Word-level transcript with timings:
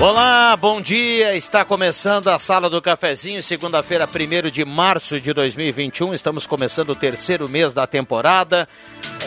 Olá, 0.00 0.56
bom 0.56 0.80
dia. 0.80 1.36
Está 1.36 1.62
começando 1.62 2.28
a 2.28 2.38
Sala 2.38 2.70
do 2.70 2.80
Cafezinho, 2.80 3.42
segunda-feira, 3.42 4.08
1 4.08 4.48
de 4.48 4.64
março 4.64 5.20
de 5.20 5.30
2021. 5.34 6.14
Estamos 6.14 6.46
começando 6.46 6.88
o 6.88 6.94
terceiro 6.94 7.46
mês 7.46 7.74
da 7.74 7.86
temporada. 7.86 8.66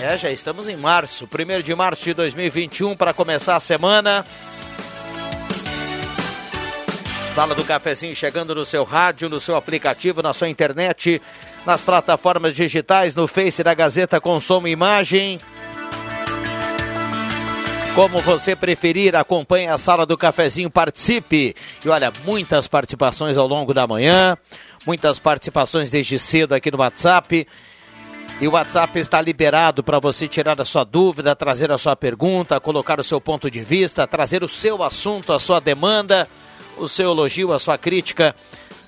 É, 0.02 0.18
já 0.18 0.32
estamos 0.32 0.68
em 0.68 0.76
março, 0.76 1.30
1 1.32 1.62
de 1.62 1.76
março 1.76 2.04
de 2.04 2.16
2021, 2.16 2.96
para 2.96 3.14
começar 3.14 3.56
a 3.56 3.60
semana. 3.60 4.26
Sala 7.36 7.54
do 7.54 7.64
Cafezinho 7.64 8.16
chegando 8.16 8.56
no 8.56 8.66
seu 8.66 8.84
rádio, 8.84 9.30
no 9.30 9.40
seu 9.40 9.56
aplicativo, 9.56 10.24
na 10.24 10.34
sua 10.34 10.50
internet, 10.50 11.22
nas 11.68 11.82
plataformas 11.82 12.56
digitais, 12.56 13.14
no 13.14 13.28
Face 13.28 13.64
da 13.64 13.76
Gazeta 13.76 14.20
Consumo 14.20 14.68
Imagem. 14.68 15.40
Como 17.96 18.22
você 18.22 18.56
preferir, 18.56 19.16
acompanhe 19.16 19.68
a 19.68 19.78
sala 19.78 20.04
do 20.04 20.18
cafezinho, 20.18 20.68
participe. 20.68 21.56
E 21.86 21.90
olha, 21.90 22.12
muitas 22.26 22.68
participações 22.68 23.38
ao 23.38 23.48
longo 23.48 23.72
da 23.72 23.86
manhã, 23.86 24.36
muitas 24.84 25.20
participações 25.20 25.92
desde 25.92 26.18
cedo 26.18 26.56
aqui 26.56 26.72
no 26.72 26.80
WhatsApp. 26.80 27.48
E 28.42 28.48
o 28.48 28.52
WhatsApp 28.54 29.00
está 29.00 29.22
liberado 29.22 29.84
para 29.84 30.00
você 30.00 30.28
tirar 30.28 30.60
a 30.60 30.66
sua 30.66 30.84
dúvida, 30.84 31.36
trazer 31.36 31.72
a 31.72 31.78
sua 31.78 31.96
pergunta, 31.96 32.60
colocar 32.60 33.00
o 33.00 33.04
seu 33.04 33.22
ponto 33.22 33.50
de 33.50 33.62
vista, 33.62 34.08
trazer 34.08 34.44
o 34.44 34.48
seu 34.48 34.82
assunto, 34.82 35.32
a 35.32 35.40
sua 35.40 35.62
demanda, 35.62 36.28
o 36.78 36.90
seu 36.90 37.12
elogio, 37.12 37.54
a 37.54 37.60
sua 37.60 37.78
crítica 37.78 38.36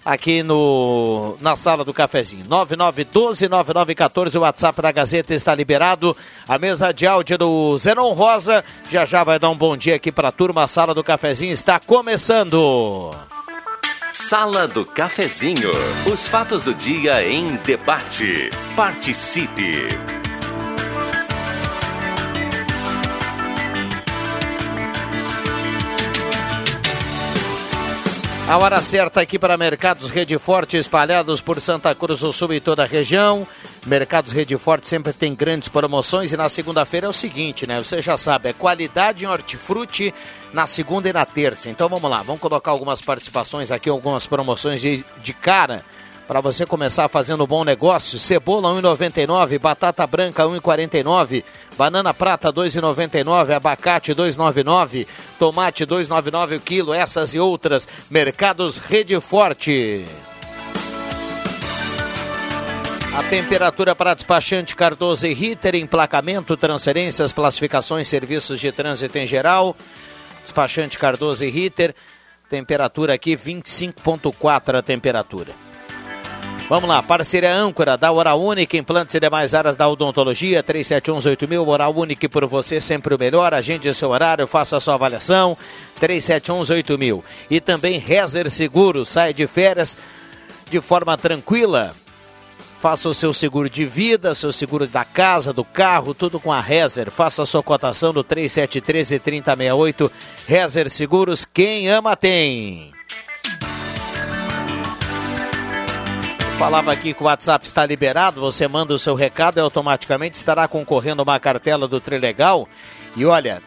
aqui 0.05 0.43
no 0.43 1.35
na 1.41 1.55
sala 1.55 1.83
do 1.83 1.93
cafezinho. 1.93 2.45
9912-9914, 2.45 4.35
o 4.35 4.41
WhatsApp 4.41 4.81
da 4.81 4.91
Gazeta 4.91 5.33
está 5.33 5.55
liberado. 5.55 6.15
A 6.47 6.59
mesa 6.59 6.93
de 6.93 7.07
áudio 7.07 7.37
do 7.37 7.77
Zenon 7.79 8.13
Rosa 8.13 8.63
já 8.91 9.05
já 9.05 9.23
vai 9.23 9.39
dar 9.39 9.49
um 9.49 9.57
bom 9.57 9.75
dia 9.75 9.95
aqui 9.95 10.11
para 10.11 10.27
a 10.27 10.31
turma. 10.31 10.63
A 10.63 10.67
sala 10.67 10.93
do 10.93 11.03
cafezinho 11.03 11.51
está 11.51 11.79
começando. 11.79 13.11
Sala 14.13 14.65
do 14.65 14.85
Cafezinho. 14.85 15.71
Os 16.11 16.25
fatos 16.25 16.63
do 16.63 16.73
dia 16.73 17.27
em 17.27 17.57
debate. 17.57 18.49
Participe. 18.73 19.89
A 28.47 28.57
hora 28.57 28.79
certa 28.79 29.21
aqui 29.21 29.39
para 29.39 29.57
Mercados 29.57 30.07
Rede 30.07 30.37
Forte 30.37 30.77
espalhados 30.77 31.41
por 31.41 31.59
Santa 31.59 31.95
Cruz 31.95 32.19
do 32.19 32.31
Sul 32.31 32.53
e 32.53 32.59
toda 32.59 32.83
a 32.83 32.85
região. 32.85 33.45
Mercados 33.87 34.31
Rede 34.31 34.55
Forte 34.55 34.87
sempre 34.87 35.11
tem 35.13 35.33
grandes 35.33 35.67
promoções 35.67 36.31
e 36.31 36.37
na 36.37 36.47
segunda-feira 36.47 37.07
é 37.07 37.09
o 37.09 37.13
seguinte, 37.13 37.65
né? 37.65 37.81
Você 37.81 38.03
já 38.03 38.15
sabe, 38.17 38.49
é 38.49 38.53
qualidade 38.53 39.25
em 39.25 39.27
hortifruti 39.27 40.13
na 40.53 40.67
segunda 40.67 41.09
e 41.09 41.13
na 41.13 41.25
terça. 41.25 41.69
Então 41.69 41.89
vamos 41.89 42.09
lá, 42.09 42.21
vamos 42.21 42.39
colocar 42.39 42.69
algumas 42.69 43.01
participações 43.01 43.71
aqui, 43.71 43.89
algumas 43.89 44.27
promoções 44.27 44.79
de, 44.79 45.03
de 45.23 45.33
cara 45.33 45.81
para 46.27 46.41
você 46.41 46.65
começar 46.65 47.07
fazendo 47.07 47.43
um 47.43 47.47
bom 47.47 47.63
negócio. 47.63 48.19
Cebola 48.19 48.69
1,99, 48.73 49.59
batata 49.59 50.05
branca 50.07 50.43
1,49, 50.43 51.43
banana 51.77 52.13
prata 52.13 52.51
2,99, 52.51 53.55
abacate 53.55 54.13
2,99, 54.13 55.07
tomate 55.37 55.85
2,99 55.85 56.57
o 56.57 56.59
quilo, 56.59 56.93
essas 56.93 57.33
e 57.33 57.39
outras. 57.39 57.87
Mercados 58.09 58.77
Rede 58.77 59.19
Forte. 59.19 60.05
A 63.15 63.23
temperatura 63.23 63.95
para 63.95 64.13
despachante 64.13 64.75
Cardoso 64.75 65.25
e 65.25 65.33
Ritter, 65.33 65.75
emplacamento, 65.75 66.57
transferências, 66.57 67.31
classificações, 67.31 68.09
serviços 68.09 68.59
de 68.59 68.71
trânsito 68.73 69.17
em 69.17 69.25
geral. 69.25 69.75
Despachante 70.43 70.97
Cardoso 70.97 71.45
e 71.45 71.49
Ritter, 71.49 71.95
temperatura 72.49 73.13
aqui 73.13 73.37
25.4 73.37 74.79
a 74.79 74.81
temperatura. 74.81 75.53
Vamos 76.67 76.89
lá, 76.89 77.03
parceria 77.03 77.53
âncora 77.53 77.95
da 77.95 78.11
Hora 78.11 78.33
Única, 78.33 78.75
implantes 78.75 79.13
e 79.13 79.19
demais 79.19 79.53
áreas 79.53 79.75
da 79.75 79.87
odontologia, 79.87 80.63
37118000, 80.63 81.67
Oral 81.67 81.95
Única 81.95 82.27
por 82.27 82.47
você, 82.47 82.81
sempre 82.81 83.13
o 83.13 83.19
melhor, 83.19 83.53
agende 83.53 83.87
o 83.87 83.93
seu 83.93 84.09
horário, 84.09 84.47
faça 84.47 84.75
a 84.75 84.79
sua 84.79 84.95
avaliação, 84.95 85.55
37118000. 86.01 87.21
E 87.51 87.61
também 87.61 87.99
Rezer 87.99 88.49
Seguro, 88.49 89.05
sai 89.05 89.31
de 89.31 89.45
férias 89.45 89.95
de 90.67 90.81
forma 90.81 91.15
tranquila, 91.15 91.93
faça 92.81 93.09
o 93.09 93.13
seu 93.13 93.31
seguro 93.31 93.69
de 93.69 93.85
vida, 93.85 94.33
seu 94.33 94.51
seguro 94.51 94.87
da 94.87 95.05
casa, 95.05 95.53
do 95.53 95.63
carro, 95.63 96.15
tudo 96.15 96.39
com 96.39 96.51
a 96.51 96.59
Rezer. 96.59 97.11
Faça 97.11 97.43
a 97.43 97.45
sua 97.45 97.61
cotação 97.61 98.11
do 98.11 98.23
3713 98.23 99.19
3068. 99.19 100.11
Rezer 100.47 100.89
Seguros, 100.89 101.45
quem 101.45 101.87
ama 101.89 102.15
tem. 102.15 102.94
Falava 106.57 106.91
aqui 106.93 107.13
que 107.13 107.21
o 107.21 107.25
WhatsApp 107.25 107.65
está 107.65 107.85
liberado, 107.85 108.39
você 108.39 108.67
manda 108.67 108.93
o 108.93 108.97
seu 108.97 109.13
recado 109.13 109.57
e 109.57 109.59
automaticamente 109.59 110.37
estará 110.37 110.67
concorrendo 110.67 111.21
uma 111.21 111.39
cartela 111.39 111.87
do 111.87 111.99
Trilegal. 111.99 112.67
E 113.15 113.25
olha, 113.25 113.61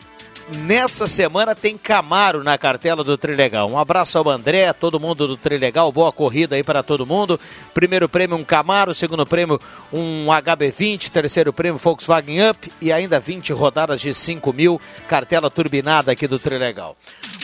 nessa 0.57 1.07
semana 1.07 1.55
tem 1.55 1.77
Camaro 1.77 2.43
na 2.43 2.57
cartela 2.57 3.05
do 3.05 3.17
Trilegal. 3.19 3.71
Um 3.71 3.79
abraço 3.79 4.19
ao 4.19 4.29
André, 4.29 4.73
todo 4.73 5.01
mundo 5.01 5.27
do 5.27 5.37
Trilegal, 5.37 5.91
boa 5.93 6.11
corrida 6.11 6.57
aí 6.57 6.63
para 6.63 6.83
todo 6.83 7.07
mundo. 7.07 7.39
Primeiro 7.75 8.09
prêmio 8.09 8.37
um 8.37 8.45
Camaro, 8.45 8.95
segundo 8.95 9.27
prêmio 9.27 9.61
um 9.93 10.27
HB20, 10.27 11.11
terceiro 11.11 11.53
prêmio 11.53 11.79
Volkswagen 11.79 12.51
Up 12.51 12.71
e 12.81 12.93
ainda 12.93 13.21
20 13.21 13.53
rodadas 13.53 14.01
de 14.01 14.15
5 14.15 14.53
mil, 14.53 14.81
cartela 15.09 15.51
turbinada 15.51 16.13
aqui 16.13 16.27
do 16.27 16.39
Trilegal. 16.39 16.97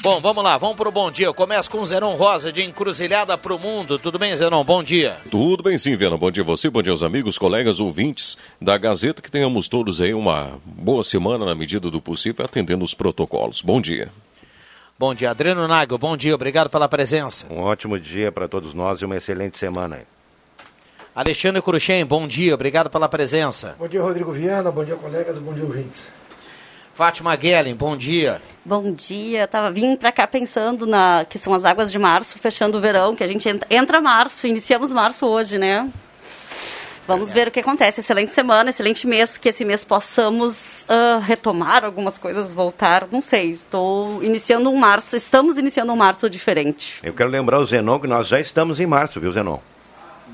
Bom, 0.03 0.21
vamos 0.21 0.45
lá, 0.45 0.59
vamos 0.59 0.77
para 0.77 0.89
o 0.89 0.93
bom 0.93 1.11
dia. 1.11 1.27
Eu 1.27 1.35
começo 1.35 1.71
com 1.71 1.79
o 1.81 1.87
Zenon 1.87 2.15
Rosa, 2.15 2.53
de 2.53 2.63
Encruzilhada 2.63 3.39
para 3.39 3.55
o 3.55 3.59
Mundo. 3.59 3.99
Tudo 3.99 4.19
bem, 4.19 4.37
Zenon? 4.37 4.63
Bom 4.63 4.83
dia. 4.83 5.17
Tudo 5.31 5.63
bem 5.63 5.79
sim, 5.79 5.97
Viana. 5.97 6.17
Bom 6.17 6.31
dia 6.31 6.43
a 6.43 6.47
você, 6.47 6.69
bom 6.69 6.83
dia 6.83 6.93
aos 6.93 7.03
amigos, 7.03 7.39
colegas, 7.39 7.81
ouvintes 7.81 8.37
da 8.61 8.77
Gazeta. 8.77 9.23
Que 9.23 9.31
tenhamos 9.31 9.67
todos 9.67 10.03
aí 10.03 10.13
uma 10.13 10.61
boa 10.65 11.03
semana, 11.03 11.47
na 11.47 11.55
medida 11.55 11.91
do 11.91 12.03
possível, 12.03 12.45
atendendo 12.45 12.85
os 12.85 12.94
protocolos. 12.95 13.63
Bom 13.63 13.81
dia. 13.81 14.11
Bom 14.99 15.15
dia, 15.15 15.31
Adriano 15.31 15.67
Nago. 15.67 15.99
Bom 15.99 16.17
dia, 16.17 16.35
obrigado 16.35 16.71
pela 16.71 16.89
presença. 16.89 17.47
Um 17.51 17.61
ótimo 17.61 17.99
dia 17.99 18.31
para 18.31 18.49
todos 18.49 18.73
nós 18.75 19.01
e 19.01 19.05
uma 19.05 19.17
excelente 19.17 19.59
semana. 19.59 20.03
Alexandre 21.15 21.61
Cruxem, 21.61 22.05
bom 22.05 22.27
dia, 22.27 22.55
obrigado 22.55 22.89
pela 22.91 23.09
presença. 23.09 23.77
Bom 23.79 23.89
dia, 23.89 24.03
Rodrigo 24.03 24.33
Viana. 24.33 24.71
Bom 24.71 24.85
dia, 24.85 24.97
colegas. 24.97 25.39
Bom 25.39 25.53
dia, 25.53 25.65
ouvintes. 25.65 26.09
Fátima 26.95 27.35
Guellen, 27.35 27.75
bom 27.75 27.97
dia. 27.97 28.41
Bom 28.65 28.93
dia. 28.93 29.49
Tava 29.49 29.71
vindo 29.73 29.99
para 29.99 30.13
cá 30.13 30.29
pensando 30.29 30.87
na 30.87 31.25
que 31.29 31.41
são 31.41 31.53
as 31.53 31.65
águas 31.65 31.91
de 31.91 31.99
março, 31.99 32.39
fechando 32.39 32.79
o 32.79 32.81
verão, 32.81 33.17
que 33.17 33.25
a 33.25 33.27
gente 33.27 33.49
entra, 33.49 33.67
entra 33.69 34.01
março, 34.01 34.47
iniciamos 34.47 34.93
março 34.93 35.27
hoje, 35.27 35.59
né? 35.59 35.91
Vamos 37.07 37.31
ver 37.31 37.49
o 37.49 37.51
que 37.51 37.61
acontece. 37.61 38.01
Excelente 38.01 38.33
semana, 38.33 38.71
excelente 38.71 39.07
mês, 39.07 39.37
que 39.37 39.51
esse 39.51 39.65
mês 39.65 39.85
possamos 39.85 40.87
uh, 40.89 41.21
retomar 41.21 41.85
algumas 41.85 42.17
coisas, 42.17 42.53
voltar. 42.53 43.07
Não 43.13 43.21
sei, 43.21 43.51
estou 43.51 44.23
iniciando 44.23 44.71
um 44.71 44.77
março, 44.77 45.15
estamos 45.15 45.59
iniciando 45.59 45.93
um 45.93 45.97
março 45.97 46.31
diferente. 46.31 47.01
Eu 47.03 47.13
quero 47.13 47.29
lembrar 47.29 47.61
o 47.61 47.65
Zenon 47.65 48.01
que 48.01 48.07
nós 48.07 48.27
já 48.27 48.41
estamos 48.41 48.81
em 48.81 48.87
março, 48.87 49.21
viu, 49.21 49.31
Zenon? 49.31 49.59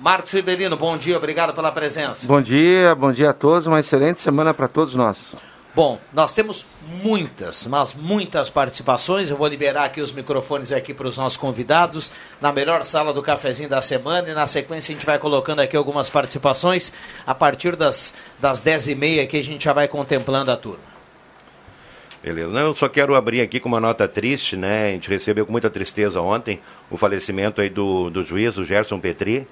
Marcos 0.00 0.32
Ribelino, 0.32 0.76
bom 0.76 0.96
dia, 0.96 1.16
obrigado 1.16 1.52
pela 1.52 1.72
presença. 1.72 2.26
Bom 2.26 2.40
dia, 2.40 2.94
bom 2.94 3.12
dia 3.12 3.30
a 3.30 3.32
todos, 3.34 3.66
uma 3.66 3.80
excelente 3.80 4.20
semana 4.20 4.54
para 4.54 4.68
todos 4.68 4.94
nós. 4.94 5.34
Bom, 5.72 6.00
nós 6.12 6.34
temos 6.34 6.66
muitas, 7.00 7.64
mas 7.68 7.94
muitas 7.94 8.50
participações. 8.50 9.30
Eu 9.30 9.36
vou 9.36 9.46
liberar 9.46 9.84
aqui 9.84 10.00
os 10.00 10.12
microfones 10.12 10.72
aqui 10.72 10.92
para 10.92 11.06
os 11.06 11.16
nossos 11.16 11.38
convidados 11.38 12.10
na 12.40 12.50
melhor 12.50 12.84
sala 12.84 13.12
do 13.12 13.22
cafezinho 13.22 13.68
da 13.68 13.80
semana 13.80 14.28
e 14.28 14.34
na 14.34 14.48
sequência 14.48 14.92
a 14.92 14.96
gente 14.96 15.06
vai 15.06 15.16
colocando 15.16 15.60
aqui 15.60 15.76
algumas 15.76 16.10
participações 16.10 16.92
a 17.24 17.34
partir 17.36 17.76
das, 17.76 18.12
das 18.40 18.60
10 18.60 18.88
e 18.88 18.94
meia 18.96 19.26
que 19.28 19.36
a 19.36 19.44
gente 19.44 19.64
já 19.64 19.72
vai 19.72 19.86
contemplando 19.86 20.50
a 20.50 20.56
turma. 20.56 20.90
Beleza. 22.20 22.52
Não, 22.52 22.60
eu 22.62 22.74
só 22.74 22.88
quero 22.88 23.14
abrir 23.14 23.40
aqui 23.40 23.60
com 23.60 23.68
uma 23.68 23.80
nota 23.80 24.08
triste, 24.08 24.56
né? 24.56 24.88
A 24.88 24.90
gente 24.90 25.08
recebeu 25.08 25.46
com 25.46 25.52
muita 25.52 25.70
tristeza 25.70 26.20
ontem 26.20 26.60
o 26.90 26.96
falecimento 26.96 27.60
aí 27.60 27.70
do, 27.70 28.10
do 28.10 28.24
juiz, 28.24 28.58
o 28.58 28.64
Gerson 28.64 28.98
Petri. 28.98 29.46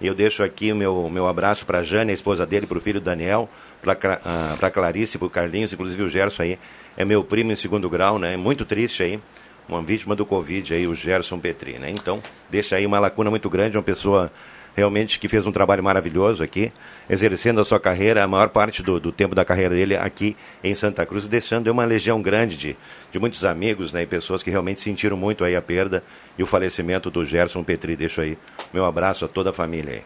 Eu 0.00 0.14
deixo 0.14 0.42
aqui 0.42 0.72
o 0.72 0.76
meu, 0.76 1.10
meu 1.10 1.26
abraço 1.26 1.66
para 1.66 1.80
a 1.80 1.82
Jane, 1.82 2.10
a 2.10 2.14
esposa 2.14 2.46
dele, 2.46 2.66
para 2.66 2.78
o 2.78 2.80
filho 2.80 3.00
Daniel, 3.00 3.48
para 3.82 3.92
a 4.24 4.66
uh, 4.66 4.70
Clarice, 4.70 5.18
para 5.18 5.26
o 5.26 5.30
Carlinhos, 5.30 5.72
inclusive 5.72 6.02
o 6.02 6.08
Gerson 6.08 6.42
aí. 6.42 6.58
É 6.96 7.04
meu 7.04 7.22
primo 7.22 7.52
em 7.52 7.56
segundo 7.56 7.88
grau, 7.88 8.18
né? 8.18 8.36
Muito 8.36 8.64
triste 8.64 9.02
aí. 9.02 9.20
Uma 9.68 9.82
vítima 9.82 10.16
do 10.16 10.24
Covid 10.24 10.74
aí, 10.74 10.86
o 10.86 10.94
Gerson 10.94 11.38
Petri, 11.38 11.78
né? 11.78 11.90
Então, 11.90 12.22
deixa 12.48 12.76
aí 12.76 12.86
uma 12.86 12.98
lacuna 12.98 13.30
muito 13.30 13.48
grande, 13.48 13.76
uma 13.76 13.82
pessoa 13.82 14.32
realmente 14.80 15.20
que 15.20 15.28
fez 15.28 15.46
um 15.46 15.52
trabalho 15.52 15.84
maravilhoso 15.84 16.42
aqui, 16.42 16.72
exercendo 17.08 17.60
a 17.60 17.64
sua 17.64 17.78
carreira, 17.78 18.24
a 18.24 18.26
maior 18.26 18.48
parte 18.48 18.82
do, 18.82 18.98
do 18.98 19.12
tempo 19.12 19.34
da 19.34 19.44
carreira 19.44 19.74
dele 19.74 19.94
aqui 19.94 20.34
em 20.64 20.74
Santa 20.74 21.04
Cruz, 21.04 21.28
deixando 21.28 21.68
uma 21.68 21.84
legião 21.84 22.20
grande 22.22 22.56
de, 22.56 22.76
de 23.12 23.18
muitos 23.18 23.44
amigos 23.44 23.92
né, 23.92 24.02
e 24.02 24.06
pessoas 24.06 24.42
que 24.42 24.50
realmente 24.50 24.80
sentiram 24.80 25.18
muito 25.18 25.44
aí 25.44 25.54
a 25.54 25.60
perda 25.60 26.02
e 26.38 26.42
o 26.42 26.46
falecimento 26.46 27.10
do 27.10 27.24
Gerson 27.24 27.62
Petri. 27.62 27.94
Deixo 27.94 28.22
aí 28.22 28.38
meu 28.72 28.86
abraço 28.86 29.24
a 29.26 29.28
toda 29.28 29.50
a 29.50 29.52
família 29.52 29.92
aí. 29.96 30.02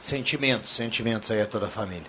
Sentimentos, 0.00 0.74
sentimentos 0.74 1.30
aí 1.30 1.42
a 1.42 1.46
toda 1.46 1.66
a 1.66 1.70
família. 1.70 2.06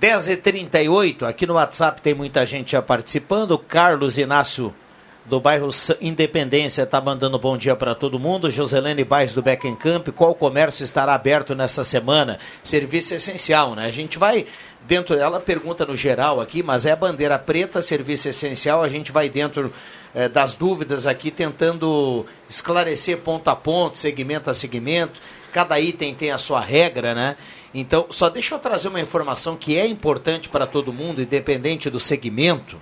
10h38, 0.00 1.22
aqui 1.22 1.46
no 1.46 1.54
WhatsApp 1.54 2.02
tem 2.02 2.12
muita 2.12 2.44
gente 2.44 2.72
já 2.72 2.82
participando. 2.82 3.56
Carlos 3.56 4.18
Inácio 4.18 4.74
do 5.24 5.38
bairro 5.38 5.70
Independência 6.00 6.82
está 6.82 7.00
mandando 7.00 7.38
bom 7.38 7.56
dia 7.56 7.76
para 7.76 7.94
todo 7.94 8.18
mundo. 8.18 8.50
Joselene 8.50 9.04
Bairros 9.04 9.34
do 9.34 9.42
Beckencamp, 9.42 10.08
qual 10.08 10.34
comércio 10.34 10.82
estará 10.82 11.14
aberto 11.14 11.54
nessa 11.54 11.84
semana? 11.84 12.38
Serviço 12.64 13.14
essencial, 13.14 13.74
né? 13.74 13.86
A 13.86 13.92
gente 13.92 14.18
vai 14.18 14.46
dentro, 14.86 15.16
ela 15.16 15.38
pergunta 15.38 15.86
no 15.86 15.96
geral 15.96 16.40
aqui, 16.40 16.62
mas 16.62 16.86
é 16.86 16.96
bandeira 16.96 17.38
preta, 17.38 17.80
serviço 17.80 18.28
essencial, 18.28 18.82
a 18.82 18.88
gente 18.88 19.12
vai 19.12 19.28
dentro 19.28 19.72
eh, 20.14 20.28
das 20.28 20.54
dúvidas 20.54 21.06
aqui, 21.06 21.30
tentando 21.30 22.26
esclarecer 22.48 23.18
ponto 23.18 23.48
a 23.48 23.54
ponto, 23.54 23.98
segmento 23.98 24.50
a 24.50 24.54
segmento. 24.54 25.20
Cada 25.52 25.78
item 25.78 26.14
tem 26.14 26.30
a 26.32 26.38
sua 26.38 26.60
regra, 26.60 27.14
né? 27.14 27.36
Então, 27.74 28.06
só 28.10 28.28
deixa 28.28 28.54
eu 28.54 28.58
trazer 28.58 28.88
uma 28.88 29.00
informação 29.00 29.56
que 29.56 29.78
é 29.78 29.86
importante 29.86 30.48
para 30.48 30.66
todo 30.66 30.92
mundo, 30.92 31.22
independente 31.22 31.88
do 31.88 32.00
segmento. 32.00 32.78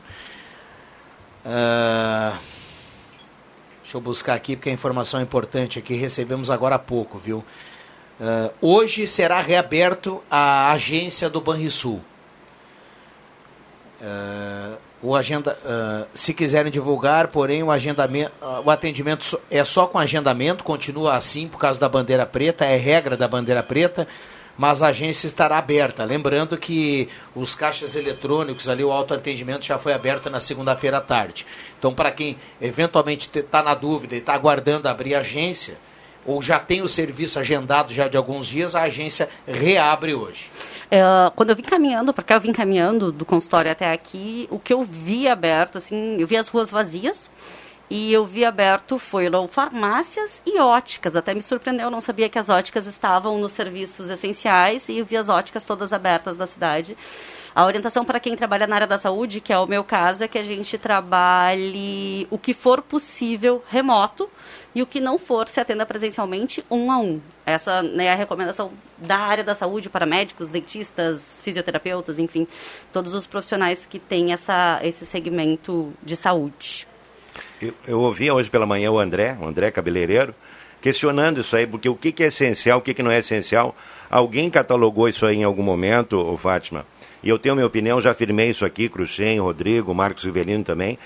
Uh, 1.45 2.39
deixa 3.83 3.97
eu 3.97 4.01
buscar 4.01 4.35
aqui 4.35 4.57
porque 4.57 4.69
a 4.69 4.73
informação 4.73 5.21
é 5.21 5.23
importante 5.23 5.79
aqui, 5.79 5.95
recebemos 5.95 6.51
agora 6.51 6.75
há 6.75 6.79
pouco, 6.79 7.19
viu? 7.19 7.45
Uh, 8.21 8.53
hoje 8.61 9.07
será 9.07 9.41
reaberto 9.41 10.23
a 10.31 10.71
agência 10.73 11.31
do 11.31 11.41
Banrisul. 11.41 12.01
Uh, 14.01 14.79
o 15.03 15.17
agenda, 15.17 15.57
uh, 15.65 16.07
se 16.15 16.35
quiserem 16.35 16.71
divulgar, 16.71 17.29
porém 17.29 17.63
o 17.63 17.71
agendamento, 17.71 18.33
o 18.63 18.71
atendimento 18.71 19.41
é 19.51 19.65
só 19.65 19.87
com 19.87 19.99
agendamento, 19.99 20.63
continua 20.63 21.17
assim 21.17 21.49
por 21.49 21.59
causa 21.59 21.81
da 21.81 21.89
bandeira 21.89 22.27
preta, 22.27 22.67
é 22.67 22.77
regra 22.77 23.17
da 23.17 23.27
bandeira 23.27 23.63
preta 23.63 24.07
mas 24.61 24.83
a 24.83 24.89
agência 24.89 25.27
estará 25.27 25.57
aberta. 25.57 26.05
Lembrando 26.05 26.59
que 26.59 27.09
os 27.35 27.55
caixas 27.55 27.97
eletrônicos 27.97 28.69
ali, 28.69 28.85
o 28.85 28.93
autoatendimento 28.93 29.65
já 29.65 29.79
foi 29.79 29.95
aberto 29.95 30.29
na 30.29 30.39
segunda-feira 30.39 30.99
à 30.99 31.01
tarde. 31.01 31.47
Então, 31.79 31.95
para 31.95 32.11
quem 32.11 32.37
eventualmente 32.61 33.31
está 33.39 33.63
na 33.63 33.75
dúvida 33.75 34.15
e 34.15 34.19
está 34.19 34.35
aguardando 34.35 34.87
abrir 34.87 35.15
a 35.15 35.21
agência, 35.21 35.79
ou 36.27 36.43
já 36.43 36.59
tem 36.59 36.83
o 36.83 36.89
serviço 36.91 37.39
agendado 37.39 37.95
já 37.95 38.07
de 38.07 38.19
alguns 38.19 38.47
dias, 38.47 38.75
a 38.75 38.83
agência 38.83 39.31
reabre 39.49 40.13
hoje. 40.13 40.51
É, 40.91 41.01
quando 41.35 41.49
eu 41.49 41.57
vim 41.57 41.63
caminhando, 41.63 42.13
porque 42.13 42.31
eu 42.31 42.41
vim 42.41 42.53
caminhando 42.53 43.11
do 43.11 43.25
consultório 43.25 43.71
até 43.71 43.91
aqui, 43.91 44.47
o 44.51 44.59
que 44.59 44.75
eu 44.75 44.85
vi 44.85 45.27
aberto, 45.27 45.79
assim, 45.79 46.19
eu 46.19 46.27
vi 46.27 46.37
as 46.37 46.49
ruas 46.49 46.71
vazias, 46.71 47.31
e 47.91 48.13
eu 48.13 48.25
vi 48.25 48.45
aberto 48.45 49.01
foram 49.01 49.49
farmácias 49.49 50.41
e 50.47 50.61
óticas. 50.61 51.17
Até 51.17 51.35
me 51.35 51.43
surpreendeu, 51.43 51.87
eu 51.87 51.91
não 51.91 52.01
sabia 52.01 52.29
que 52.29 52.39
as 52.39 52.49
óticas 52.49 52.87
estavam 52.87 53.39
nos 53.39 53.51
serviços 53.51 54.09
essenciais 54.09 54.89
e 54.89 54.99
eu 54.99 55.05
vi 55.05 55.17
as 55.17 55.29
óticas 55.29 55.65
todas 55.65 55.93
abertas 55.93 56.37
da 56.37 56.47
cidade. 56.47 56.97
A 57.53 57.65
orientação 57.65 58.05
para 58.05 58.21
quem 58.21 58.37
trabalha 58.37 58.65
na 58.65 58.77
área 58.77 58.87
da 58.87 58.97
saúde, 58.97 59.41
que 59.41 59.53
é 59.53 59.59
o 59.59 59.67
meu 59.67 59.83
caso, 59.83 60.23
é 60.23 60.29
que 60.29 60.39
a 60.39 60.43
gente 60.43 60.79
trabalhe 60.79 62.29
o 62.31 62.39
que 62.39 62.55
for 62.55 62.81
possível 62.81 63.61
remoto 63.67 64.31
e 64.73 64.81
o 64.83 64.87
que 64.87 65.01
não 65.01 65.19
for 65.19 65.49
se 65.49 65.59
atenda 65.59 65.85
presencialmente 65.85 66.65
um 66.71 66.93
a 66.93 66.99
um. 66.99 67.21
Essa 67.45 67.83
né, 67.83 68.05
é 68.05 68.13
a 68.13 68.15
recomendação 68.15 68.71
da 68.97 69.19
área 69.19 69.43
da 69.43 69.57
saúde 69.57 69.91
para 69.91 70.07
médicos, 70.07 70.51
dentistas, 70.51 71.41
fisioterapeutas, 71.43 72.21
enfim, 72.21 72.47
todos 72.93 73.15
os 73.15 73.27
profissionais 73.27 73.85
que 73.85 73.99
têm 73.99 74.33
essa, 74.33 74.79
esse 74.85 75.05
segmento 75.05 75.93
de 76.05 76.15
saúde. 76.15 76.90
Eu, 77.61 77.75
eu 77.87 78.01
ouvi 78.01 78.31
hoje 78.31 78.49
pela 78.49 78.65
manhã 78.65 78.91
o 78.91 78.99
André, 78.99 79.37
o 79.39 79.47
André 79.47 79.71
cabeleireiro, 79.71 80.35
questionando 80.81 81.41
isso 81.41 81.55
aí, 81.55 81.67
porque 81.67 81.91
o 81.91 81.95
que, 81.95 82.11
que 82.11 82.23
é 82.23 82.29
essencial, 82.29 82.79
o 82.79 82.83
que, 82.83 82.95
que 82.95 83.03
não 83.03 83.11
é 83.11 83.19
essencial. 83.19 83.77
Alguém 84.09 84.49
catalogou 84.49 85.09
isso 85.09 85.27
aí 85.27 85.37
em 85.37 85.45
algum 85.45 85.63
momento, 85.63 86.19
ô 86.19 86.37
Fátima, 86.39 86.87
e 87.23 87.29
eu 87.29 87.39
tenho 87.39 87.55
minha 87.55 87.67
opinião, 87.67 88.01
já 88.01 88.13
afirmei 88.13 88.49
isso 88.49 88.65
aqui, 88.65 88.89
Cruxem, 88.89 89.39
Rodrigo, 89.41 89.95
Marcos 89.95 90.25
Rivelino 90.25 90.65
também, 90.65 90.99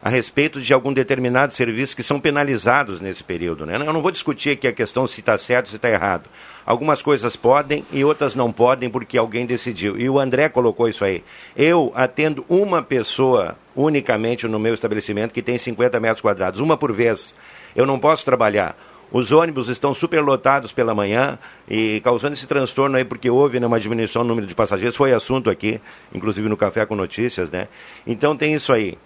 a 0.00 0.08
respeito 0.08 0.60
de 0.60 0.72
algum 0.72 0.92
determinado 0.92 1.52
serviço 1.52 1.96
que 1.96 2.04
são 2.04 2.20
penalizados 2.20 3.00
nesse 3.00 3.24
período. 3.24 3.66
Né? 3.66 3.74
Eu 3.74 3.92
não 3.92 4.00
vou 4.00 4.12
discutir 4.12 4.50
aqui 4.50 4.68
a 4.68 4.72
questão 4.72 5.08
se 5.08 5.18
está 5.18 5.36
certo 5.36 5.70
se 5.70 5.76
está 5.76 5.90
errado. 5.90 6.30
Algumas 6.64 7.02
coisas 7.02 7.34
podem 7.34 7.84
e 7.90 8.04
outras 8.04 8.36
não 8.36 8.52
podem 8.52 8.88
porque 8.88 9.18
alguém 9.18 9.44
decidiu. 9.44 9.98
E 9.98 10.08
o 10.08 10.20
André 10.20 10.48
colocou 10.48 10.88
isso 10.88 11.04
aí. 11.04 11.24
Eu 11.56 11.92
atendo 11.96 12.44
uma 12.48 12.80
pessoa 12.82 13.56
unicamente 13.76 14.48
no 14.48 14.58
meu 14.58 14.74
estabelecimento 14.74 15.32
que 15.32 15.42
tem 15.42 15.58
50 15.58 16.00
metros 16.00 16.20
quadrados, 16.20 16.60
uma 16.60 16.76
por 16.76 16.92
vez. 16.92 17.34
Eu 17.74 17.86
não 17.86 17.98
posso 17.98 18.24
trabalhar. 18.24 18.76
Os 19.12 19.30
ônibus 19.30 19.68
estão 19.68 19.94
superlotados 19.94 20.72
pela 20.72 20.94
manhã 20.94 21.38
e 21.68 22.00
causando 22.00 22.32
esse 22.32 22.46
transtorno 22.46 22.96
aí, 22.96 23.04
porque 23.04 23.30
houve 23.30 23.60
né, 23.60 23.66
uma 23.66 23.78
diminuição 23.78 24.22
no 24.22 24.30
número 24.30 24.46
de 24.46 24.54
passageiros, 24.54 24.96
foi 24.96 25.12
assunto 25.12 25.48
aqui, 25.48 25.80
inclusive 26.12 26.48
no 26.48 26.56
Café 26.56 26.84
com 26.84 26.96
Notícias, 26.96 27.50
né? 27.50 27.68
Então 28.04 28.36
tem 28.36 28.54
isso 28.54 28.72
aí. 28.72 28.98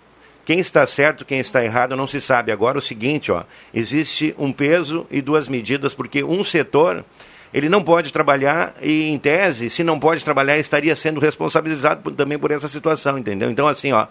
Quem 0.46 0.58
está 0.58 0.87
certo, 0.87 1.25
quem 1.25 1.38
está 1.38 1.62
errado, 1.62 1.94
não 1.94 2.06
se 2.06 2.20
sabe. 2.20 2.50
Agora 2.50 2.78
o 2.78 2.81
seguinte, 2.81 3.31
ó, 3.31 3.44
existe 3.75 4.34
um 4.38 4.50
peso 4.52 5.06
e 5.11 5.20
duas 5.20 5.49
medidas, 5.49 5.93
porque 5.93 6.25
um 6.25 6.43
setor 6.43 7.05
ele 7.52 7.69
não 7.69 7.82
pode 7.82 8.12
trabalhar 8.12 8.75
e, 8.81 9.08
em 9.08 9.19
tese, 9.19 9.69
se 9.69 9.82
não 9.82 9.99
pode 9.99 10.25
trabalhar, 10.25 10.56
estaria 10.56 10.94
sendo 10.94 11.20
responsabilizado 11.20 12.11
também 12.12 12.38
por 12.38 12.50
essa 12.52 12.69
situação, 12.69 13.19
entendeu? 13.19 13.50
Então, 13.50 13.66
assim, 13.66 13.93
ó, 13.93 14.06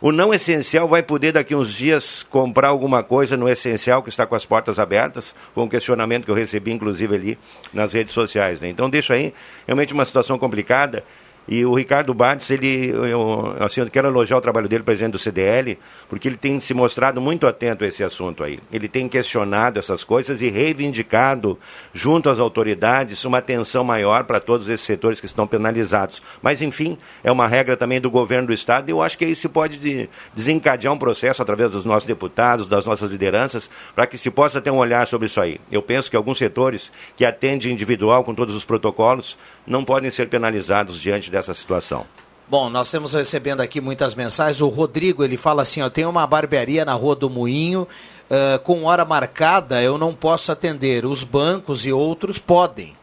o 0.00 0.12
não 0.12 0.34
essencial 0.34 0.88
vai 0.88 1.02
poder 1.02 1.32
daqui 1.32 1.54
uns 1.54 1.72
dias 1.72 2.24
comprar 2.28 2.68
alguma 2.68 3.02
coisa 3.02 3.36
no 3.36 3.48
essencial 3.48 4.02
que 4.02 4.08
está 4.08 4.26
com 4.26 4.34
as 4.34 4.44
portas 4.44 4.78
abertas, 4.78 5.34
foi 5.54 5.64
um 5.64 5.68
questionamento 5.68 6.24
que 6.24 6.30
eu 6.30 6.34
recebi 6.34 6.72
inclusive 6.72 7.14
ali 7.14 7.38
nas 7.72 7.92
redes 7.92 8.12
sociais. 8.12 8.60
Né? 8.60 8.68
Então 8.68 8.90
deixa 8.90 9.14
aí 9.14 9.32
realmente 9.66 9.92
uma 9.92 10.04
situação 10.04 10.38
complicada 10.38 11.04
e 11.46 11.64
o 11.64 11.74
Ricardo 11.74 12.14
Bates, 12.14 12.50
ele, 12.50 12.88
eu, 12.88 13.54
assim, 13.60 13.80
eu 13.80 13.90
quero 13.90 14.08
elogiar 14.08 14.38
o 14.38 14.40
trabalho 14.40 14.66
dele, 14.66 14.82
presidente 14.82 15.12
do 15.12 15.18
CDL, 15.18 15.78
porque 16.08 16.26
ele 16.26 16.38
tem 16.38 16.58
se 16.58 16.72
mostrado 16.72 17.20
muito 17.20 17.46
atento 17.46 17.84
a 17.84 17.86
esse 17.86 18.02
assunto 18.02 18.42
aí. 18.42 18.58
Ele 18.72 18.88
tem 18.88 19.08
questionado 19.08 19.78
essas 19.78 20.02
coisas 20.02 20.40
e 20.40 20.48
reivindicado, 20.48 21.58
junto 21.92 22.30
às 22.30 22.38
autoridades, 22.38 23.24
uma 23.24 23.38
atenção 23.38 23.84
maior 23.84 24.24
para 24.24 24.40
todos 24.40 24.68
esses 24.68 24.86
setores 24.86 25.20
que 25.20 25.26
estão 25.26 25.46
penalizados. 25.46 26.22
Mas, 26.40 26.62
enfim, 26.62 26.96
é 27.22 27.30
uma 27.30 27.46
regra 27.46 27.76
também 27.76 28.00
do 28.00 28.10
governo 28.10 28.48
do 28.48 28.54
Estado 28.54 28.88
e 28.88 28.92
eu 28.92 29.02
acho 29.02 29.18
que 29.18 29.26
isso 29.26 29.48
pode 29.50 29.78
de, 29.78 30.08
desencadear 30.34 30.94
um 30.94 30.98
processo 30.98 31.42
através 31.42 31.70
dos 31.70 31.84
nossos 31.84 32.06
deputados, 32.06 32.66
das 32.66 32.86
nossas 32.86 33.10
lideranças, 33.10 33.68
para 33.94 34.06
que 34.06 34.16
se 34.16 34.30
possa 34.30 34.62
ter 34.62 34.70
um 34.70 34.78
olhar 34.78 35.06
sobre 35.06 35.26
isso 35.26 35.40
aí. 35.40 35.60
Eu 35.70 35.82
penso 35.82 36.10
que 36.10 36.16
alguns 36.16 36.38
setores 36.38 36.90
que 37.16 37.24
atendem 37.24 37.72
individual 37.72 38.24
com 38.24 38.34
todos 38.34 38.54
os 38.54 38.64
protocolos 38.64 39.36
não 39.66 39.84
podem 39.84 40.10
ser 40.10 40.28
penalizados 40.28 41.00
diante 41.00 41.30
dessa 41.34 41.52
situação. 41.52 42.06
Bom, 42.48 42.70
nós 42.70 42.86
estamos 42.86 43.12
recebendo 43.14 43.60
aqui 43.60 43.80
muitas 43.80 44.14
mensagens. 44.14 44.60
O 44.60 44.68
Rodrigo, 44.68 45.24
ele 45.24 45.36
fala 45.36 45.62
assim, 45.62 45.82
ó, 45.82 45.90
tem 45.90 46.06
uma 46.06 46.26
barbearia 46.26 46.84
na 46.84 46.92
Rua 46.92 47.16
do 47.16 47.28
Moinho, 47.28 47.88
uh, 48.30 48.58
com 48.60 48.84
hora 48.84 49.04
marcada, 49.04 49.82
eu 49.82 49.98
não 49.98 50.14
posso 50.14 50.52
atender. 50.52 51.04
Os 51.04 51.24
bancos 51.24 51.84
e 51.86 51.92
outros 51.92 52.38
podem. 52.38 52.94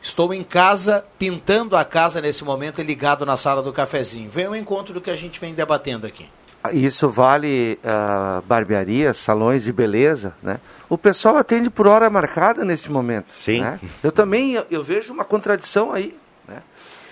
Estou 0.00 0.32
em 0.32 0.44
casa, 0.44 1.04
pintando 1.18 1.76
a 1.76 1.84
casa 1.84 2.20
nesse 2.20 2.44
momento 2.44 2.80
e 2.80 2.84
ligado 2.84 3.26
na 3.26 3.36
sala 3.36 3.62
do 3.62 3.72
cafezinho. 3.72 4.30
Vem 4.30 4.46
ao 4.46 4.54
encontro 4.54 4.94
do 4.94 5.00
que 5.00 5.10
a 5.10 5.16
gente 5.16 5.40
vem 5.40 5.54
debatendo 5.54 6.06
aqui. 6.06 6.26
Isso 6.72 7.08
vale 7.08 7.78
uh, 7.82 8.42
barbearias, 8.42 9.16
salões 9.16 9.64
de 9.64 9.72
beleza, 9.72 10.34
né? 10.42 10.60
O 10.88 10.98
pessoal 10.98 11.36
atende 11.36 11.70
por 11.70 11.86
hora 11.86 12.10
marcada 12.10 12.64
neste 12.64 12.90
momento. 12.90 13.26
Sim. 13.30 13.60
Né? 13.60 13.80
Eu 14.02 14.12
também 14.12 14.52
eu, 14.52 14.66
eu, 14.70 14.84
vejo 14.84 15.12
uma 15.12 15.24
contradição 15.24 15.92
aí. 15.92 16.16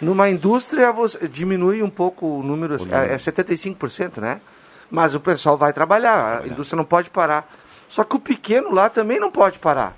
Numa 0.01 0.29
indústria 0.29 0.93
você 0.93 1.27
diminui 1.27 1.83
um 1.83 1.91
pouco 1.91 2.27
o 2.27 2.43
número, 2.43 2.77
o 2.77 2.79
número. 2.79 2.97
É, 2.97 3.15
é 3.15 3.17
75%, 3.17 4.21
né? 4.21 4.41
Mas 4.91 5.15
o 5.15 5.21
pessoal 5.21 5.57
vai 5.57 5.73
trabalhar, 5.73 6.13
trabalhar, 6.13 6.45
a 6.45 6.47
indústria 6.47 6.77
não 6.77 6.85
pode 6.85 7.11
parar. 7.11 7.51
Só 7.89 8.05
que 8.05 8.17
o 8.17 8.21
pequeno 8.21 8.73
lá 8.73 8.89
também 8.89 9.19
não 9.19 9.31
pode 9.31 9.59
parar. 9.59 9.97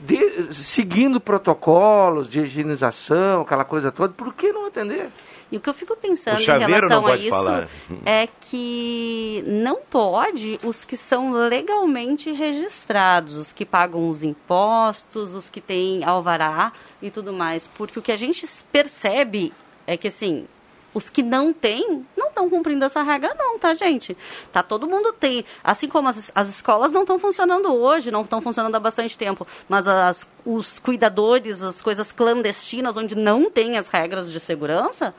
De, 0.00 0.54
seguindo 0.54 1.20
protocolos 1.20 2.28
de 2.28 2.40
higienização, 2.40 3.42
aquela 3.42 3.64
coisa 3.64 3.90
toda, 3.90 4.12
por 4.12 4.32
que 4.34 4.52
não 4.52 4.66
atender? 4.66 5.10
E 5.50 5.56
o 5.56 5.60
que 5.60 5.68
eu 5.68 5.74
fico 5.74 5.96
pensando 5.96 6.40
em 6.40 6.44
relação 6.44 7.06
a 7.06 7.16
isso 7.16 7.30
falar. 7.30 7.68
é 8.04 8.28
que 8.40 9.42
não 9.46 9.76
pode 9.76 10.58
os 10.62 10.84
que 10.84 10.96
são 10.96 11.32
legalmente 11.32 12.30
registrados, 12.30 13.36
os 13.36 13.52
que 13.52 13.64
pagam 13.64 14.10
os 14.10 14.22
impostos, 14.22 15.34
os 15.34 15.48
que 15.48 15.60
têm 15.60 16.04
alvará 16.04 16.72
e 17.00 17.10
tudo 17.10 17.32
mais. 17.32 17.66
Porque 17.66 17.98
o 17.98 18.02
que 18.02 18.12
a 18.12 18.16
gente 18.16 18.46
percebe 18.70 19.52
é 19.86 19.96
que, 19.96 20.08
assim, 20.08 20.46
os 20.94 21.10
que 21.10 21.22
não 21.22 21.52
têm, 21.52 22.06
não 22.16 22.28
estão 22.28 22.48
cumprindo 22.48 22.84
essa 22.84 23.02
regra, 23.02 23.34
não, 23.38 23.58
tá, 23.58 23.74
gente? 23.74 24.16
Tá, 24.52 24.62
todo 24.62 24.88
mundo 24.88 25.12
tem. 25.12 25.44
Assim 25.62 25.88
como 25.88 26.08
as, 26.08 26.32
as 26.34 26.48
escolas 26.48 26.92
não 26.92 27.02
estão 27.02 27.18
funcionando 27.18 27.72
hoje, 27.72 28.10
não 28.10 28.22
estão 28.22 28.40
funcionando 28.40 28.74
há 28.74 28.80
bastante 28.80 29.16
tempo, 29.16 29.46
mas 29.68 29.86
as, 29.86 30.26
os 30.44 30.78
cuidadores, 30.78 31.62
as 31.62 31.82
coisas 31.82 32.10
clandestinas, 32.12 32.96
onde 32.96 33.14
não 33.14 33.50
tem 33.50 33.76
as 33.76 33.88
regras 33.88 34.32
de 34.32 34.40
segurança, 34.40 35.14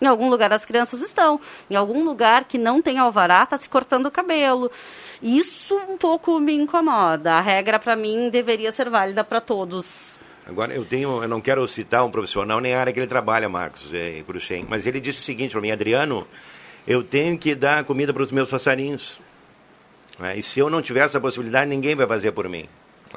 em 0.00 0.06
algum 0.06 0.28
lugar 0.28 0.52
as 0.52 0.64
crianças 0.64 1.00
estão. 1.00 1.40
Em 1.70 1.74
algum 1.74 2.04
lugar 2.04 2.44
que 2.44 2.58
não 2.58 2.82
tem 2.82 2.98
alvará, 2.98 3.42
está 3.42 3.56
se 3.56 3.68
cortando 3.68 4.06
o 4.06 4.10
cabelo. 4.10 4.70
Isso 5.22 5.74
um 5.88 5.96
pouco 5.96 6.38
me 6.38 6.54
incomoda. 6.54 7.34
A 7.34 7.40
regra, 7.40 7.78
para 7.78 7.96
mim, 7.96 8.28
deveria 8.28 8.70
ser 8.72 8.90
válida 8.90 9.24
para 9.24 9.40
todos. 9.40 10.18
Agora, 10.46 10.72
eu 10.72 10.84
tenho, 10.84 11.22
eu 11.22 11.28
não 11.28 11.40
quero 11.40 11.66
citar 11.66 12.04
um 12.04 12.10
profissional 12.10 12.60
nem 12.60 12.72
a 12.72 12.80
área 12.80 12.92
que 12.92 13.00
ele 13.00 13.08
trabalha, 13.08 13.48
Marcos 13.48 13.92
é, 13.92 14.22
Cruxem, 14.24 14.64
mas 14.68 14.86
ele 14.86 15.00
disse 15.00 15.20
o 15.20 15.22
seguinte 15.24 15.50
para 15.50 15.60
mim, 15.60 15.72
Adriano, 15.72 16.26
eu 16.86 17.02
tenho 17.02 17.36
que 17.36 17.52
dar 17.52 17.82
comida 17.82 18.14
para 18.14 18.22
os 18.22 18.30
meus 18.30 18.48
passarinhos. 18.48 19.18
É, 20.20 20.36
e 20.38 20.42
se 20.42 20.60
eu 20.60 20.70
não 20.70 20.80
tiver 20.80 21.00
essa 21.00 21.20
possibilidade, 21.20 21.68
ninguém 21.68 21.96
vai 21.96 22.06
fazer 22.06 22.30
por 22.30 22.48
mim. 22.48 22.68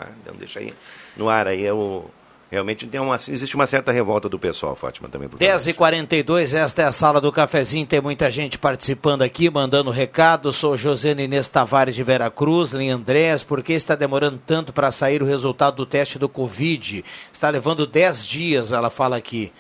É, 0.02 0.08
então, 0.22 0.36
deixa 0.36 0.60
aí 0.60 0.74
no 1.16 1.30
ar 1.30 1.48
aí, 1.48 1.62
eu 1.62 2.10
Realmente 2.52 2.88
tem 2.88 3.00
uma, 3.00 3.16
existe 3.16 3.56
uma 3.56 3.68
certa 3.68 3.92
revolta 3.92 4.28
do 4.28 4.40
pessoal, 4.40 4.76
Fátima, 4.76 5.08
também. 5.08 5.30
10h42, 5.30 6.58
esta 6.58 6.82
é 6.82 6.86
a 6.86 6.92
sala 6.92 7.22
do 7.22 7.32
cafezinho, 7.32 7.86
tem 7.86 8.02
muita 8.02 8.32
gente 8.32 8.58
participando 8.58 9.22
aqui, 9.22 9.52
mandando 9.52 9.92
recado. 9.92 10.52
Sou 10.52 10.76
José 10.76 11.12
Inês 11.12 11.48
Tavares 11.48 11.94
de 11.94 12.04
Veracruz, 12.04 12.74
em 12.74 12.90
Andrés, 12.90 13.44
por 13.44 13.62
que 13.62 13.74
está 13.74 13.96
demorando 13.96 14.42
tanto 14.48 14.74
para 14.74 14.90
sair 14.90 15.22
o 15.22 15.28
resultado 15.28 15.76
do 15.76 15.86
teste 15.86 16.18
do 16.18 16.28
Covid? 16.28 17.06
Está 17.32 17.50
levando 17.50 17.86
10 17.86 18.26
dias, 18.26 18.72
ela 18.72 18.90
fala 18.90 19.16
aqui. 19.16 19.52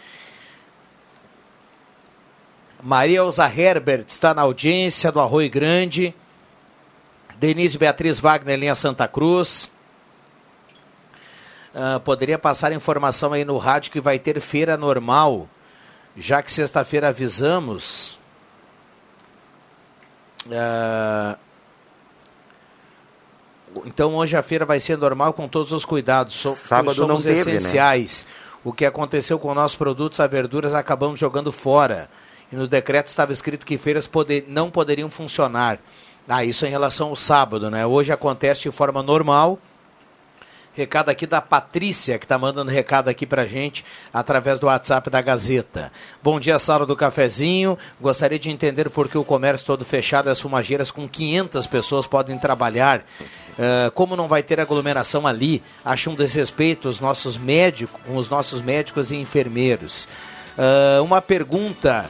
Maria 2.81 3.19
Elza 3.19 3.46
Herbert 3.46 4.05
está 4.08 4.34
na 4.34 4.41
audiência 4.41 5.12
do 5.12 5.19
Arroio 5.19 5.50
Grande. 5.50 6.15
Denise 7.38 7.77
Beatriz 7.77 8.19
Wagner, 8.19 8.58
linha 8.58 8.74
Santa 8.74 9.08
Cruz. 9.08 9.69
Uh, 11.73 11.99
poderia 11.99 12.39
passar 12.39 12.71
informação 12.71 13.31
aí 13.31 13.45
no 13.45 13.57
rádio 13.57 13.91
que 13.91 14.01
vai 14.01 14.17
ter 14.17 14.39
feira 14.41 14.75
normal, 14.75 15.47
já 16.17 16.41
que 16.41 16.51
sexta-feira 16.51 17.09
avisamos. 17.09 18.17
Uh, 20.47 21.38
então 23.85 24.15
hoje 24.15 24.35
a 24.35 24.41
feira 24.41 24.65
vai 24.65 24.79
ser 24.79 24.97
normal 24.97 25.33
com 25.33 25.47
todos 25.47 25.71
os 25.71 25.85
cuidados. 25.85 26.35
So, 26.35 26.55
Sábado 26.55 26.95
somos 26.95 27.23
teve, 27.23 27.35
né? 27.35 27.57
essenciais. 27.57 28.25
Né? 28.27 28.33
O 28.63 28.73
que 28.73 28.85
aconteceu 28.85 29.38
com 29.38 29.53
nossos 29.53 29.77
produtos, 29.77 30.19
as 30.19 30.29
verduras, 30.29 30.73
acabamos 30.73 31.19
jogando 31.19 31.51
fora. 31.51 32.09
E 32.51 32.55
no 32.55 32.67
decreto 32.67 33.07
estava 33.07 33.31
escrito 33.31 33.65
que 33.65 33.77
feiras 33.77 34.07
poder, 34.07 34.45
não 34.47 34.71
poderiam 34.71 35.09
funcionar. 35.09 35.79
Ah, 36.27 36.43
isso 36.43 36.65
em 36.65 36.69
relação 36.69 37.09
ao 37.09 37.15
sábado, 37.15 37.69
né? 37.71 37.85
Hoje 37.85 38.11
acontece 38.11 38.61
de 38.61 38.71
forma 38.71 39.01
normal 39.01 39.59
Recado 40.75 41.09
aqui 41.09 41.25
da 41.25 41.41
Patrícia, 41.41 42.17
que 42.19 42.25
está 42.25 42.38
mandando 42.38 42.71
recado 42.71 43.09
aqui 43.09 43.25
para 43.25 43.45
gente 43.45 43.83
através 44.13 44.59
do 44.59 44.67
WhatsApp 44.67 45.09
da 45.09 45.21
Gazeta. 45.21 45.91
Bom 46.21 46.39
dia, 46.39 46.59
sala 46.59 46.85
do 46.85 46.95
cafezinho. 46.95 47.77
Gostaria 47.99 48.38
de 48.38 48.49
entender 48.49 48.89
por 48.89 49.09
que 49.09 49.17
o 49.17 49.23
comércio 49.23 49.65
todo 49.65 49.83
fechado, 49.83 50.29
as 50.29 50.39
fumageiras 50.39 50.91
com 50.91 51.09
500 51.09 51.67
pessoas 51.67 52.07
podem 52.07 52.38
trabalhar. 52.38 52.99
Uh, 52.99 53.91
como 53.91 54.15
não 54.15 54.27
vai 54.27 54.41
ter 54.41 54.59
aglomeração 54.59 55.27
ali? 55.27 55.61
Acho 55.83 56.11
um 56.11 56.15
desrespeito 56.15 56.88
os 56.88 56.99
nossos 56.99 57.38
médicos, 57.38 57.99
os 58.07 58.29
nossos 58.29 58.61
médicos 58.61 59.11
e 59.11 59.15
enfermeiros. 59.15 60.07
Uh, 60.57 61.03
uma 61.03 61.21
pergunta. 61.21 62.09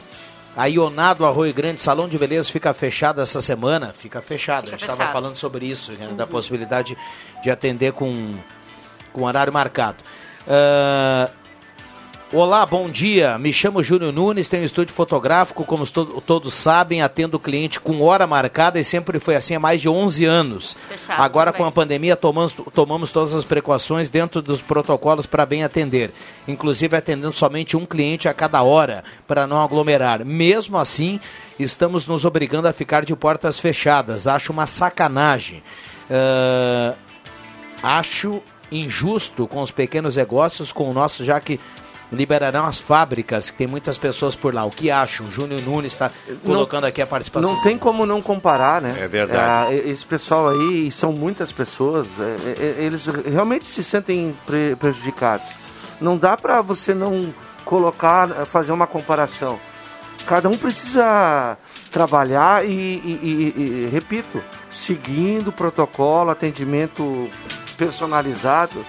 A 0.56 0.66
Ionado 0.66 1.24
Arroio 1.24 1.54
Grande, 1.54 1.80
Salão 1.80 2.08
de 2.08 2.18
Beleza, 2.18 2.50
fica 2.50 2.74
fechado 2.74 3.20
essa 3.20 3.40
semana? 3.40 3.92
Fica 3.96 4.20
fechado. 4.20 4.64
Fica 4.66 4.76
a 4.76 4.78
gente 4.78 4.90
estava 4.90 5.12
falando 5.12 5.36
sobre 5.36 5.66
isso, 5.66 5.92
né, 5.92 6.08
da 6.08 6.26
possibilidade 6.26 6.96
de 7.42 7.50
atender 7.50 7.92
com 7.92 8.38
com 9.12 9.22
horário 9.22 9.52
marcado. 9.52 9.98
Uh, 10.46 11.39
olá, 12.32 12.64
bom 12.64 12.88
dia. 12.88 13.36
Me 13.38 13.52
chamo 13.52 13.82
Júnior 13.82 14.12
Nunes, 14.12 14.46
tenho 14.46 14.62
um 14.62 14.66
estúdio 14.66 14.94
fotográfico, 14.94 15.64
como 15.64 15.86
to 15.86 16.22
todos 16.24 16.54
sabem, 16.54 17.02
atendo 17.02 17.36
o 17.36 17.40
cliente 17.40 17.80
com 17.80 18.02
hora 18.02 18.26
marcada 18.26 18.78
e 18.78 18.84
sempre 18.84 19.18
foi 19.18 19.34
assim 19.34 19.54
há 19.54 19.60
mais 19.60 19.80
de 19.80 19.88
11 19.88 20.24
anos. 20.24 20.76
Fechado, 20.88 21.20
Agora, 21.20 21.52
com 21.52 21.64
a 21.64 21.72
pandemia, 21.72 22.14
tomamos, 22.14 22.54
tomamos 22.72 23.10
todas 23.10 23.34
as 23.34 23.44
precauções 23.44 24.08
dentro 24.08 24.40
dos 24.40 24.60
protocolos 24.60 25.26
para 25.26 25.44
bem 25.44 25.64
atender, 25.64 26.12
inclusive 26.46 26.96
atendendo 26.96 27.32
somente 27.32 27.76
um 27.76 27.84
cliente 27.84 28.28
a 28.28 28.34
cada 28.34 28.62
hora, 28.62 29.02
para 29.26 29.46
não 29.46 29.60
aglomerar. 29.60 30.24
Mesmo 30.24 30.78
assim, 30.78 31.18
estamos 31.58 32.06
nos 32.06 32.24
obrigando 32.24 32.68
a 32.68 32.72
ficar 32.72 33.04
de 33.04 33.14
portas 33.16 33.58
fechadas. 33.58 34.26
Acho 34.26 34.52
uma 34.52 34.66
sacanagem. 34.66 35.62
Uh, 36.08 36.96
acho 37.82 38.40
injusto 38.70 39.48
com 39.48 39.60
os 39.62 39.72
pequenos 39.72 40.16
negócios, 40.16 40.70
com 40.70 40.88
o 40.88 40.94
nosso, 40.94 41.24
já 41.24 41.40
que 41.40 41.58
liberarão 42.12 42.64
as 42.64 42.78
fábricas, 42.78 43.50
que 43.50 43.58
tem 43.58 43.66
muitas 43.66 43.96
pessoas 43.96 44.34
por 44.34 44.54
lá. 44.54 44.64
O 44.64 44.70
que 44.70 44.90
acham? 44.90 45.30
Júnior 45.30 45.60
Nunes 45.62 45.92
está 45.92 46.10
colocando 46.44 46.82
não, 46.82 46.88
aqui 46.88 47.00
a 47.00 47.06
participação. 47.06 47.52
Não 47.52 47.62
tem 47.62 47.78
como 47.78 48.04
não 48.04 48.20
comparar, 48.20 48.80
né? 48.80 48.94
É 48.98 49.08
verdade. 49.08 49.74
É, 49.74 49.88
esse 49.88 50.04
pessoal 50.04 50.48
aí, 50.48 50.90
são 50.90 51.12
muitas 51.12 51.52
pessoas, 51.52 52.06
é, 52.18 52.62
é, 52.62 52.84
eles 52.84 53.06
realmente 53.06 53.68
se 53.68 53.84
sentem 53.84 54.36
pre 54.44 54.76
prejudicados. 54.76 55.46
Não 56.00 56.16
dá 56.16 56.36
para 56.36 56.60
você 56.62 56.94
não 56.94 57.32
colocar, 57.64 58.28
fazer 58.46 58.72
uma 58.72 58.86
comparação. 58.86 59.58
Cada 60.26 60.48
um 60.48 60.56
precisa 60.56 61.56
trabalhar 61.90 62.64
e, 62.64 62.70
e, 62.70 63.20
e, 63.22 63.60
e 63.60 63.88
repito, 63.90 64.42
seguindo 64.70 65.48
o 65.48 65.52
protocolo, 65.52 66.30
atendimento 66.30 67.28
personalizado. 67.76 68.84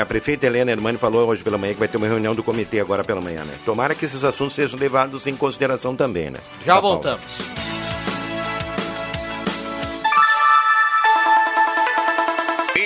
A 0.00 0.06
prefeita 0.06 0.46
Helena 0.46 0.70
Hermani 0.70 0.98
falou 0.98 1.28
hoje 1.28 1.42
pela 1.42 1.58
manhã 1.58 1.72
que 1.72 1.78
vai 1.78 1.88
ter 1.88 1.96
uma 1.96 2.06
reunião 2.06 2.34
do 2.34 2.42
comitê 2.42 2.80
agora 2.80 3.02
pela 3.04 3.20
manhã, 3.20 3.44
né? 3.44 3.54
Tomara 3.64 3.94
que 3.94 4.04
esses 4.04 4.24
assuntos 4.24 4.54
sejam 4.54 4.78
levados 4.78 5.26
em 5.26 5.34
consideração 5.34 5.96
também, 5.96 6.30
né? 6.30 6.38
Já 6.64 6.74
tá 6.74 6.80
voltamos. 6.80 7.67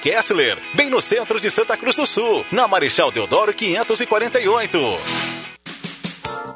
Kessler, 0.00 0.58
bem 0.74 0.90
no 0.90 1.00
centro 1.00 1.40
de 1.40 1.50
Santa 1.50 1.76
Cruz 1.76 1.96
do 1.96 2.06
Sul, 2.06 2.44
na 2.52 2.68
Marechal 2.68 3.10
Deodoro 3.10 3.54
548. 3.54 4.78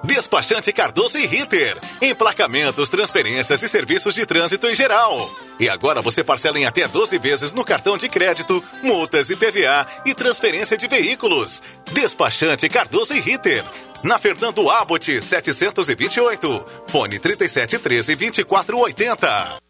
Despachante 0.04 0.72
Cardoso 0.72 1.16
e 1.18 1.26
Ritter. 1.26 1.78
Emplacamentos, 2.02 2.88
transferências 2.88 3.62
e 3.62 3.68
serviços 3.68 4.14
de 4.14 4.26
trânsito 4.26 4.66
em 4.66 4.74
geral. 4.74 5.30
E 5.58 5.68
agora 5.68 6.02
você 6.02 6.24
parcela 6.24 6.58
em 6.58 6.66
até 6.66 6.86
12 6.88 7.18
vezes 7.18 7.52
no 7.52 7.64
cartão 7.64 7.96
de 7.96 8.08
crédito, 8.08 8.62
multas 8.82 9.30
e 9.30 9.36
PVA 9.36 9.86
e 10.04 10.14
transferência 10.14 10.76
de 10.76 10.88
veículos. 10.88 11.62
Despachante 11.92 12.68
Cardoso 12.68 13.14
e 13.14 13.20
Ritter. 13.20 13.64
Na 14.02 14.18
Fernando 14.18 14.68
Abbott 14.68 15.22
728. 15.22 16.64
Fone 16.86 17.18
3713 17.18 18.16
2480. 18.16 19.69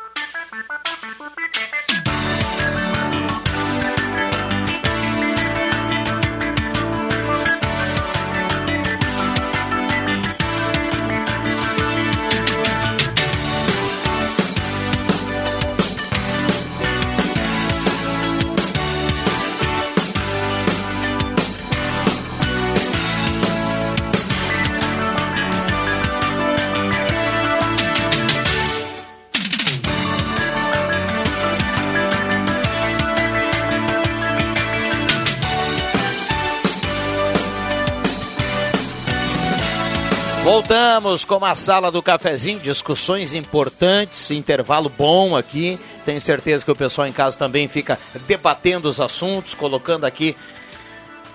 Voltamos 40.51 41.23
com 41.23 41.45
a 41.45 41.55
sala 41.55 41.89
do 41.89 42.03
cafezinho, 42.03 42.59
discussões 42.59 43.33
importantes, 43.33 44.31
intervalo 44.31 44.89
bom 44.89 45.33
aqui. 45.33 45.79
Tenho 46.03 46.19
certeza 46.19 46.65
que 46.65 46.69
o 46.69 46.75
pessoal 46.75 47.07
em 47.07 47.13
casa 47.13 47.37
também 47.37 47.69
fica 47.69 47.97
debatendo 48.27 48.89
os 48.89 48.99
assuntos, 48.99 49.55
colocando 49.55 50.03
aqui 50.03 50.35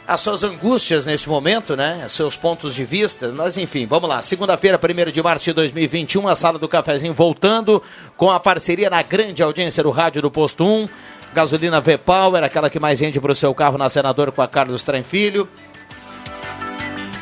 as 0.06 0.20
suas 0.20 0.44
angústias 0.44 1.06
nesse 1.06 1.30
momento, 1.30 1.75
né? 1.75 2.04
Seus 2.11 2.37
pontos 2.37 2.75
de 2.75 2.85
vista. 2.85 3.32
Mas 3.35 3.56
enfim, 3.56 3.87
vamos 3.87 4.06
lá. 4.06 4.20
Segunda-feira, 4.20 4.78
1 4.78 5.11
de 5.11 5.23
março 5.23 5.46
de 5.46 5.54
2021, 5.54 6.28
a 6.28 6.36
sala 6.36 6.58
do 6.58 6.69
cafezinho 6.69 7.14
voltando 7.14 7.82
com 8.19 8.30
a 8.30 8.38
parceria 8.38 8.90
na 8.90 9.00
grande 9.00 9.43
audiência 9.43 9.82
do 9.82 9.90
Rádio 9.90 10.21
do 10.21 10.30
Posto 10.30 10.62
1. 10.62 10.84
Gasolina 11.32 11.80
V-Power, 11.80 12.45
aquela 12.45 12.71
que 12.71 12.78
mais 12.78 13.00
rende 13.00 13.19
para 13.21 13.32
o 13.32 13.34
seu 13.34 13.54
carro 13.54 13.78
na 13.78 13.88
Senador 13.88 14.30
com 14.30 14.43
a 14.43 14.49
Carlos 14.49 14.84
Tranfilho. 14.84 15.49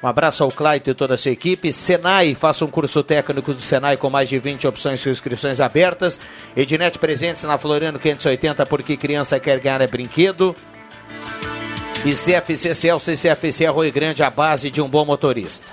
Um 0.02 0.08
abraço 0.08 0.44
ao 0.44 0.52
Claito 0.52 0.92
e 0.92 0.94
toda 0.94 1.16
a 1.16 1.18
sua 1.18 1.32
equipe. 1.32 1.74
Senai, 1.74 2.36
faça 2.36 2.64
um 2.64 2.70
curso 2.70 3.02
técnico 3.04 3.54
do 3.54 3.62
Senai 3.62 3.98
com 3.98 4.10
mais 4.10 4.30
de 4.30 4.38
20 4.38 4.68
opções 4.68 5.04
e 5.04 5.10
inscrições 5.10 5.60
abertas. 5.60 6.20
Ednet 6.56 7.00
presentes 7.00 7.44
na 7.44 7.58
Floriano 7.58 7.98
580, 7.98 8.66
porque 8.68 8.96
criança 8.96 9.40
quer 9.40 9.60
ganhar 9.60 9.82
é 9.82 9.88
brinquedo. 9.88 10.54
E 12.06 12.14
CFC 12.14 12.76
Celso 12.76 13.12
e 13.12 13.18
CFC 13.18 13.66
Arroio 13.66 13.92
Grande, 13.92 14.22
a 14.22 14.30
base 14.30 14.70
de 14.70 14.82
um 14.82 14.88
bom 14.88 15.04
motorista. 15.04 15.66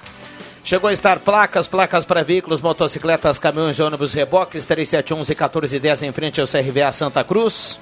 Chegou 0.64 0.88
a 0.88 0.92
estar 0.94 1.18
placas, 1.20 1.68
placas 1.68 2.06
para 2.06 2.24
veículos, 2.24 2.62
motocicletas, 2.62 3.38
caminhões, 3.38 3.78
ônibus, 3.78 4.14
reboques, 4.14 4.64
3711 4.64 5.30
e 5.30 5.34
1410 5.34 6.02
em 6.02 6.12
frente 6.12 6.40
ao 6.40 6.46
CRVA 6.46 6.90
Santa 6.90 7.22
Cruz. 7.22 7.78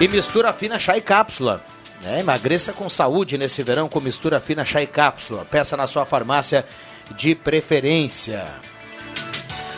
E 0.00 0.08
mistura 0.08 0.54
fina 0.54 0.78
chá 0.78 0.96
e 0.96 1.02
cápsula. 1.02 1.62
É, 2.04 2.20
emagreça 2.20 2.72
com 2.72 2.88
saúde 2.88 3.36
nesse 3.36 3.62
verão 3.62 3.88
com 3.88 4.00
mistura 4.00 4.40
fina 4.40 4.64
chá 4.64 4.82
e 4.82 4.86
cápsula. 4.86 5.44
Peça 5.44 5.76
na 5.76 5.86
sua 5.86 6.06
farmácia 6.06 6.64
de 7.16 7.34
preferência. 7.34 8.46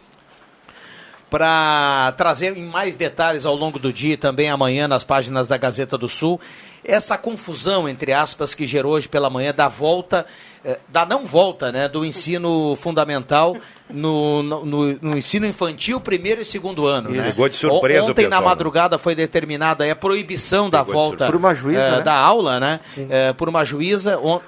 para 1.28 2.14
trazer 2.18 2.56
em 2.58 2.66
mais 2.66 2.94
detalhes 2.94 3.46
ao 3.46 3.56
longo 3.56 3.78
do 3.78 3.90
dia 3.90 4.12
e 4.14 4.18
também 4.18 4.50
amanhã 4.50 4.86
nas 4.86 5.02
páginas 5.02 5.48
da 5.48 5.56
Gazeta 5.56 5.96
do 5.96 6.06
Sul 6.06 6.38
essa 6.84 7.16
confusão, 7.16 7.88
entre 7.88 8.12
aspas, 8.12 8.54
que 8.54 8.66
gerou 8.66 8.92
hoje 8.94 9.08
pela 9.08 9.30
manhã 9.30 9.54
da 9.54 9.68
volta, 9.68 10.26
eh, 10.64 10.78
da 10.88 11.06
não 11.06 11.24
volta, 11.24 11.70
né, 11.70 11.88
do 11.88 12.04
ensino 12.04 12.76
fundamental 12.76 13.56
no, 13.88 14.42
no, 14.42 14.64
no 14.94 15.16
ensino 15.16 15.46
infantil, 15.46 16.00
primeiro 16.00 16.40
e 16.40 16.44
segundo 16.44 16.86
ano. 16.86 17.10
Né? 17.10 17.22
De 17.22 17.56
surpresa 17.56 18.10
Ontem 18.10 18.26
o 18.26 18.28
na 18.28 18.36
pessoal, 18.36 18.40
né? 18.42 18.46
madrugada 18.48 18.98
foi 18.98 19.14
determinada 19.14 19.90
a 19.90 19.94
proibição 19.96 20.68
da 20.68 20.82
volta 20.82 21.08
surpresa. 21.08 21.26
Por 21.32 21.36
uma 21.36 21.54
juíza, 21.54 21.80
eh, 21.82 21.90
né? 21.90 22.00
da 22.00 22.14
aula, 22.14 22.58
né? 22.58 22.80
eh, 22.96 23.32
por 23.32 23.48
uma 23.48 23.64
juíza. 23.64 24.18
On- 24.18 24.40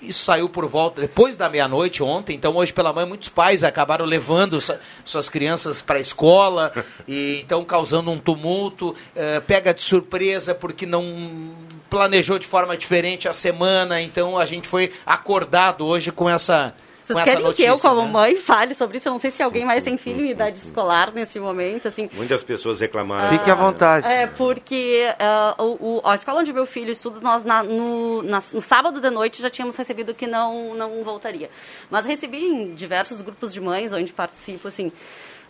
Isso 0.00 0.24
saiu 0.24 0.48
por 0.48 0.66
volta 0.66 1.00
depois 1.00 1.36
da 1.36 1.48
meia-noite 1.48 2.02
ontem, 2.02 2.36
então 2.36 2.54
hoje 2.56 2.72
pela 2.72 2.92
manhã 2.92 3.06
muitos 3.06 3.28
pais 3.30 3.64
acabaram 3.64 4.04
levando 4.04 4.60
su- 4.60 4.74
suas 5.04 5.30
crianças 5.30 5.80
para 5.80 5.96
a 5.96 6.00
escola 6.00 6.72
e 7.08 7.40
então 7.42 7.64
causando 7.64 8.10
um 8.10 8.18
tumulto, 8.18 8.94
eh, 9.14 9.40
pega 9.40 9.72
de 9.72 9.82
surpresa 9.82 10.54
porque 10.54 10.84
não 10.84 11.50
planejou 11.88 12.38
de 12.38 12.46
forma 12.46 12.76
diferente 12.76 13.28
a 13.28 13.32
semana, 13.32 14.00
então 14.02 14.36
a 14.38 14.44
gente 14.44 14.68
foi 14.68 14.92
acordado 15.06 15.84
hoje 15.86 16.12
com 16.12 16.28
essa 16.28 16.74
Vocês 17.06 17.14
com 17.14 17.20
essa 17.20 17.30
querem 17.30 17.44
notícia, 17.44 17.64
que 17.66 17.70
eu, 17.70 17.78
como 17.78 18.02
né? 18.02 18.08
mãe, 18.10 18.36
fale 18.36 18.74
sobre 18.74 18.96
isso? 18.98 19.08
Eu 19.08 19.12
não 19.12 19.18
sei 19.20 19.30
se 19.30 19.42
alguém 19.42 19.64
mais 19.64 19.84
tem 19.84 19.96
filho 19.96 20.24
em 20.24 20.30
idade 20.30 20.58
escolar 20.58 21.12
nesse 21.12 21.38
momento, 21.38 21.86
assim. 21.88 22.10
Muitas 22.14 22.42
pessoas 22.42 22.80
reclamaram. 22.80 23.38
Fique 23.38 23.50
à 23.50 23.54
vontade. 23.54 24.06
É, 24.08 24.26
porque 24.26 25.08
ah, 25.18 25.54
o, 25.58 25.98
o- 25.98 26.02
a 26.04 26.14
escola 26.14 26.40
onde 26.40 26.52
meu 26.52 26.66
filho 26.66 26.90
estuda, 26.90 27.20
nós 27.20 27.44
na- 27.44 27.62
no, 27.62 28.22
na- 28.22 28.40
no 28.52 28.60
sábado 28.60 29.00
de 29.00 29.10
noite 29.10 29.40
já 29.40 29.48
tínhamos 29.48 29.76
recebido 29.76 30.12
que 30.14 30.26
não, 30.26 30.74
não 30.74 31.04
voltaria. 31.04 31.48
Mas 31.90 32.06
recebi 32.06 32.38
em 32.44 32.72
diversos 32.74 33.20
grupos 33.20 33.52
de 33.52 33.60
mães 33.60 33.92
onde 33.92 34.12
participo, 34.12 34.66
assim. 34.68 34.90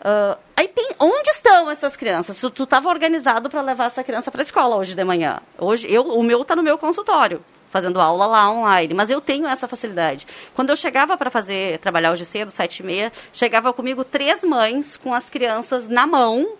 ah, 0.03 0.37
aí, 0.57 0.71
onde 1.01 1.31
estão 1.31 1.71
essas 1.71 1.97
crianças? 1.97 2.38
Tu- 2.38 2.51
Tu 2.51 2.62
estava 2.64 2.88
organizado 2.88 3.49
para 3.49 3.62
levar 3.62 3.87
essa 3.87 4.05
criança 4.05 4.31
para 4.31 4.40
a 4.40 4.45
escola 4.45 4.77
hoje 4.77 4.95
de 4.95 5.05
manhã. 5.05 5.40
Hoje, 5.59 5.90
eu, 5.90 6.03
o 6.03 6.23
meu 6.23 6.42
está 6.42 6.55
no 6.55 6.62
meu 6.62 6.77
consultório, 6.77 7.42
fazendo 7.70 8.00
aula 8.00 8.26
lá 8.26 8.50
online. 8.50 8.94
Mas 8.94 9.11
eu 9.11 9.20
tenho 9.20 9.46
essa 9.46 9.68
facilidade. 9.68 10.26
Quando 10.55 10.70
eu 10.70 10.76
chegava 10.76 11.16
para 11.16 11.31
fazer, 11.31 11.79
trabalhar 11.79 12.12
hoje 12.12 12.24
cedo, 12.24 12.50
sete 12.50 12.81
e 12.81 12.83
meia, 12.83 13.12
chegava 13.33 13.72
comigo 13.72 14.05
três 14.05 14.44
mães 14.44 14.96
com 14.96 15.12
as 15.12 15.29
crianças 15.29 15.88
na 15.88 16.07
mão, 16.07 16.55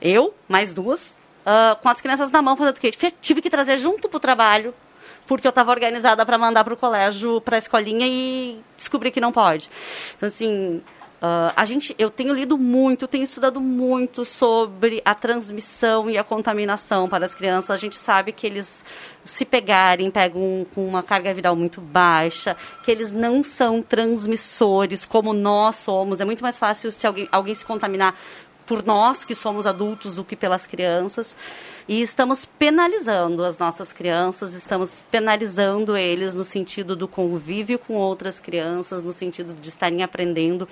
eu, 0.00 0.34
mais 0.48 0.72
duas, 0.72 1.16
ah, 1.44 1.76
com 1.80 1.88
as 1.88 2.00
crianças 2.00 2.30
na 2.30 2.40
mão 2.42 2.56
fazendo 2.56 2.76
o 2.76 2.80
quê? 2.80 2.90
Tive 3.20 3.42
que 3.42 3.50
trazer 3.50 3.76
junto 3.76 4.08
pro 4.08 4.20
trabalho, 4.20 4.74
porque 5.26 5.46
eu 5.46 5.50
estava 5.50 5.70
organizada 5.70 6.24
para 6.24 6.38
mandar 6.38 6.64
para 6.64 6.74
o 6.74 6.76
colégio, 6.76 7.40
para 7.40 7.56
a 7.56 7.58
escolinha 7.58 8.06
e 8.06 8.60
descobri 8.76 9.10
que 9.10 9.20
não 9.20 9.32
pode. 9.32 9.70
Então, 10.16 10.26
assim, 10.26 10.82
ah, 11.24 11.52
a 11.54 11.64
gente, 11.64 11.94
eu 12.00 12.10
tenho 12.10 12.34
lido 12.34 12.58
muito, 12.58 13.06
tenho 13.06 13.22
estudado 13.22 13.60
muito 13.60 14.24
sobre 14.24 15.00
a 15.04 15.14
transmissão 15.14 16.10
e 16.10 16.18
a 16.18 16.24
contaminação 16.24 17.08
para 17.08 17.24
as 17.24 17.32
crianças. 17.32 17.70
A 17.70 17.76
gente 17.76 17.94
sabe 17.94 18.32
que 18.32 18.44
eles 18.44 18.84
se 19.24 19.44
pegarem, 19.44 20.10
pegam 20.10 20.66
com 20.74 20.84
uma 20.84 21.00
carga 21.00 21.32
viral 21.32 21.54
muito 21.54 21.80
baixa, 21.80 22.56
que 22.82 22.90
eles 22.90 23.12
não 23.12 23.44
são 23.44 23.80
transmissores 23.80 25.04
como 25.04 25.32
nós 25.32 25.76
somos. 25.76 26.20
É 26.20 26.24
muito 26.24 26.42
mais 26.42 26.58
fácil 26.58 26.92
se 26.92 27.06
alguém, 27.06 27.28
alguém 27.30 27.54
se 27.54 27.64
contaminar 27.64 28.16
por 28.66 28.84
nós 28.84 29.24
que 29.24 29.34
somos 29.34 29.66
adultos 29.66 30.16
do 30.16 30.24
que 30.24 30.36
pelas 30.36 30.66
crianças. 30.66 31.34
E 31.88 32.00
estamos 32.00 32.44
penalizando 32.44 33.44
as 33.44 33.58
nossas 33.58 33.92
crianças, 33.92 34.54
estamos 34.54 35.04
penalizando 35.10 35.96
eles 35.96 36.34
no 36.34 36.44
sentido 36.44 36.94
do 36.94 37.08
convívio 37.08 37.78
com 37.78 37.94
outras 37.94 38.38
crianças, 38.38 39.02
no 39.02 39.12
sentido 39.12 39.54
de 39.54 39.68
estarem 39.68 40.02
aprendendo. 40.02 40.68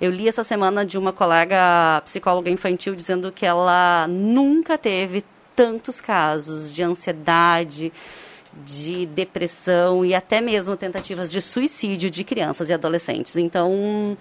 Eu 0.00 0.10
li 0.10 0.28
essa 0.28 0.42
semana 0.42 0.84
de 0.84 0.96
uma 0.96 1.12
colega 1.12 2.00
psicóloga 2.04 2.50
infantil 2.50 2.94
dizendo 2.94 3.30
que 3.30 3.44
ela 3.44 4.06
nunca 4.08 4.78
teve 4.78 5.24
tantos 5.54 6.00
casos 6.00 6.72
de 6.72 6.82
ansiedade, 6.82 7.92
de 8.64 9.06
depressão 9.06 10.04
e 10.04 10.14
até 10.14 10.40
mesmo 10.40 10.76
tentativas 10.76 11.30
de 11.30 11.40
suicídio 11.40 12.10
de 12.10 12.22
crianças 12.22 12.68
e 12.68 12.72
adolescentes. 12.72 13.36
Então, 13.36 14.16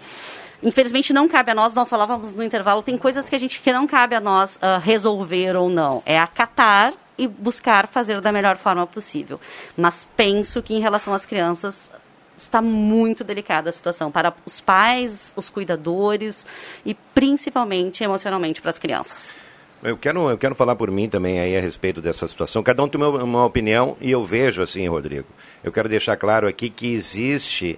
infelizmente 0.63 1.13
não 1.13 1.27
cabe 1.27 1.51
a 1.51 1.55
nós, 1.55 1.73
nós 1.73 1.89
falávamos 1.89 2.33
no 2.33 2.43
intervalo, 2.43 2.81
tem 2.81 2.97
coisas 2.97 3.29
que 3.29 3.35
a 3.35 3.39
gente 3.39 3.59
que 3.59 3.73
não 3.73 3.85
cabe 3.85 4.15
a 4.15 4.21
nós 4.21 4.57
ah, 4.61 4.77
resolver 4.77 5.55
ou 5.55 5.69
não. 5.69 6.01
É 6.05 6.19
acatar 6.19 6.93
e 7.17 7.27
buscar 7.27 7.87
fazer 7.87 8.19
da 8.21 8.31
melhor 8.31 8.57
forma 8.57 8.87
possível. 8.87 9.39
Mas 9.77 10.07
penso 10.17 10.61
que 10.61 10.73
em 10.73 10.79
relação 10.79 11.13
às 11.13 11.25
crianças 11.25 11.91
está 12.35 12.61
muito 12.61 13.23
delicada 13.23 13.69
a 13.69 13.73
situação 13.73 14.11
para 14.11 14.33
os 14.45 14.59
pais, 14.59 15.33
os 15.35 15.49
cuidadores 15.49 16.45
e 16.85 16.95
principalmente 17.13 18.03
emocionalmente 18.03 18.61
para 18.61 18.71
as 18.71 18.79
crianças. 18.79 19.35
Eu 19.83 19.97
quero, 19.97 20.29
eu 20.29 20.37
quero 20.37 20.55
falar 20.55 20.77
por 20.77 20.89
mim 20.89 21.09
também 21.09 21.41
aí 21.41 21.57
a 21.57 21.59
respeito 21.59 22.01
dessa 22.01 22.25
situação. 22.25 22.63
Cada 22.63 22.81
um 22.81 22.87
tem 22.87 22.99
uma, 23.01 23.23
uma 23.23 23.45
opinião 23.45 23.97
e 23.99 24.09
eu 24.09 24.23
vejo 24.23 24.61
assim, 24.61 24.87
Rodrigo. 24.87 25.27
Eu 25.61 25.73
quero 25.73 25.89
deixar 25.89 26.15
claro 26.15 26.47
aqui 26.47 26.69
que 26.69 26.93
existe. 26.93 27.77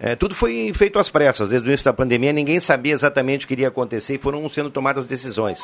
É, 0.00 0.16
tudo 0.16 0.34
foi 0.34 0.72
feito 0.74 0.98
às 0.98 1.08
pressas, 1.08 1.50
desde 1.50 1.68
o 1.68 1.70
início 1.70 1.84
da 1.84 1.92
pandemia, 1.92 2.32
ninguém 2.32 2.58
sabia 2.58 2.92
exatamente 2.92 3.44
o 3.44 3.48
que 3.48 3.54
iria 3.54 3.68
acontecer 3.68 4.14
e 4.14 4.18
foram 4.18 4.46
sendo 4.48 4.70
tomadas 4.70 5.06
decisões. 5.06 5.60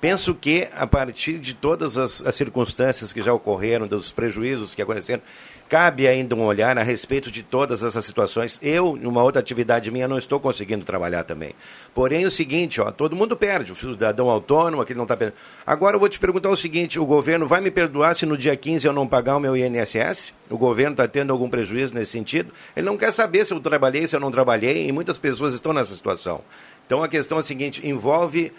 Penso 0.00 0.34
que, 0.34 0.68
a 0.74 0.86
partir 0.86 1.38
de 1.38 1.54
todas 1.54 1.96
as, 1.96 2.24
as 2.24 2.34
circunstâncias 2.34 3.12
que 3.12 3.20
já 3.20 3.32
ocorreram, 3.32 3.86
dos 3.86 4.12
prejuízos 4.12 4.74
que 4.74 4.82
aconteceram, 4.82 5.22
cabe 5.70 6.08
ainda 6.08 6.34
um 6.34 6.42
olhar 6.42 6.76
a 6.76 6.82
respeito 6.82 7.30
de 7.30 7.44
todas 7.44 7.84
essas 7.84 8.04
situações. 8.04 8.58
Eu, 8.60 8.98
numa 9.00 9.22
outra 9.22 9.40
atividade 9.40 9.88
minha, 9.88 10.08
não 10.08 10.18
estou 10.18 10.40
conseguindo 10.40 10.84
trabalhar 10.84 11.22
também. 11.22 11.54
Porém, 11.94 12.26
o 12.26 12.30
seguinte, 12.30 12.80
ó, 12.80 12.90
todo 12.90 13.14
mundo 13.14 13.36
perde, 13.36 13.70
o 13.70 13.76
cidadão 13.76 14.28
autônomo, 14.28 14.82
aquele 14.82 14.96
não 14.96 15.04
está 15.04 15.16
perdendo. 15.16 15.38
Agora 15.64 15.94
eu 15.94 16.00
vou 16.00 16.08
te 16.08 16.18
perguntar 16.18 16.50
o 16.50 16.56
seguinte, 16.56 16.98
o 16.98 17.06
governo 17.06 17.46
vai 17.46 17.60
me 17.60 17.70
perdoar 17.70 18.16
se 18.16 18.26
no 18.26 18.36
dia 18.36 18.56
15 18.56 18.84
eu 18.84 18.92
não 18.92 19.06
pagar 19.06 19.36
o 19.36 19.40
meu 19.40 19.56
INSS? 19.56 20.34
O 20.50 20.58
governo 20.58 20.94
está 20.94 21.06
tendo 21.06 21.32
algum 21.32 21.48
prejuízo 21.48 21.94
nesse 21.94 22.10
sentido? 22.10 22.52
Ele 22.74 22.86
não 22.86 22.96
quer 22.96 23.12
saber 23.12 23.46
se 23.46 23.54
eu 23.54 23.60
trabalhei, 23.60 24.08
se 24.08 24.16
eu 24.16 24.20
não 24.20 24.32
trabalhei, 24.32 24.88
e 24.88 24.92
muitas 24.92 25.18
pessoas 25.18 25.54
estão 25.54 25.72
nessa 25.72 25.94
situação. 25.94 26.40
Então 26.84 27.00
a 27.00 27.06
questão 27.06 27.38
é 27.38 27.42
a 27.42 27.44
seguinte, 27.44 27.86
envolve 27.86 28.52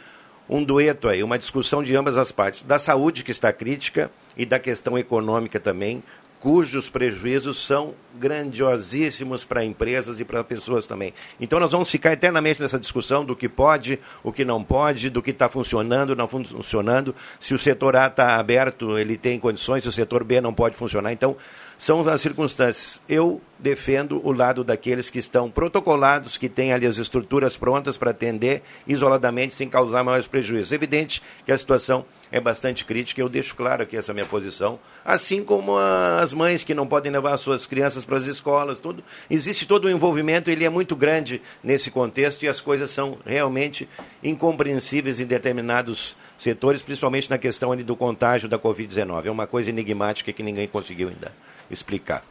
um 0.49 0.63
dueto 0.63 1.07
aí, 1.07 1.23
uma 1.23 1.37
discussão 1.37 1.81
de 1.81 1.95
ambas 1.95 2.17
as 2.17 2.31
partes, 2.31 2.61
da 2.61 2.77
saúde 2.77 3.23
que 3.23 3.31
está 3.31 3.53
crítica 3.53 4.11
e 4.35 4.45
da 4.45 4.59
questão 4.59 4.97
econômica 4.97 5.59
também, 5.59 6.03
cujos 6.41 6.89
prejuízos 6.89 7.63
são 7.63 7.93
grandiosíssimos 8.15 9.45
para 9.45 9.63
empresas 9.63 10.19
e 10.19 10.25
para 10.25 10.43
pessoas 10.43 10.87
também. 10.87 11.13
Então 11.39 11.59
nós 11.59 11.71
vamos 11.71 11.89
ficar 11.89 12.11
eternamente 12.11 12.59
nessa 12.59 12.79
discussão 12.79 13.23
do 13.23 13.35
que 13.35 13.47
pode, 13.47 13.99
o 14.23 14.33
que 14.33 14.43
não 14.43 14.63
pode, 14.63 15.11
do 15.11 15.21
que 15.21 15.29
está 15.29 15.47
funcionando, 15.47 16.15
não 16.15 16.27
fun- 16.27 16.43
funcionando, 16.43 17.15
se 17.39 17.53
o 17.53 17.59
setor 17.59 17.95
A 17.95 18.07
está 18.07 18.37
aberto, 18.37 18.97
ele 18.97 19.17
tem 19.17 19.39
condições, 19.39 19.83
se 19.83 19.89
o 19.89 19.91
setor 19.91 20.23
B 20.23 20.41
não 20.41 20.51
pode 20.53 20.75
funcionar. 20.75 21.13
Então, 21.13 21.37
são 21.77 22.07
as 22.09 22.21
circunstâncias. 22.21 22.99
Eu 23.07 23.39
defendo 23.59 24.19
o 24.23 24.31
lado 24.31 24.63
daqueles 24.63 25.09
que 25.11 25.19
estão 25.19 25.49
protocolados, 25.49 26.37
que 26.37 26.49
têm 26.49 26.73
ali 26.73 26.87
as 26.87 26.97
estruturas 26.97 27.55
prontas 27.55 27.97
para 27.97 28.11
atender 28.11 28.63
isoladamente 28.87 29.53
sem 29.53 29.69
causar 29.69 30.03
maiores 30.03 30.27
prejuízos. 30.27 30.71
É 30.71 30.75
evidente 30.75 31.21
que 31.45 31.51
a 31.51 31.57
situação 31.57 32.03
é 32.31 32.39
bastante 32.39 32.85
crítica, 32.85 33.19
eu 33.19 33.27
deixo 33.27 33.55
claro 33.55 33.83
aqui 33.83 33.97
essa 33.97 34.13
minha 34.13 34.25
posição, 34.25 34.79
assim 35.03 35.43
como 35.43 35.77
as 35.77 36.33
mães 36.33 36.63
que 36.63 36.73
não 36.73 36.87
podem 36.87 37.11
levar 37.11 37.37
suas 37.37 37.65
crianças 37.65 38.05
para 38.05 38.17
as 38.17 38.25
escolas, 38.25 38.79
tudo. 38.79 39.03
Existe 39.29 39.65
todo 39.65 39.85
o 39.85 39.89
envolvimento, 39.89 40.49
ele 40.49 40.63
é 40.63 40.69
muito 40.69 40.95
grande 40.95 41.41
nesse 41.63 41.91
contexto 41.91 42.43
e 42.43 42.47
as 42.47 42.61
coisas 42.61 42.89
são 42.89 43.17
realmente 43.25 43.87
incompreensíveis 44.23 45.19
em 45.19 45.25
determinados 45.25 46.15
setores, 46.37 46.81
principalmente 46.81 47.29
na 47.29 47.37
questão 47.37 47.71
ali 47.71 47.83
do 47.83 47.95
contágio 47.95 48.47
da 48.47 48.57
Covid-19. 48.57 49.25
É 49.25 49.31
uma 49.31 49.45
coisa 49.45 49.69
enigmática 49.69 50.31
que 50.31 50.41
ninguém 50.41 50.67
conseguiu 50.67 51.09
ainda 51.09 51.33
explicar. 51.69 52.23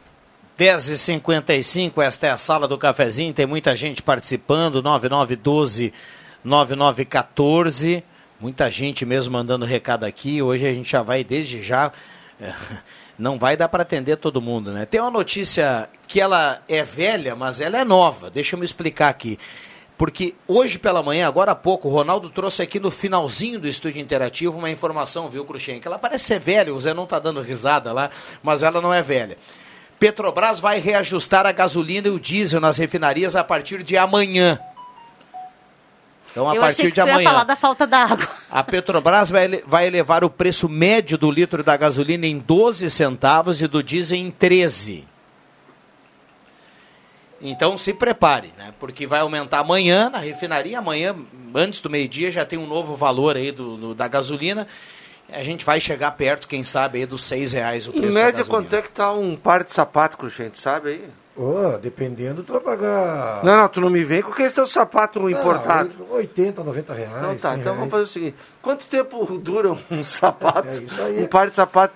10h55, 0.59 2.03
esta 2.03 2.27
é 2.27 2.29
a 2.31 2.37
sala 2.37 2.67
do 2.67 2.77
cafezinho, 2.77 3.33
tem 3.33 3.45
muita 3.45 3.75
gente 3.75 4.01
participando, 4.01 4.81
9912 4.81 5.93
9914. 6.43 8.03
Muita 8.41 8.71
gente 8.71 9.05
mesmo 9.05 9.33
mandando 9.33 9.65
recado 9.65 10.03
aqui. 10.03 10.41
Hoje 10.41 10.67
a 10.67 10.73
gente 10.73 10.91
já 10.91 11.03
vai 11.03 11.23
desde 11.23 11.61
já. 11.61 11.91
eh, 12.41 12.51
Não 13.19 13.37
vai 13.37 13.55
dar 13.55 13.69
para 13.69 13.83
atender 13.83 14.17
todo 14.17 14.41
mundo, 14.41 14.71
né? 14.71 14.83
Tem 14.83 14.99
uma 14.99 15.11
notícia 15.11 15.87
que 16.07 16.19
ela 16.19 16.59
é 16.67 16.81
velha, 16.81 17.35
mas 17.35 17.61
ela 17.61 17.77
é 17.77 17.83
nova. 17.83 18.31
Deixa 18.31 18.55
eu 18.55 18.59
me 18.59 18.65
explicar 18.65 19.09
aqui. 19.09 19.37
Porque 19.95 20.33
hoje 20.47 20.79
pela 20.79 21.03
manhã, 21.03 21.27
agora 21.27 21.51
há 21.51 21.55
pouco, 21.55 21.87
o 21.87 21.91
Ronaldo 21.91 22.31
trouxe 22.31 22.63
aqui 22.63 22.79
no 22.79 22.89
finalzinho 22.89 23.59
do 23.59 23.67
estúdio 23.67 24.01
interativo 24.01 24.57
uma 24.57 24.71
informação, 24.71 25.29
viu, 25.29 25.45
Cruxem? 25.45 25.79
Que 25.79 25.87
ela 25.87 25.99
parece 25.99 26.25
ser 26.25 26.39
velha, 26.39 26.73
o 26.73 26.81
Zé 26.81 26.95
não 26.95 27.05
tá 27.05 27.19
dando 27.19 27.41
risada 27.41 27.93
lá, 27.93 28.09
mas 28.41 28.63
ela 28.63 28.81
não 28.81 28.91
é 28.91 29.03
velha. 29.03 29.37
Petrobras 29.99 30.59
vai 30.59 30.79
reajustar 30.79 31.45
a 31.45 31.51
gasolina 31.51 32.07
e 32.07 32.11
o 32.11 32.19
diesel 32.19 32.59
nas 32.59 32.79
refinarias 32.79 33.35
a 33.35 33.43
partir 33.43 33.83
de 33.83 33.95
amanhã. 33.95 34.59
Então, 36.31 36.49
a 36.49 36.55
Eu 36.55 36.61
partir 36.61 36.81
achei 36.81 36.91
que 36.91 36.95
de 36.95 37.01
amanhã. 37.01 37.29
falar 37.29 37.43
da 37.43 37.55
falta 37.55 37.85
d'água. 37.85 38.27
A 38.49 38.63
Petrobras 38.63 39.29
vai, 39.29 39.61
vai 39.67 39.87
elevar 39.87 40.23
o 40.23 40.29
preço 40.29 40.67
médio 40.69 41.17
do 41.17 41.29
litro 41.29 41.63
da 41.63 41.75
gasolina 41.75 42.25
em 42.25 42.39
12 42.39 42.89
centavos 42.89 43.61
e 43.61 43.67
do 43.67 43.83
diesel 43.83 44.17
em 44.17 44.31
13. 44.31 45.05
Então 47.41 47.77
se 47.77 47.93
prepare, 47.93 48.53
né? 48.57 48.73
Porque 48.79 49.07
vai 49.07 49.19
aumentar 49.21 49.59
amanhã 49.59 50.09
na 50.09 50.19
refinaria, 50.19 50.77
amanhã, 50.77 51.15
antes 51.55 51.81
do 51.81 51.89
meio-dia, 51.89 52.31
já 52.31 52.45
tem 52.45 52.59
um 52.59 52.67
novo 52.67 52.95
valor 52.95 53.35
aí 53.35 53.51
do, 53.51 53.77
do, 53.77 53.95
da 53.95 54.07
gasolina. 54.07 54.67
A 55.31 55.41
gente 55.41 55.65
vai 55.65 55.79
chegar 55.79 56.11
perto, 56.11 56.47
quem 56.47 56.63
sabe, 56.63 56.99
aí 56.99 57.05
dos 57.05 57.23
seis 57.23 57.51
reais 57.53 57.87
o 57.87 57.91
preço 57.91 58.07
Em 58.09 58.13
da 58.13 58.23
média, 58.25 58.43
quanto 58.45 58.75
é 58.75 58.81
que 58.81 58.89
tá 58.89 59.11
um 59.11 59.35
par 59.35 59.63
de 59.63 59.71
sapato, 59.73 60.17
Cruxente, 60.17 60.59
sabe 60.59 60.89
aí? 60.89 61.03
Ô, 61.41 61.77
dependendo, 61.79 62.43
tu 62.43 62.53
vai 62.53 62.61
pagar. 62.61 63.43
Não, 63.43 63.57
não, 63.57 63.67
tu 63.67 63.81
não 63.81 63.89
me 63.89 64.03
vem 64.03 64.21
com 64.21 64.31
aquele 64.31 64.51
teu 64.51 64.67
sapato 64.67 65.27
importado. 65.29 65.89
Ah, 66.11 66.15
80, 66.15 66.63
90 66.63 66.93
reais. 66.93 67.21
Não, 67.21 67.35
tá, 67.35 67.51
100 67.53 67.59
então 67.61 67.73
vamos 67.75 67.77
reais. 67.77 67.91
fazer 67.91 68.03
o 68.03 68.07
seguinte: 68.07 68.35
quanto 68.61 68.85
tempo 68.85 69.25
dura 69.39 69.71
um 69.89 70.03
sapato? 70.03 70.67
É 70.67 70.71
isso 70.83 71.01
aí. 71.01 71.23
Um 71.23 71.27
par 71.27 71.49
de 71.49 71.55
sapato. 71.55 71.93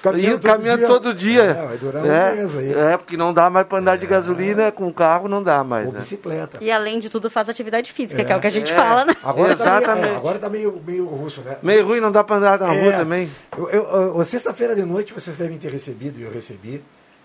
Caminhando 0.00 0.34
E 0.36 0.38
todo 0.38 0.42
caminhando 0.52 0.78
dia. 0.80 0.86
todo 0.86 1.14
dia. 1.14 1.42
É, 1.42 1.66
vai 1.66 1.76
durar 1.78 2.04
um 2.04 2.12
é, 2.12 2.34
mês 2.34 2.56
aí. 2.58 2.74
É, 2.74 2.96
porque 2.98 3.16
não 3.16 3.32
dá 3.32 3.48
mais 3.48 3.66
pra 3.66 3.78
andar 3.78 3.96
de 3.96 4.06
gasolina 4.06 4.70
com 4.70 4.92
carro, 4.92 5.28
não 5.28 5.42
dá 5.42 5.64
mais. 5.64 5.86
Ou 5.86 5.94
Né? 5.94 6.00
bicicleta. 6.00 6.58
E 6.60 6.70
além 6.70 6.98
de 6.98 7.08
tudo, 7.08 7.30
faz 7.30 7.48
atividade 7.48 7.90
física, 7.90 8.20
É. 8.20 8.24
que 8.26 8.30
é 8.30 8.36
o 8.36 8.40
que 8.40 8.46
a 8.46 8.50
gente 8.50 8.70
É. 8.70 8.76
fala, 8.76 9.06
né? 9.06 9.16
Agora 9.24 9.56
tá, 9.56 9.64
meio, 9.64 9.76
Exatamente. 9.82 10.08
é, 10.12 10.16
agora 10.16 10.38
tá 10.38 10.48
meio, 10.50 10.82
meio 10.86 11.06
russo, 11.06 11.40
né? 11.40 11.56
Meio 11.62 11.86
ruim, 11.86 12.00
não 12.00 12.12
dá 12.12 12.22
pra 12.22 12.36
andar 12.36 12.58
na 12.60 12.66
rua 12.66 12.92
É, 12.92 12.96
também. 12.98 13.30
Eu, 13.56 13.70
eu- 13.70 14.16
eu- 14.18 14.24
Sexta-feira 14.26 14.76
de 14.76 14.82
noite 14.84 15.14
vocês 15.14 15.38
devem 15.38 15.56
ter 15.58 15.72
recebido, 15.72 16.20
e 16.20 16.22
eu 16.22 16.30
recebi. 16.30 16.84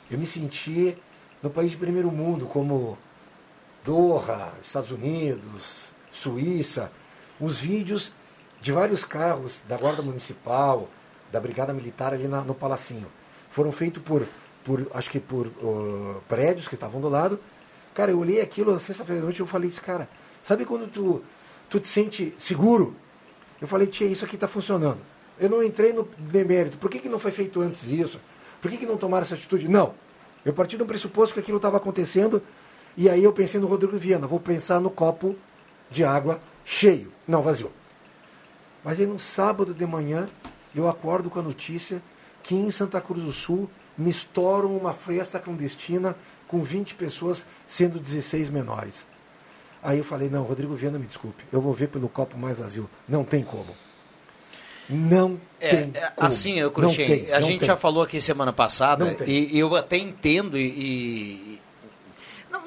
Eu 0.09 0.17
me 0.17 0.25
senti 0.25 0.97
no 1.41 1.49
país 1.49 1.71
de 1.71 1.77
primeiro 1.77 2.11
mundo, 2.11 2.45
como 2.47 2.97
Doha, 3.85 4.53
Estados 4.61 4.91
Unidos, 4.91 5.89
Suíça. 6.11 6.91
Os 7.39 7.59
vídeos 7.59 8.11
de 8.61 8.71
vários 8.71 9.05
carros 9.05 9.61
da 9.67 9.77
Guarda 9.77 10.01
Municipal, 10.01 10.89
da 11.31 11.39
Brigada 11.39 11.73
Militar 11.73 12.13
ali 12.13 12.27
na- 12.27 12.41
no 12.41 12.53
Palacinho. 12.53 13.07
Foram 13.51 13.71
feitos 13.71 14.03
por, 14.03 14.27
por 14.65 14.85
acho 14.93 15.09
que 15.09 15.19
por 15.19 15.47
uh, 15.47 16.21
prédios 16.27 16.67
que 16.67 16.75
estavam 16.75 16.99
do 16.99 17.07
lado. 17.07 17.39
Cara, 17.93 18.11
eu 18.11 18.19
olhei 18.19 18.41
aquilo 18.41 18.73
na 18.73 18.79
sexta-feira 18.79 19.19
de 19.21 19.25
noite 19.25 19.37
e 19.39 19.41
eu 19.41 19.47
falei, 19.47 19.71
cara, 19.71 20.09
sabe 20.43 20.65
quando 20.65 20.87
tu, 20.91 21.21
tu 21.69 21.79
te 21.79 21.87
sente 21.87 22.33
seguro? 22.37 22.95
Eu 23.61 23.67
falei, 23.67 23.87
tia, 23.87 24.07
isso 24.07 24.25
aqui 24.25 24.35
está 24.35 24.47
funcionando. 24.47 24.99
Eu 25.39 25.49
não 25.49 25.63
entrei 25.63 25.93
no 25.93 26.03
demérito. 26.17 26.77
Por 26.77 26.89
que, 26.89 26.99
que 26.99 27.09
não 27.09 27.19
foi 27.19 27.31
feito 27.31 27.61
antes 27.61 27.83
isso? 27.85 28.19
Por 28.61 28.69
que, 28.69 28.77
que 28.77 28.85
não 28.85 28.97
tomaram 28.97 29.23
essa 29.25 29.35
atitude? 29.35 29.67
Não. 29.69 29.93
Eu 30.45 30.53
parti 30.53 30.77
do 30.77 30.85
pressuposto 30.85 31.33
que 31.33 31.39
aquilo 31.39 31.57
estava 31.57 31.77
acontecendo 31.77 32.41
e 32.95 33.09
aí 33.09 33.23
eu 33.23 33.33
pensei 33.33 33.59
no 33.59 33.67
Rodrigo 33.67 33.97
Viana. 33.97 34.27
Vou 34.27 34.39
pensar 34.39 34.79
no 34.79 34.89
copo 34.89 35.35
de 35.89 36.03
água 36.03 36.39
cheio, 36.63 37.11
não 37.27 37.41
vazio. 37.41 37.71
Mas 38.83 38.99
aí 38.99 39.05
no 39.05 39.19
sábado 39.19 39.73
de 39.73 39.85
manhã 39.85 40.25
eu 40.73 40.87
acordo 40.87 41.29
com 41.29 41.39
a 41.39 41.43
notícia 41.43 42.01
que 42.41 42.55
em 42.55 42.71
Santa 42.71 43.01
Cruz 43.01 43.23
do 43.23 43.31
Sul 43.31 43.69
me 43.97 44.15
uma 44.65 44.93
festa 44.93 45.39
clandestina 45.39 46.15
com 46.47 46.63
20 46.63 46.95
pessoas, 46.95 47.45
sendo 47.67 47.99
16 47.99 48.49
menores. 48.49 49.05
Aí 49.83 49.97
eu 49.97 50.03
falei, 50.03 50.29
não, 50.29 50.43
Rodrigo 50.43 50.73
Viana, 50.73 50.97
me 50.97 51.05
desculpe, 51.05 51.43
eu 51.51 51.61
vou 51.61 51.73
ver 51.73 51.87
pelo 51.87 52.09
copo 52.09 52.37
mais 52.37 52.59
vazio. 52.59 52.89
Não 53.07 53.23
tem 53.23 53.43
como. 53.43 53.75
Não 54.89 55.39
É, 55.59 55.69
tem 55.75 55.91
é, 55.93 56.11
assim, 56.17 56.69
Cruxem, 56.71 57.31
a 57.31 57.41
gente 57.41 57.59
tem. 57.59 57.67
já 57.67 57.75
falou 57.77 58.01
aqui 58.01 58.19
semana 58.19 58.51
passada 58.51 59.15
e, 59.27 59.55
e 59.55 59.59
eu 59.59 59.75
até 59.75 59.97
entendo 59.97 60.57
e, 60.57 60.67
e- 60.67 61.59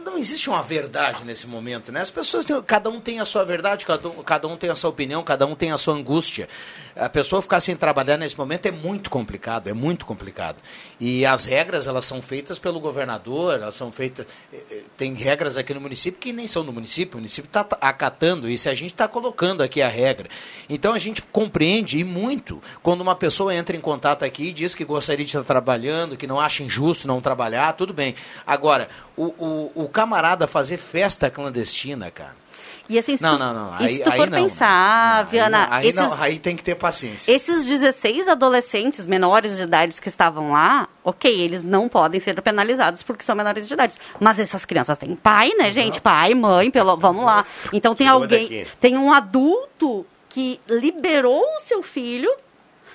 não, 0.05 0.19
existe 0.19 0.49
uma 0.51 0.63
verdade 0.63 1.25
nesse 1.25 1.47
momento, 1.47 1.91
né? 1.91 2.01
As 2.01 2.11
pessoas 2.11 2.45
têm, 2.45 2.61
cada 2.63 2.91
um 2.91 3.01
tem 3.01 3.21
a 3.21 3.25
sua 3.25 3.45
verdade, 3.45 3.87
cada 3.87 4.09
um, 4.09 4.23
cada 4.23 4.49
um 4.49 4.57
tem 4.57 4.71
a 4.71 4.77
sua 4.77 4.91
opinião, 4.91 5.23
cada 5.23 5.47
um 5.47 5.55
tem 5.55 5.73
a 5.73 5.79
sua 5.79 5.95
angústia. 5.95 6.49
A 6.95 7.09
pessoa 7.09 7.41
ficar 7.41 7.61
sem 7.61 7.75
trabalhar 7.75 8.17
nesse 8.17 8.37
momento 8.37 8.67
é 8.67 8.71
muito 8.71 9.09
complicado, 9.09 9.69
é 9.69 9.73
muito 9.73 10.05
complicado. 10.05 10.57
E 11.01 11.25
as 11.25 11.47
regras 11.47 11.87
elas 11.87 12.05
são 12.05 12.21
feitas 12.21 12.59
pelo 12.59 12.81
governador, 12.81 13.55
elas 13.55 13.75
são 13.75 13.91
feitas 13.91 14.27
eh, 14.53 14.61
eh, 14.71 14.83
tem 14.97 15.15
regras 15.15 15.57
aqui 15.57 15.73
no 15.73 15.81
município 15.81 16.21
que 16.21 16.33
nem 16.33 16.47
são 16.47 16.65
do 16.65 16.73
município, 16.73 17.17
o 17.17 17.21
município 17.21 17.49
está 17.49 17.67
acatando 17.81 18.49
isso, 18.49 18.69
a 18.69 18.75
gente 18.75 18.93
está 18.93 19.09
colocando 19.09 19.63
aqui 19.63 19.81
a 19.81 19.89
regra. 19.89 20.29
Então 20.69 20.93
a 20.93 20.99
gente 20.99 21.23
compreende 21.23 21.99
e 21.99 22.05
muito 22.05 22.63
quando 22.83 23.01
uma 23.01 23.17
pessoa 23.17 23.55
entra 23.55 23.77
em 23.77 23.81
contato 23.81 24.25
aqui 24.25 24.49
e 24.49 24.53
diz 24.53 24.75
que 24.75 24.85
gostaria 24.85 25.25
de 25.25 25.31
estar 25.31 25.45
trabalhando, 25.45 26.17
que 26.17 26.27
não 26.27 26.39
acha 26.39 26.63
injusto 26.63 27.09
não 27.09 27.21
trabalhar, 27.21 27.73
tudo 27.73 27.93
bem. 27.95 28.15
Agora, 28.47 28.89
o, 29.17 29.25
o, 29.25 29.73
o 29.85 29.89
camarada 29.93 30.49
fazer 30.49 30.79
festa 30.79 31.31
clandestina, 31.31 32.11
cara. 32.11 32.43
E 32.89 32.99
assim, 32.99 33.17
se 33.17 33.23
Não, 33.23 33.35
tu, 33.35 33.39
não, 33.39 33.55
não. 33.55 33.75
Aí, 33.75 33.97
se 33.97 34.03
tu 34.03 34.11
aí 34.11 34.17
for 34.19 34.31
não, 34.31 34.43
pensar, 34.43 35.25
não. 35.25 35.31
Viana, 35.31 35.69
aí, 35.71 35.89
esses, 35.89 36.01
não, 36.01 36.15
aí 36.21 36.39
tem 36.39 36.57
que 36.57 36.63
ter 36.63 36.75
paciência. 36.75 37.33
esses 37.33 37.65
16 37.65 38.29
adolescentes 38.29 39.07
menores 39.07 39.57
de 39.57 39.63
idade 39.63 40.01
que 40.01 40.09
estavam 40.09 40.53
lá, 40.53 40.89
ok, 41.05 41.41
eles 41.41 41.65
não 41.65 41.89
podem 41.89 42.21
ser 42.21 42.41
penalizados 42.43 43.03
porque 43.03 43.23
são 43.23 43.37
menores 43.37 43.69
de 43.69 43.75
idade. 43.75 43.99
Mas 44.19 44.39
essas 44.39 44.65
crianças 44.65 44.99
têm 44.99 45.15
pai, 45.15 45.51
né, 45.57 45.71
gente? 45.71 46.01
Pai, 46.01 46.35
mãe, 46.35 46.71
pelo, 46.71 46.97
vamos 46.97 47.25
lá. 47.25 47.47
Então 47.73 47.95
tem 47.95 48.09
alguém, 48.09 48.67
tem 48.81 48.99
um 48.99 49.13
adulto 49.13 50.05
que 50.29 50.61
liberou 50.69 51.41
o 51.41 51.61
seu 51.61 51.83
filho 51.83 52.31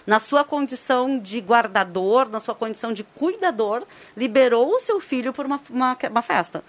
na 0.08 0.22
sua 0.22 0.46
condição 0.46 1.20
de 1.20 1.40
guardador, 1.40 2.30
na 2.30 2.40
sua 2.40 2.56
condição 2.56 2.94
de 2.94 3.04
cuidador, 3.04 3.84
liberou 4.16 4.74
o 4.74 4.80
seu 4.80 5.02
filho 5.02 5.34
por 5.34 5.46
uma, 5.46 5.60
uma, 5.70 5.98
uma 6.10 6.22
festa. 6.22 6.64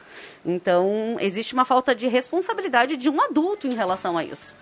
Então, 0.45 1.17
existe 1.21 1.55
uma 1.55 1.65
falta 1.65 1.95
de 1.95 2.09
responsabilidade 2.09 2.97
de 2.97 3.09
um 3.09 3.21
adulto 3.23 3.69
em 3.69 3.75
relação 3.75 4.19
a 4.19 4.25
isso. 4.25 4.53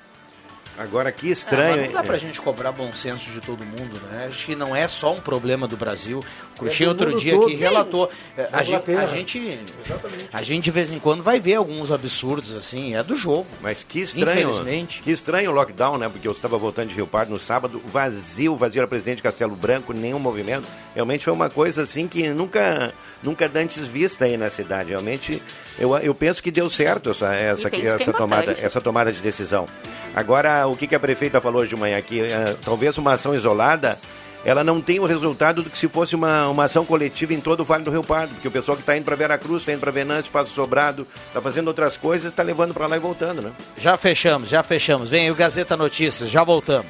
Agora, 0.79 1.11
que 1.11 1.29
É, 1.29 1.33
estranho. 1.33 1.77
mas 1.77 1.87
não 1.87 1.93
dá 1.95 2.03
pra 2.03 2.19
gente 2.19 2.41
cobrar 2.41 2.73
bom 2.73 2.93
senso 2.93 3.31
de 3.31 3.41
todo 3.41 3.65
mundo, 3.65 4.01
né? 4.11 4.27
Acho 4.29 4.47
que 4.47 4.55
não 4.57 4.75
é 4.77 4.87
só 4.87 5.15
um 5.15 5.21
problema 5.21 5.67
do 5.67 5.77
Brasil. 5.77 6.21
O 6.55 6.59
Cruxinho 6.59 6.89
É 6.89 6.91
outro 6.91 7.19
dia 7.19 7.37
aqui 7.37 7.55
relatou. 7.55 8.11
é, 8.37 8.49
A 8.53 8.63
gente, 8.63 8.91
a 8.93 9.07
gente, 9.07 9.61
a 10.33 10.43
gente 10.43 10.65
de 10.65 10.71
vez 10.71 10.91
em 10.91 10.99
quando 10.99 11.23
vai 11.23 11.39
ver 11.41 11.55
alguns 11.55 11.91
absurdos 11.91 12.53
assim, 12.55 12.95
é 12.95 13.03
do 13.03 13.17
jogo. 13.17 13.47
Mas 13.61 13.85
que 13.85 14.01
estranho. 14.01 14.51
Infelizmente. 14.51 15.03
Que 15.03 15.11
estranho 15.11 15.51
o 15.51 15.55
lockdown, 15.55 15.99
né? 15.99 16.09
Porque 16.09 16.27
eu 16.27 16.33
estava 16.33 16.59
voltando 16.59 16.89
de 16.89 16.95
Rio 16.95 17.07
Pardo 17.07 17.31
no 17.33 17.39
sábado, 17.39 17.81
vazio, 17.87 18.57
vazio 18.57 18.81
era 18.81 18.87
presidente 18.89 19.17
de 19.19 19.23
Castelo 19.23 19.55
Branco, 19.57 19.93
nenhum 19.93 20.19
movimento. 20.19 20.67
Realmente 20.95 21.25
foi 21.25 21.33
uma 21.33 21.49
coisa 21.51 21.83
assim 21.83 22.07
que 22.09 22.29
nunca, 22.29 22.93
nunca 23.23 23.49
dantes 23.49 23.87
vista 23.87 24.25
aí 24.25 24.37
na 24.37 24.51
cidade. 24.51 24.91
Realmente, 24.91 25.43
eu, 25.79 25.97
eu 25.99 26.15
penso 26.15 26.43
que 26.43 26.51
deu 26.51 26.69
certo 26.69 27.11
essa, 27.11 27.35
essa, 27.35 27.69
é 27.69 27.81
essa, 27.87 28.13
tomada, 28.13 28.43
importante. 28.43 28.65
essa 28.65 28.81
tomada 28.81 29.13
de 29.13 29.21
decisão. 29.21 29.67
Agora, 30.15 30.66
o 30.73 30.77
que, 30.77 30.95
a 30.95 31.01
prefeita 31.01 31.41
falou 31.41 31.63
hoje 31.63 31.75
de 31.75 31.81
manhã? 31.81 32.01
Que 32.01 32.21
eh, 32.21 32.57
talvez 32.65 32.97
uma 32.99 33.13
ação 33.13 33.35
isolada 33.35 33.99
ela 34.47 34.63
não 34.63 34.81
tem 34.81 35.01
o 35.01 35.07
resultado 35.07 35.61
do 35.61 35.69
que 35.69 35.77
se 35.77 35.89
fosse 35.89 36.15
uma, 36.15 36.47
uma 36.49 36.65
ação 36.65 36.85
coletiva 36.85 37.35
em 37.35 37.41
todo 37.41 37.63
o 37.63 37.65
Vale 37.65 37.83
do 37.83 37.91
Rio 37.91 38.05
Pardo, 38.05 38.33
porque 38.33 38.47
o 38.47 38.51
pessoal 38.51 38.77
que 38.77 38.83
está 38.85 38.97
indo 38.97 39.05
para 39.05 39.17
Veracruz, 39.17 39.63
está 39.63 39.73
indo 39.73 39.81
para 39.81 39.91
Venâncio, 39.91 40.31
Passo 40.31 40.55
Sobrado, 40.55 41.05
está 41.27 41.41
fazendo 41.41 41.67
outras 41.67 41.97
coisas, 41.97 42.31
está 42.31 42.45
levando 42.45 42.73
para 42.73 42.87
lá 42.87 42.97
e 42.97 43.01
voltando, 43.01 43.43
né? 43.43 43.51
Já 43.77 43.97
fechamos, 43.97 44.49
já 44.49 44.63
fechamos. 44.63 45.09
Vem 45.09 45.33
o 45.33 45.35
Gazeta 45.35 45.77
Notícias, 45.77 46.31
já 46.31 46.45
voltamos. 46.45 46.87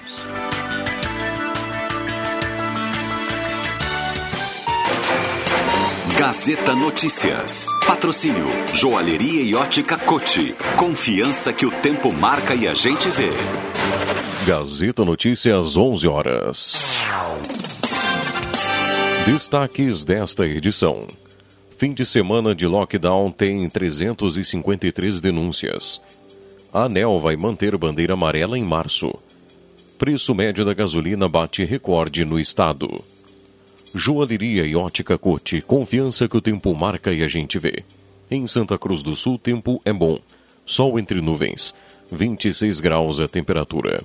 Gazeta 6.19 6.75
Notícias. 6.75 7.67
Patrocínio 7.87 8.47
Joalheria 8.73 9.43
e 9.43 9.55
Ótica 9.55 9.99
Cote. 9.99 10.55
Confiança 10.75 11.53
que 11.53 11.67
o 11.67 11.71
tempo 11.71 12.11
marca 12.11 12.55
e 12.55 12.67
a 12.67 12.73
gente 12.73 13.11
vê. 13.11 13.29
Gazeta 14.47 15.05
Notícias, 15.05 15.77
11 15.77 16.09
horas. 16.09 16.97
Destaques 19.27 20.07
desta 20.07 20.47
edição. 20.47 21.07
Fim 21.77 21.93
de 21.93 22.07
semana 22.07 22.55
de 22.55 22.67
lockdown 22.67 23.31
tem 23.31 23.69
353 23.69 25.21
denúncias. 25.21 26.01
A 26.73 26.85
ANEL 26.85 27.21
vai 27.21 27.37
manter 27.37 27.77
bandeira 27.77 28.15
amarela 28.15 28.59
em 28.59 28.65
março. 28.65 29.13
Preço 29.99 30.35
médio 30.35 30.65
da 30.65 30.73
gasolina 30.73 31.29
bate 31.29 31.63
recorde 31.63 32.25
no 32.25 32.41
estado. 32.41 32.89
Joalheria 33.99 34.67
e 34.67 34.77
ótica 34.77 35.17
Cote, 35.17 35.63
confiança 35.63 36.29
que 36.29 36.37
o 36.37 36.41
tempo 36.43 36.75
marca 36.75 37.15
e 37.15 37.23
a 37.23 37.29
gente 37.29 37.59
vê. 37.59 37.83
Em 38.31 38.47
Santa 38.47 38.77
Cruz 38.77 39.03
do 39.03 39.17
Sul, 39.17 39.39
tempo 39.39 39.81
é 39.87 39.93
bom. 39.93 40.19
Sol 40.67 40.99
entre 40.99 41.23
nuvens. 41.23 41.75
26 42.13 42.79
graus 42.81 43.19
a 43.21 43.27
temperatura. 43.27 44.05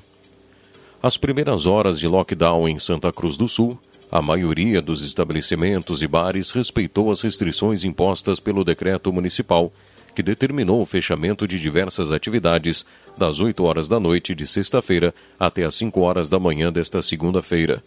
As 1.04 1.17
primeiras 1.17 1.65
horas 1.65 1.99
de 1.99 2.08
lockdown 2.08 2.69
em 2.69 2.80
Santa 2.80 3.12
Cruz 3.12 3.36
do 3.36 3.49
Sul, 3.49 3.77
a 4.10 4.21
maioria 4.21 4.82
dos 4.82 5.04
estabelecimentos 5.04 6.01
e 6.01 6.08
bares 6.08 6.51
respeitou 6.51 7.12
as 7.12 7.19
restrições 7.19 7.84
impostas 7.84 8.39
pelo 8.39 8.63
decreto 8.63 9.12
municipal, 9.12 9.73
que 10.15 10.23
determinou 10.23 10.82
o 10.82 10.86
fechamento 10.86 11.45
de 11.45 11.60
diversas 11.60 12.13
atividades 12.13 12.86
das 13.17 13.41
8 13.41 13.62
horas 13.62 13.89
da 13.89 13.99
noite 13.99 14.34
de 14.34 14.47
sexta-feira 14.47 15.13
até 15.38 15.65
as 15.65 15.75
5 15.75 15.99
horas 15.99 16.30
da 16.30 16.39
manhã 16.39 16.71
desta 16.71 17.01
segunda-feira. 17.01 17.84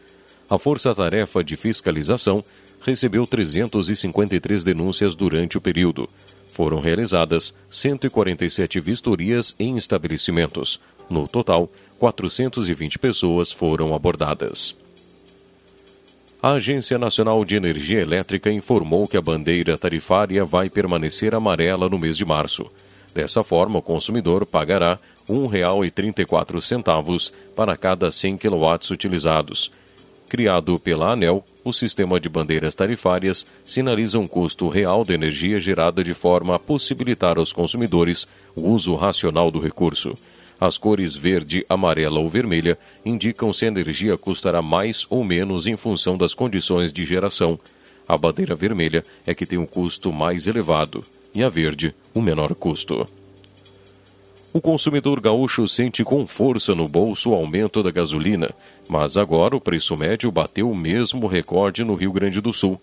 A 0.49 0.59
Força 0.59 0.95
Tarefa 0.95 1.43
de 1.43 1.57
Fiscalização 1.57 2.45
recebeu 2.83 3.27
353 3.27 4.63
denúncias 4.63 5.15
durante 5.15 5.57
o 5.57 5.61
período. 5.61 6.09
Foram 6.53 6.81
realizadas 6.81 7.55
147 7.71 8.79
vistorias 8.79 9.57
em 9.59 9.77
estabelecimentos. 9.77 10.79
No 11.09 11.27
total, 11.27 11.69
420 11.99 12.99
pessoas 12.99 13.51
foram 13.51 13.95
abordadas. 13.95 14.77
A 16.43 16.53
Agência 16.53 16.99
Nacional 16.99 17.43
de 17.43 17.57
Energia 17.57 18.03
Elétrica 18.03 18.53
informou 18.53 19.09
que 19.09 19.17
a 19.17 19.23
bandeira 19.23 19.79
tarifária 19.79 20.45
vai 20.45 20.69
permanecer 20.69 21.35
amarela 21.35 21.89
no 21.89 21.99
mês 21.99 22.19
de 22.19 22.25
março. 22.25 22.71
Dessa 23.15 23.43
forma, 23.43 23.79
o 23.79 23.83
consumidor 23.83 24.45
pagará 24.45 24.99
R$ 25.27 25.35
1,34 25.35 27.33
para 27.57 27.75
cada 27.79 28.11
100 28.11 28.37
kW 28.37 28.93
utilizados. 28.93 29.73
Criado 30.35 30.81
pela 30.81 31.13
ANEL, 31.13 31.45
o 31.63 31.73
sistema 31.73 32.19
de 32.19 32.29
bandeiras 32.29 32.75
tarifárias 32.75 33.47
sinaliza 33.65 34.19
um 34.19 34.27
custo 34.27 34.69
real 34.69 35.05
da 35.05 35.15
energia 35.15 35.61
gerada 35.61 36.03
de 36.03 36.13
forma 36.13 36.57
a 36.57 36.59
possibilitar 36.59 37.39
aos 37.39 37.53
consumidores 37.53 38.27
o 38.57 38.69
uso 38.71 38.97
racional 38.97 39.49
do 39.49 39.61
recurso. 39.61 40.13
As 40.61 40.77
cores 40.77 41.15
verde, 41.15 41.65
amarela 41.69 42.19
ou 42.19 42.29
vermelha 42.29 42.77
indicam 43.07 43.53
se 43.53 43.65
a 43.65 43.69
energia 43.69 44.19
custará 44.19 44.61
mais 44.61 45.07
ou 45.09 45.23
menos 45.23 45.69
em 45.69 45.77
função 45.77 46.19
das 46.19 46.35
condições 46.35 46.93
de 46.93 47.05
geração. 47.05 47.57
A 48.09 48.19
bandeira 48.19 48.57
vermelha 48.57 49.05
é 49.25 49.37
que 49.37 49.47
tem 49.47 49.57
um 49.57 49.67
custo 49.67 50.13
mais 50.13 50.49
elevado 50.49 51.05
e 51.33 51.45
a 51.45 51.49
verde, 51.49 51.95
o 52.13 52.21
menor 52.21 52.57
custo. 52.57 53.07
O 54.55 54.61
consumidor 54.61 55.21
gaúcho 55.21 55.67
sente 55.67 56.05
com 56.05 56.25
força 56.29 56.77
no 56.77 56.87
bolso 56.87 57.31
o 57.31 57.35
aumento 57.35 57.83
da 57.83 57.91
gasolina, 57.91 58.49
mas 58.89 59.17
agora 59.17 59.57
o 59.57 59.61
preço 59.61 59.97
médio 59.97 60.31
bateu 60.31 60.71
o 60.71 60.77
mesmo 60.77 61.27
recorde 61.27 61.83
no 61.83 61.97
Rio 61.97 62.13
Grande 62.13 62.41
do 62.41 62.53
Sul. 62.53 62.81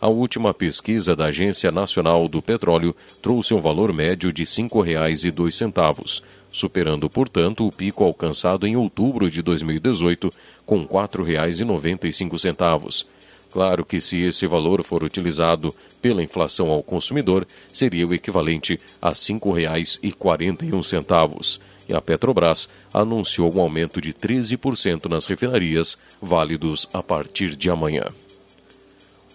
A 0.00 0.08
última 0.08 0.54
pesquisa 0.54 1.14
da 1.14 1.26
Agência 1.26 1.70
Nacional 1.70 2.26
do 2.26 2.40
Petróleo 2.40 2.96
trouxe 3.20 3.52
um 3.52 3.60
valor 3.60 3.92
médio 3.92 4.32
de 4.32 4.44
R$ 4.44 4.48
5,02, 4.48 6.22
superando, 6.50 7.10
portanto, 7.10 7.66
o 7.66 7.70
pico 7.70 8.02
alcançado 8.02 8.66
em 8.66 8.74
outubro 8.74 9.30
de 9.30 9.42
2018, 9.42 10.32
com 10.64 10.78
R$ 10.78 10.86
4,95. 10.86 13.04
Claro 13.50 13.84
que 13.84 14.00
se 14.00 14.22
esse 14.22 14.46
valor 14.46 14.84
for 14.84 15.02
utilizado 15.02 15.74
pela 16.00 16.22
inflação 16.22 16.70
ao 16.70 16.80
consumidor, 16.82 17.46
seria 17.70 18.06
o 18.06 18.14
equivalente 18.14 18.80
a 19.02 19.08
R$ 19.08 19.14
5,41. 19.14 21.60
E 21.88 21.94
a 21.94 22.00
Petrobras 22.00 22.68
anunciou 22.94 23.52
um 23.52 23.60
aumento 23.60 24.00
de 24.00 24.14
13% 24.14 25.10
nas 25.10 25.26
refinarias, 25.26 25.98
válidos 26.22 26.88
a 26.92 27.02
partir 27.02 27.56
de 27.56 27.68
amanhã. 27.68 28.04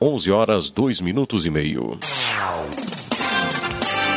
11 0.01 0.32
horas 0.32 0.69
2 0.69 1.01
minutos 1.01 1.45
e 1.45 1.49
meio. 1.49 1.99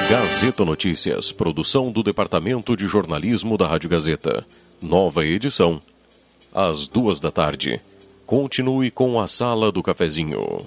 Gazeta 0.09 0.65
Notícias, 0.65 1.31
produção 1.31 1.93
do 1.93 2.03
Departamento 2.03 2.75
de 2.77 2.87
Jornalismo 2.87 3.59
da 3.59 3.67
Rádio 3.67 3.91
Gazeta. 3.91 4.47
Nova 4.81 5.27
edição, 5.27 5.83
às 6.55 6.87
duas 6.87 7.21
da 7.21 7.31
tarde. 7.31 7.79
Continue 8.29 8.91
com 8.91 9.19
a 9.19 9.27
Sala 9.27 9.73
do 9.73 9.83
Cafezinho. 9.83 10.61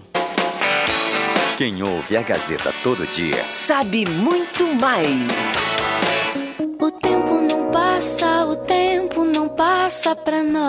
Quem 1.59 1.83
ouve 1.83 2.17
a 2.17 2.23
Gazeta 2.23 2.73
todo 2.81 3.05
dia 3.05 3.47
sabe 3.47 4.03
muito 4.03 4.65
mais. 4.73 5.29
O 6.81 6.89
tempo 6.89 7.39
não 7.39 7.69
passa, 7.69 8.47
o 8.47 8.55
tempo 8.55 9.23
não 9.23 9.47
passa 9.47 10.15
pra 10.15 10.41
nós. 10.41 10.65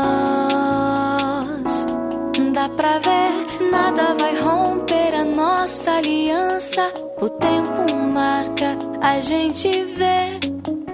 Dá 2.52 2.68
pra 2.68 2.98
ver, 2.98 3.70
nada 3.70 4.14
vai 4.14 4.38
romper 4.38 5.14
a 5.14 5.24
nossa 5.24 5.92
aliança. 5.92 6.92
O 7.18 7.31
tempo 7.31 7.90
marca, 8.12 8.76
a 9.00 9.18
gente 9.18 9.83
vê. 9.83 10.38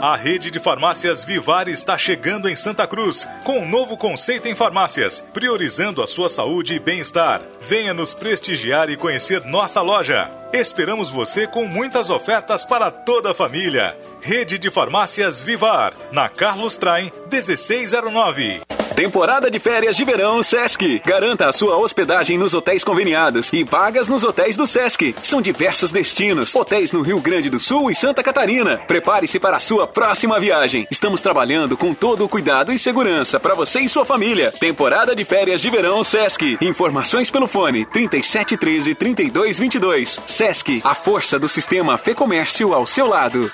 A 0.00 0.16
rede 0.16 0.50
de 0.50 0.58
farmácias 0.58 1.22
Vivar 1.22 1.68
está 1.68 1.98
chegando 1.98 2.48
em 2.48 2.56
Santa 2.56 2.86
Cruz 2.86 3.28
com 3.44 3.58
um 3.58 3.68
novo 3.68 3.98
conceito 3.98 4.48
em 4.48 4.54
farmácias, 4.54 5.22
priorizando 5.34 6.02
a 6.02 6.06
sua 6.06 6.30
saúde 6.30 6.74
e 6.74 6.78
bem-estar. 6.78 7.42
Venha 7.60 7.92
nos 7.92 8.14
prestigiar 8.14 8.88
e 8.88 8.96
conhecer 8.96 9.44
nossa 9.44 9.82
loja. 9.82 10.39
Esperamos 10.52 11.10
você 11.10 11.46
com 11.46 11.64
muitas 11.66 12.10
ofertas 12.10 12.64
para 12.64 12.90
toda 12.90 13.30
a 13.30 13.34
família. 13.34 13.96
Rede 14.20 14.58
de 14.58 14.68
Farmácias 14.68 15.40
Vivar, 15.40 15.94
na 16.10 16.28
Carlos 16.28 16.76
Traem 16.76 17.12
1609. 17.30 18.60
Temporada 19.00 19.50
de 19.50 19.58
férias 19.58 19.96
de 19.96 20.04
verão 20.04 20.42
Sesc. 20.42 21.00
Garanta 21.06 21.48
a 21.48 21.52
sua 21.52 21.74
hospedagem 21.78 22.36
nos 22.36 22.52
hotéis 22.52 22.84
conveniados 22.84 23.50
e 23.50 23.64
vagas 23.64 24.10
nos 24.10 24.24
hotéis 24.24 24.58
do 24.58 24.66
Sesc. 24.66 25.14
São 25.22 25.40
diversos 25.40 25.90
destinos, 25.90 26.54
hotéis 26.54 26.92
no 26.92 27.00
Rio 27.00 27.18
Grande 27.18 27.48
do 27.48 27.58
Sul 27.58 27.90
e 27.90 27.94
Santa 27.94 28.22
Catarina. 28.22 28.76
Prepare-se 28.86 29.40
para 29.40 29.56
a 29.56 29.60
sua 29.60 29.86
próxima 29.86 30.38
viagem. 30.38 30.86
Estamos 30.90 31.22
trabalhando 31.22 31.78
com 31.78 31.94
todo 31.94 32.26
o 32.26 32.28
cuidado 32.28 32.74
e 32.74 32.78
segurança 32.78 33.40
para 33.40 33.54
você 33.54 33.80
e 33.80 33.88
sua 33.88 34.04
família. 34.04 34.52
Temporada 34.52 35.16
de 35.16 35.24
férias 35.24 35.62
de 35.62 35.70
verão 35.70 36.04
Sesc. 36.04 36.58
Informações 36.60 37.30
pelo 37.30 37.46
fone 37.46 37.86
3713 37.86 38.94
3222. 38.94 40.20
Sesc, 40.40 40.80
a 40.82 40.94
força 40.94 41.38
do 41.38 41.46
sistema 41.46 41.98
Fê 41.98 42.14
Comércio 42.14 42.72
ao 42.72 42.86
seu 42.86 43.06
lado. 43.06 43.52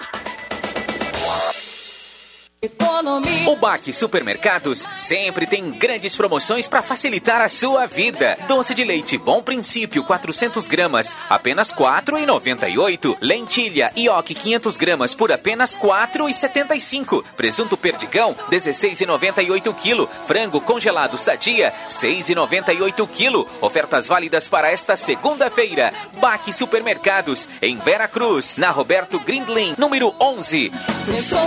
O 3.47 3.57
Baque 3.57 3.93
Supermercados 3.93 4.87
sempre 4.97 5.47
tem 5.47 5.71
grandes 5.71 6.17
promoções 6.17 6.67
para 6.67 6.83
facilitar 6.83 7.41
a 7.41 7.49
sua 7.49 7.87
vida. 7.87 8.37
Doce 8.49 8.75
de 8.75 8.85
leite 8.85 9.17
Bom 9.19 9.43
Princípio 9.43 10.03
400 10.05 10.67
gramas, 10.67 11.15
apenas 11.29 11.73
4,98. 11.73 13.17
Lentilha 13.21 13.93
Ioki 13.97 14.35
500 14.35 14.77
gramas 14.77 15.15
por 15.15 15.31
apenas 15.31 15.77
4,75. 15.77 17.25
Presunto 17.37 17.77
Perdigão 17.77 18.35
16,98 18.51 19.75
kg. 19.75 20.09
Frango 20.27 20.61
congelado 20.61 21.17
Sadia 21.17 21.73
6,98 21.89 23.07
kg. 23.07 23.49
Ofertas 23.61 24.09
válidas 24.09 24.49
para 24.49 24.71
esta 24.71 24.97
segunda-feira. 24.97 25.93
Baque 26.21 26.53
Supermercados 26.53 27.49
em 27.63 27.77
Vera 27.79 28.09
Cruz, 28.09 28.57
na 28.57 28.71
Roberto 28.71 29.19
Grindlin, 29.21 29.75
número 29.79 30.15
11. 30.21 30.73
Pensou 31.07 31.47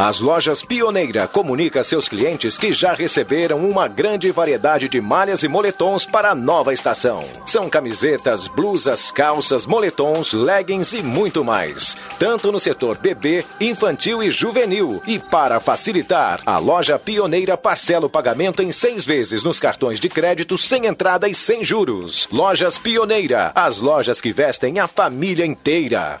As 0.00 0.20
lojas 0.20 0.62
Pioneira 0.62 1.26
comunica 1.26 1.80
a 1.80 1.82
seus 1.82 2.08
clientes 2.08 2.56
que 2.56 2.72
já 2.72 2.94
receberam 2.94 3.68
uma 3.68 3.88
grande 3.88 4.30
variedade 4.30 4.88
de 4.88 5.00
malhas 5.00 5.42
e 5.42 5.48
moletons 5.48 6.06
para 6.06 6.30
a 6.30 6.34
nova 6.36 6.72
estação. 6.72 7.24
São 7.44 7.68
camisetas, 7.68 8.46
blusas, 8.46 9.10
calças, 9.10 9.66
moletons, 9.66 10.32
leggings 10.32 10.92
e 10.92 11.02
muito 11.02 11.44
mais. 11.44 11.96
Tanto 12.16 12.52
no 12.52 12.60
setor 12.60 12.96
bebê, 12.96 13.44
infantil 13.60 14.22
e 14.22 14.30
juvenil. 14.30 15.02
E 15.04 15.18
para 15.18 15.58
facilitar, 15.58 16.42
a 16.46 16.58
loja 16.58 16.96
Pioneira 16.96 17.56
parcela 17.56 18.06
o 18.06 18.10
pagamento 18.10 18.62
em 18.62 18.70
seis 18.70 19.04
vezes 19.04 19.42
nos 19.42 19.58
cartões 19.58 19.98
de 19.98 20.08
crédito 20.08 20.56
sem 20.56 20.86
entrada 20.86 21.28
e 21.28 21.34
sem 21.34 21.64
juros. 21.64 22.28
Lojas 22.30 22.78
Pioneira, 22.78 23.50
as 23.52 23.80
lojas 23.80 24.20
que 24.20 24.32
vestem 24.32 24.78
a 24.78 24.86
família 24.86 25.44
inteira. 25.44 26.20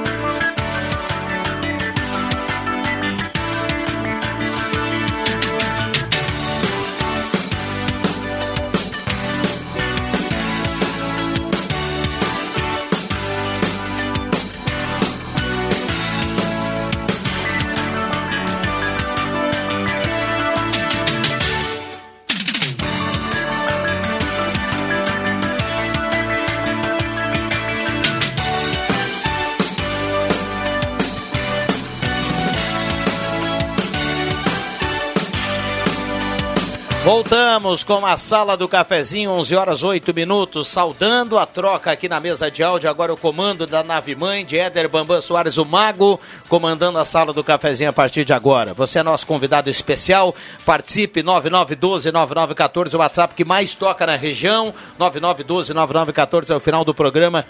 Voltamos 37.31 37.81
com 37.85 38.05
a 38.05 38.17
sala 38.17 38.57
do 38.57 38.67
cafezinho, 38.67 39.31
11 39.31 39.55
horas 39.55 39.83
8 39.83 40.13
minutos, 40.13 40.67
saudando 40.67 41.39
a 41.39 41.45
troca 41.45 41.89
aqui 41.89 42.09
na 42.09 42.19
mesa 42.19 42.51
de 42.51 42.61
áudio. 42.61 42.89
Agora 42.89 43.13
o 43.13 43.17
comando 43.17 43.65
da 43.65 43.81
nave 43.81 44.13
mãe 44.15 44.43
de 44.43 44.57
Éder 44.57 44.89
Bambam 44.89 45.21
Soares, 45.21 45.55
o 45.55 45.63
Mago, 45.63 46.19
comandando 46.49 46.99
a 46.99 47.05
sala 47.05 47.31
do 47.31 47.41
cafezinho 47.41 47.89
a 47.89 47.93
partir 47.93 48.25
de 48.25 48.33
agora. 48.33 48.73
Você 48.73 48.99
é 48.99 49.03
nosso 49.03 49.25
convidado 49.25 49.69
especial, 49.69 50.35
participe 50.65 51.23
9912-9914, 51.23 52.95
o 52.95 52.97
WhatsApp 52.97 53.33
que 53.33 53.45
mais 53.45 53.73
toca 53.75 54.05
na 54.05 54.17
região. 54.17 54.73
9912-9914 54.99 56.49
é 56.49 56.55
o 56.57 56.59
final 56.59 56.83
do 56.83 56.93
programa. 56.93 57.45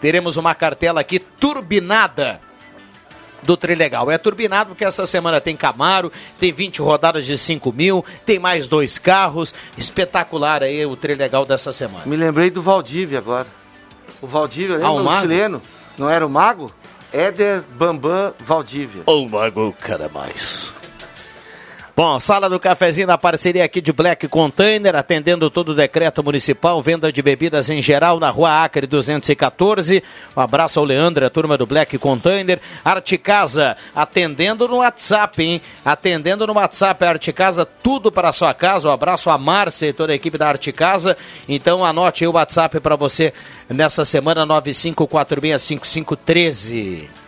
Teremos 0.00 0.36
uma 0.36 0.56
cartela 0.56 1.02
aqui 1.02 1.20
turbinada 1.20 2.40
do 3.42 3.56
Trilegal. 3.56 4.10
É 4.10 4.18
turbinado 4.18 4.70
porque 4.70 4.84
essa 4.84 5.06
semana 5.06 5.40
tem 5.40 5.56
Camaro, 5.56 6.12
tem 6.38 6.52
20 6.52 6.80
rodadas 6.80 7.26
de 7.26 7.36
5 7.36 7.72
mil, 7.72 8.04
tem 8.24 8.38
mais 8.38 8.66
dois 8.66 8.98
carros. 8.98 9.54
Espetacular 9.76 10.62
aí 10.62 10.84
o 10.86 10.96
Trilegal 10.96 11.44
dessa 11.44 11.72
semana. 11.72 12.04
Me 12.06 12.16
lembrei 12.16 12.50
do 12.50 12.62
Valdívia 12.62 13.18
agora. 13.18 13.46
O 14.20 14.26
Valdívia, 14.26 14.76
lembra 14.76 14.88
Ah, 14.88 14.92
o 14.92 15.00
o, 15.00 15.04
mago? 15.04 15.20
chileno? 15.22 15.62
Não 15.98 16.08
era 16.08 16.24
o 16.26 16.30
mago? 16.30 16.70
Éder 17.12 17.62
Bambam 17.76 18.32
Valdívia. 18.40 19.02
O 19.06 19.28
mago 19.28 19.74
cara 19.80 20.08
mais. 20.08 20.72
Bom, 21.94 22.18
sala 22.18 22.48
do 22.48 22.58
cafezinho 22.58 23.06
na 23.06 23.18
parceria 23.18 23.62
aqui 23.62 23.78
de 23.78 23.92
Black 23.92 24.26
Container, 24.26 24.96
atendendo 24.96 25.50
todo 25.50 25.72
o 25.72 25.74
decreto 25.74 26.24
municipal, 26.24 26.80
venda 26.80 27.12
de 27.12 27.20
bebidas 27.20 27.68
em 27.68 27.82
geral 27.82 28.18
na 28.18 28.30
rua 28.30 28.64
Acre 28.64 28.86
214. 28.86 30.02
Um 30.34 30.40
abraço 30.40 30.80
ao 30.80 30.86
Leandro, 30.86 31.26
a 31.26 31.28
turma 31.28 31.58
do 31.58 31.66
Black 31.66 31.98
Container. 31.98 32.58
Arte 32.82 33.18
Casa, 33.18 33.76
atendendo 33.94 34.66
no 34.66 34.76
WhatsApp, 34.76 35.42
hein? 35.42 35.60
Atendendo 35.84 36.46
no 36.46 36.54
WhatsApp, 36.54 37.04
Arte 37.04 37.30
Casa, 37.30 37.66
tudo 37.66 38.10
para 38.10 38.30
a 38.30 38.32
sua 38.32 38.54
casa. 38.54 38.88
Um 38.88 38.92
abraço 38.92 39.28
a 39.28 39.36
Márcia 39.36 39.88
e 39.88 39.92
toda 39.92 40.14
a 40.14 40.16
equipe 40.16 40.38
da 40.38 40.48
Arte 40.48 40.72
Casa. 40.72 41.14
Então 41.46 41.84
anote 41.84 42.24
aí 42.24 42.28
o 42.28 42.32
WhatsApp 42.32 42.80
para 42.80 42.96
você 42.96 43.34
nessa 43.68 44.06
semana 44.06 44.46
95465513. 44.46 47.21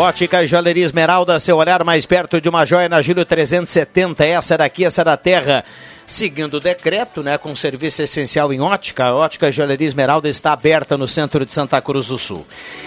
Ótica 0.00 0.42
e 0.42 0.46
Joalheria 0.46 0.86
Esmeralda, 0.86 1.38
seu 1.38 1.58
olhar 1.58 1.84
mais 1.84 2.06
perto 2.06 2.40
de 2.40 2.48
uma 2.48 2.64
joia 2.64 2.88
na 2.88 3.02
Júlio 3.02 3.22
370. 3.22 4.24
Essa 4.24 4.56
daqui, 4.56 4.82
essa 4.82 5.04
da 5.04 5.14
terra. 5.14 5.62
Seguindo 6.06 6.54
o 6.54 6.60
decreto, 6.60 7.22
né, 7.22 7.36
com 7.36 7.54
serviço 7.54 8.00
essencial 8.00 8.50
em 8.50 8.62
ótica, 8.62 9.04
a 9.04 9.14
Ótica 9.14 9.50
e 9.50 9.52
Joalheria 9.52 9.86
Esmeralda 9.86 10.26
está 10.26 10.54
aberta 10.54 10.96
no 10.96 11.06
centro 11.06 11.44
de 11.44 11.52
Santa 11.52 11.82
Cruz 11.82 12.06
do 12.06 12.18
Sul. 12.18 12.46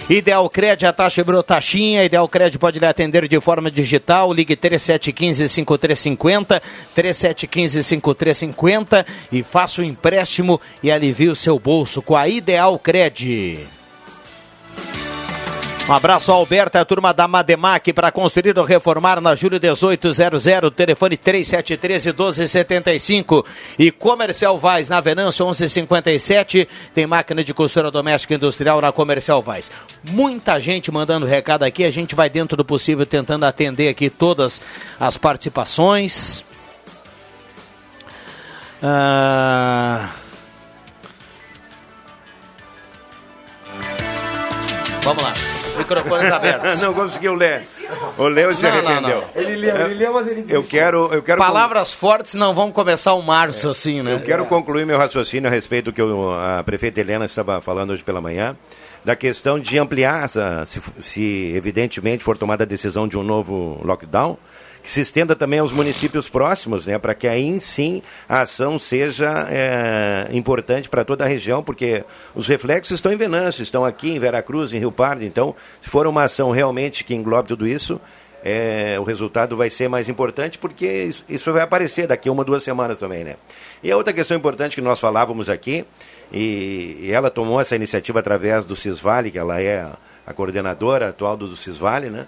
Ideal 0.09 0.49
Cred, 0.49 0.87
a 0.87 0.91
taxa 0.91 1.23
virou 1.23 1.43
taxinha. 1.43 2.03
Ideal 2.03 2.27
Cred 2.27 2.57
pode 2.57 2.79
lhe 2.79 2.85
atender 2.87 3.27
de 3.27 3.39
forma 3.39 3.69
digital. 3.69 4.33
Ligue 4.33 4.57
3715-5350, 4.57 6.63
3715-5350 6.97 9.05
e 9.31 9.43
faça 9.43 9.81
o 9.81 9.85
empréstimo 9.85 10.59
e 10.81 10.91
alivie 10.91 11.29
o 11.29 11.35
seu 11.35 11.59
bolso 11.59 12.01
com 12.01 12.15
a 12.15 12.27
Ideal 12.27 12.79
Cred. 12.79 13.67
Um 15.87 15.91
abraço 15.91 16.31
ao 16.31 16.37
Alberto 16.37 16.77
e 16.77 16.79
a 16.79 16.85
turma 16.85 17.13
da 17.13 17.27
Mademac 17.27 17.91
para 17.91 18.09
construir 18.09 18.57
ou 18.57 18.63
reformar 18.63 19.19
na 19.19 19.35
Júlio 19.35 19.59
1800, 19.59 20.45
telefone 20.73 21.17
3713-1275 21.17 23.45
e 23.77 23.91
Comercial 23.91 24.57
Vaz 24.57 24.87
na 24.87 25.01
Venâncio 25.01 25.45
1157. 25.45 26.69
Tem 26.93 27.05
máquina 27.05 27.43
de 27.43 27.53
costura 27.53 27.91
doméstica 27.91 28.33
industrial 28.33 28.79
na 28.79 28.93
Comercial 28.93 29.41
Vaz. 29.41 29.69
Muita 30.09 30.57
gente 30.57 30.89
mandando 30.89 31.25
recado 31.25 31.63
aqui, 31.63 31.83
a 31.83 31.91
gente 31.91 32.15
vai 32.15 32.29
dentro 32.29 32.55
do 32.55 32.63
possível 32.63 33.05
tentando 33.05 33.43
atender 33.43 33.89
aqui 33.89 34.09
todas 34.09 34.61
as 34.97 35.17
participações. 35.17 36.45
Ah... 38.81 40.11
Vamos 45.03 45.21
lá. 45.21 45.52
Microfones 45.83 46.31
abertos. 46.31 46.81
não 46.81 46.93
conseguiu 46.93 47.33
ler. 47.33 47.65
O 48.17 48.27
Leo 48.27 48.55
se 48.55 48.63
Não, 48.63 48.71
não, 48.81 48.87
arrependeu. 48.87 49.21
não. 49.21 49.41
Ele 49.41 49.55
leu, 49.55 49.75
ele 49.85 49.93
leu, 49.95 50.13
mas 50.13 50.27
ele 50.27 50.39
Eu 50.41 50.45
desistiu. 50.45 50.63
quero, 50.79 51.13
eu 51.13 51.21
quero 51.21 51.37
Palavras 51.37 51.93
fortes 51.93 52.33
não 52.35 52.53
vão 52.53 52.71
começar 52.71 53.13
o 53.13 53.21
março 53.21 53.69
assim, 53.69 54.01
né? 54.01 54.13
Eu 54.13 54.21
quero 54.21 54.45
concluir 54.45 54.85
meu 54.85 54.97
raciocínio 54.97 55.47
a 55.49 55.51
respeito 55.51 55.85
do 55.85 55.93
que 55.93 56.01
o- 56.01 56.31
a 56.31 56.63
prefeita 56.63 56.99
Helena 56.99 57.25
estava 57.25 57.59
falando 57.61 57.91
hoje 57.91 58.03
pela 58.03 58.21
manhã, 58.21 58.55
da 59.03 59.15
questão 59.15 59.59
de 59.59 59.77
ampliar, 59.77 60.29
se, 60.29 60.81
se 60.99 61.53
evidentemente 61.55 62.23
for 62.23 62.37
tomada 62.37 62.63
a 62.63 62.67
decisão 62.67 63.07
de 63.07 63.17
um 63.17 63.23
novo 63.23 63.81
lockdown, 63.83 64.37
que 64.83 64.91
se 64.91 64.99
estenda 64.99 65.33
também 65.33 65.59
aos 65.59 65.71
municípios 65.71 66.27
próximos, 66.27 66.85
né, 66.85 66.99
para 66.99 67.15
que 67.15 67.25
aí 67.25 67.57
sim 67.57 68.03
a 68.27 68.41
ação 68.41 68.77
seja 68.77 69.47
é, 69.49 70.27
importante 70.33 70.89
para 70.89 71.05
toda 71.05 71.23
a 71.23 71.27
região, 71.27 71.63
porque 71.63 72.03
os 72.35 72.47
reflexos 72.47 72.95
estão 72.95 73.11
em 73.11 73.15
Venâncio, 73.15 73.63
estão 73.63 73.85
aqui 73.85 74.11
em 74.11 74.19
Veracruz, 74.19 74.73
em 74.73 74.79
Rio 74.79 74.91
Pardo, 74.91 75.23
então 75.23 75.55
se 75.79 75.89
for 75.89 76.05
uma 76.05 76.23
ação 76.23 76.51
realmente 76.51 77.05
que 77.05 77.15
englobe 77.15 77.47
tudo 77.47 77.65
isso, 77.65 77.99
é, 78.43 78.99
o 78.99 79.03
resultado 79.03 79.55
vai 79.55 79.69
ser 79.69 79.87
mais 79.87 80.09
importante 80.09 80.57
porque 80.57 80.85
isso, 80.85 81.23
isso 81.29 81.53
vai 81.53 81.61
aparecer 81.61 82.05
daqui 82.05 82.27
a 82.27 82.31
uma, 82.31 82.43
duas 82.43 82.61
semanas 82.61 82.99
também, 82.99 83.23
né? 83.23 83.37
E 83.81 83.89
a 83.89 83.95
outra 83.95 84.11
questão 84.11 84.35
importante 84.35 84.75
que 84.75 84.81
nós 84.81 84.99
falávamos 84.99 85.49
aqui, 85.49 85.85
e, 86.31 86.97
e 86.99 87.11
ela 87.11 87.29
tomou 87.29 87.61
essa 87.61 87.75
iniciativa 87.75 88.19
através 88.19 88.65
do 88.65 88.75
Cisvale, 88.75 89.31
que 89.31 89.37
ela 89.37 89.61
é 89.61 89.87
a, 90.27 90.33
coordenadora 90.33 91.09
atual 91.09 91.37
do 91.37 91.55
Cisvale, 91.55 92.09
né? 92.09 92.27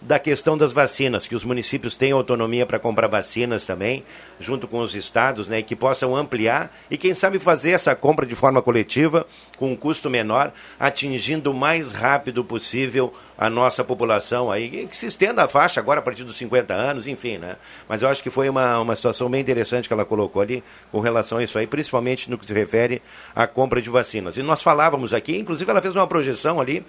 Da 0.00 0.18
questão 0.18 0.56
das 0.56 0.72
vacinas, 0.72 1.26
que 1.26 1.34
os 1.34 1.44
municípios 1.44 1.96
tenham 1.96 2.18
autonomia 2.18 2.64
para 2.64 2.78
comprar 2.78 3.08
vacinas 3.08 3.66
também, 3.66 4.04
junto 4.38 4.68
com 4.68 4.78
os 4.78 4.94
estados, 4.94 5.48
né? 5.48 5.60
Que 5.60 5.74
possam 5.74 6.14
ampliar 6.14 6.72
e, 6.88 6.96
quem 6.96 7.14
sabe, 7.14 7.38
fazer 7.38 7.72
essa 7.72 7.94
compra 7.96 8.24
de 8.24 8.36
forma 8.36 8.62
coletiva, 8.62 9.26
com 9.56 9.72
um 9.72 9.76
custo 9.76 10.08
menor, 10.08 10.52
atingindo 10.78 11.50
o 11.50 11.54
mais 11.54 11.90
rápido 11.90 12.44
possível 12.44 13.12
a 13.36 13.48
nossa 13.48 13.84
população 13.84 14.50
aí, 14.50 14.86
que 14.88 14.96
se 14.96 15.06
estenda 15.06 15.44
a 15.44 15.48
faixa 15.48 15.78
agora 15.78 16.00
a 16.00 16.02
partir 16.02 16.24
dos 16.24 16.36
50 16.36 16.74
anos, 16.74 17.06
enfim, 17.06 17.38
né? 17.38 17.56
Mas 17.88 18.02
eu 18.02 18.08
acho 18.08 18.22
que 18.22 18.30
foi 18.30 18.48
uma, 18.48 18.80
uma 18.80 18.96
situação 18.96 19.30
bem 19.30 19.40
interessante 19.40 19.86
que 19.86 19.94
ela 19.94 20.04
colocou 20.04 20.42
ali 20.42 20.62
com 20.90 20.98
relação 21.00 21.38
a 21.38 21.44
isso 21.44 21.56
aí, 21.56 21.66
principalmente 21.66 22.28
no 22.28 22.36
que 22.36 22.46
se 22.46 22.52
refere 22.52 23.00
à 23.34 23.46
compra 23.46 23.80
de 23.80 23.90
vacinas. 23.90 24.36
E 24.36 24.42
nós 24.42 24.60
falávamos 24.60 25.14
aqui, 25.14 25.36
inclusive 25.36 25.70
ela 25.70 25.80
fez 25.80 25.94
uma 25.94 26.06
projeção 26.06 26.60
ali, 26.60 26.84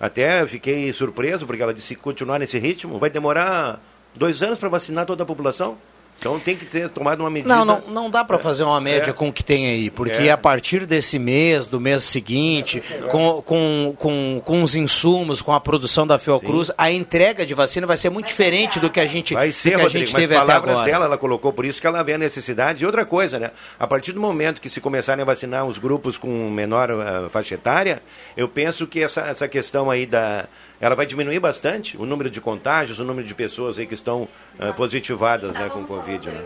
até 0.00 0.46
fiquei 0.46 0.92
surpreso, 0.92 1.46
porque 1.46 1.62
ela 1.62 1.74
disse 1.74 1.94
continuar 1.94 2.38
nesse 2.38 2.58
ritmo 2.58 2.98
vai 2.98 3.10
demorar 3.10 3.80
dois 4.14 4.42
anos 4.42 4.58
para 4.58 4.68
vacinar 4.68 5.06
toda 5.06 5.22
a 5.22 5.26
população. 5.26 5.76
Então 6.22 6.38
tem 6.38 6.56
que 6.56 6.64
ter 6.64 6.88
tomado 6.88 7.18
uma 7.20 7.28
medida. 7.30 7.52
Não, 7.52 7.64
não, 7.64 7.80
não 7.88 8.10
dá 8.10 8.24
para 8.24 8.38
fazer 8.38 8.62
uma 8.62 8.80
média 8.80 9.10
É. 9.10 9.12
com 9.12 9.28
o 9.28 9.32
que 9.32 9.42
tem 9.42 9.66
aí, 9.66 9.90
porque 9.90 10.12
É. 10.28 10.30
a 10.30 10.36
partir 10.36 10.86
desse 10.86 11.18
mês, 11.18 11.66
do 11.66 11.80
mês 11.80 12.04
seguinte, 12.04 12.80
com, 13.10 13.42
com, 13.42 13.94
com, 13.98 14.40
com 14.44 14.62
os 14.62 14.76
insumos, 14.76 15.42
com 15.42 15.52
a 15.52 15.60
produção 15.60 16.06
da 16.06 16.18
Fiocruz, 16.20 16.70
a 16.78 16.90
entrega 16.92 17.44
de 17.44 17.54
vacina 17.54 17.86
vai 17.88 17.96
ser 17.96 18.08
muito 18.10 18.28
diferente 18.28 18.78
do 18.78 18.88
que 18.88 19.00
a 19.00 19.06
gente, 19.06 19.34
Vai 19.34 19.48
do 19.48 19.52
ser, 19.52 19.70
que 19.70 19.74
a 19.74 19.78
Rodrigo, 19.82 19.98
gente 20.06 20.12
mas 20.12 20.22
teve 20.22 20.36
até 20.36 20.46
palavras 20.46 20.76
agora. 20.76 20.90
dela 20.92 21.04
ela 21.06 21.18
colocou, 21.18 21.52
por 21.52 21.64
isso 21.64 21.80
que 21.80 21.86
ela 21.88 22.02
vê 22.04 22.12
a 22.14 22.18
necessidade. 22.18 22.84
E 22.84 22.86
outra 22.86 23.04
coisa, 23.04 23.40
né? 23.40 23.50
A 23.76 23.86
partir 23.88 24.12
do 24.12 24.20
momento 24.20 24.60
que 24.60 24.70
se 24.70 24.80
começarem 24.80 25.22
a 25.22 25.24
vacinar 25.26 25.66
os 25.66 25.76
grupos 25.78 26.16
com 26.16 26.28
menor 26.48 26.88
eh, 26.90 27.28
faixa 27.30 27.56
etária, 27.56 28.00
eu 28.36 28.48
penso 28.48 28.86
que 28.86 29.02
essa, 29.02 29.22
essa 29.22 29.48
questão 29.48 29.90
aí 29.90 30.06
da... 30.06 30.44
Ela 30.80 30.96
vai 30.96 31.06
diminuir 31.06 31.38
bastante 31.38 31.96
o 31.96 32.04
número 32.04 32.28
de 32.28 32.40
contágios, 32.40 32.98
o 32.98 33.04
número 33.04 33.24
de 33.26 33.32
pessoas 33.36 33.78
aí 33.78 33.86
que 33.86 33.94
estão 33.94 34.26
eh, 34.58 34.72
positivadas 34.72 35.54
né, 35.54 35.68
com 35.72 35.84
Covid, 35.84 36.11
né? 36.18 36.44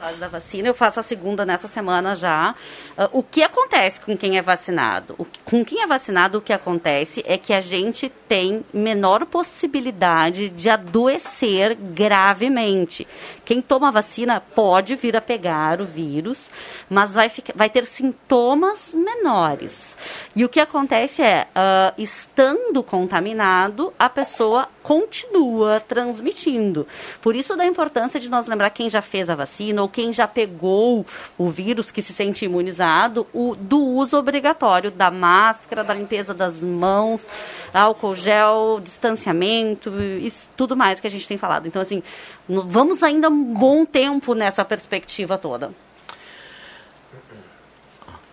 dose 0.00 0.20
da 0.20 0.28
vacina, 0.28 0.68
eu 0.68 0.74
faço 0.74 1.00
a 1.00 1.02
segunda 1.02 1.44
nessa 1.44 1.68
semana 1.68 2.14
já. 2.14 2.54
Ah, 2.96 3.08
o 3.12 3.22
que 3.22 3.42
acontece 3.42 4.00
com 4.00 4.16
quem 4.16 4.38
é 4.38 4.42
vacinado? 4.42 5.14
O 5.18 5.26
com 5.44 5.64
quem 5.64 5.82
é 5.82 5.86
vacinado, 5.86 6.38
o 6.38 6.40
que 6.40 6.52
acontece 6.52 7.22
é 7.26 7.36
que 7.36 7.52
a 7.52 7.60
gente 7.60 8.08
tem 8.28 8.64
menor 8.72 9.26
possibilidade 9.26 10.50
de 10.50 10.70
adoecer 10.70 11.74
gravemente. 11.74 13.06
Quem 13.44 13.60
toma 13.60 13.90
vacina 13.90 14.40
pode 14.40 14.94
vir 14.94 15.16
a 15.16 15.20
pegar 15.20 15.80
o 15.80 15.84
vírus, 15.86 16.50
mas 16.88 17.14
vai, 17.14 17.28
ficar- 17.28 17.54
vai 17.56 17.68
ter 17.68 17.84
sintomas 17.84 18.94
menores. 18.94 19.96
E 20.34 20.44
o 20.44 20.48
que 20.48 20.60
acontece 20.60 21.22
é, 21.22 21.48
ah, 21.54 21.92
estando 21.98 22.82
contaminado, 22.82 23.92
a 23.98 24.08
pessoa 24.08 24.68
continua 24.88 25.80
transmitindo. 25.80 26.86
Por 27.20 27.36
isso 27.36 27.54
da 27.54 27.66
importância 27.66 28.18
de 28.18 28.30
nós 28.30 28.46
lembrar 28.46 28.70
quem 28.70 28.88
já 28.88 29.02
fez 29.02 29.28
a 29.28 29.34
vacina 29.34 29.82
ou 29.82 29.88
quem 29.88 30.14
já 30.14 30.26
pegou 30.26 31.04
o 31.36 31.50
vírus 31.50 31.90
que 31.90 32.00
se 32.00 32.10
sente 32.10 32.46
imunizado, 32.46 33.26
o, 33.34 33.54
do 33.54 33.78
uso 33.78 34.16
obrigatório 34.16 34.90
da 34.90 35.10
máscara, 35.10 35.84
da 35.84 35.92
limpeza 35.92 36.32
das 36.32 36.62
mãos, 36.62 37.28
álcool 37.74 38.14
gel, 38.14 38.80
distanciamento 38.82 39.90
e 40.00 40.32
tudo 40.56 40.74
mais 40.74 41.00
que 41.00 41.06
a 41.06 41.10
gente 41.10 41.28
tem 41.28 41.36
falado. 41.36 41.68
Então, 41.68 41.82
assim, 41.82 42.02
vamos 42.48 43.02
ainda 43.02 43.28
um 43.28 43.52
bom 43.52 43.84
tempo 43.84 44.32
nessa 44.32 44.64
perspectiva 44.64 45.36
toda. 45.36 45.70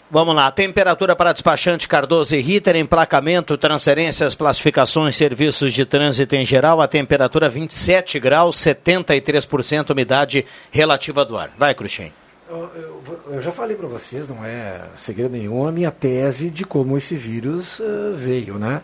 Vamos 0.10 0.36
lá, 0.36 0.52
temperatura 0.52 1.16
para 1.16 1.34
despachante 1.34 1.88
Cardoso 1.88 2.36
e 2.36 2.40
Ritter, 2.42 2.76
emplacamento, 2.76 3.58
transferências, 3.58 4.36
classificações, 4.36 5.16
serviços 5.16 5.74
de 5.74 5.84
trânsito 5.84 6.36
em 6.36 6.46
geral, 6.46 6.80
a 6.80 6.88
temperatura 6.88 7.50
27 7.50 8.20
graus, 8.20 8.58
73% 8.58 9.90
umidade 9.90 10.46
relativa 10.72 11.26
do 11.26 11.36
ar. 11.36 11.52
Vai, 11.58 11.74
Cruxem. 11.74 12.14
Eu, 12.48 12.70
eu- 12.76 13.20
eu 13.34 13.42
já 13.42 13.52
falei 13.52 13.76
para 13.76 13.88
vocês, 13.88 14.30
não 14.30 14.46
é 14.46 14.82
segredo 14.96 15.32
nenhum, 15.32 15.68
a 15.68 15.72
minha 15.72 15.90
tese 15.90 16.52
de 16.52 16.64
como 16.64 16.96
esse 16.96 17.16
vírus 17.16 17.80
eh, 17.82 18.14
veio, 18.16 18.60
né? 18.60 18.82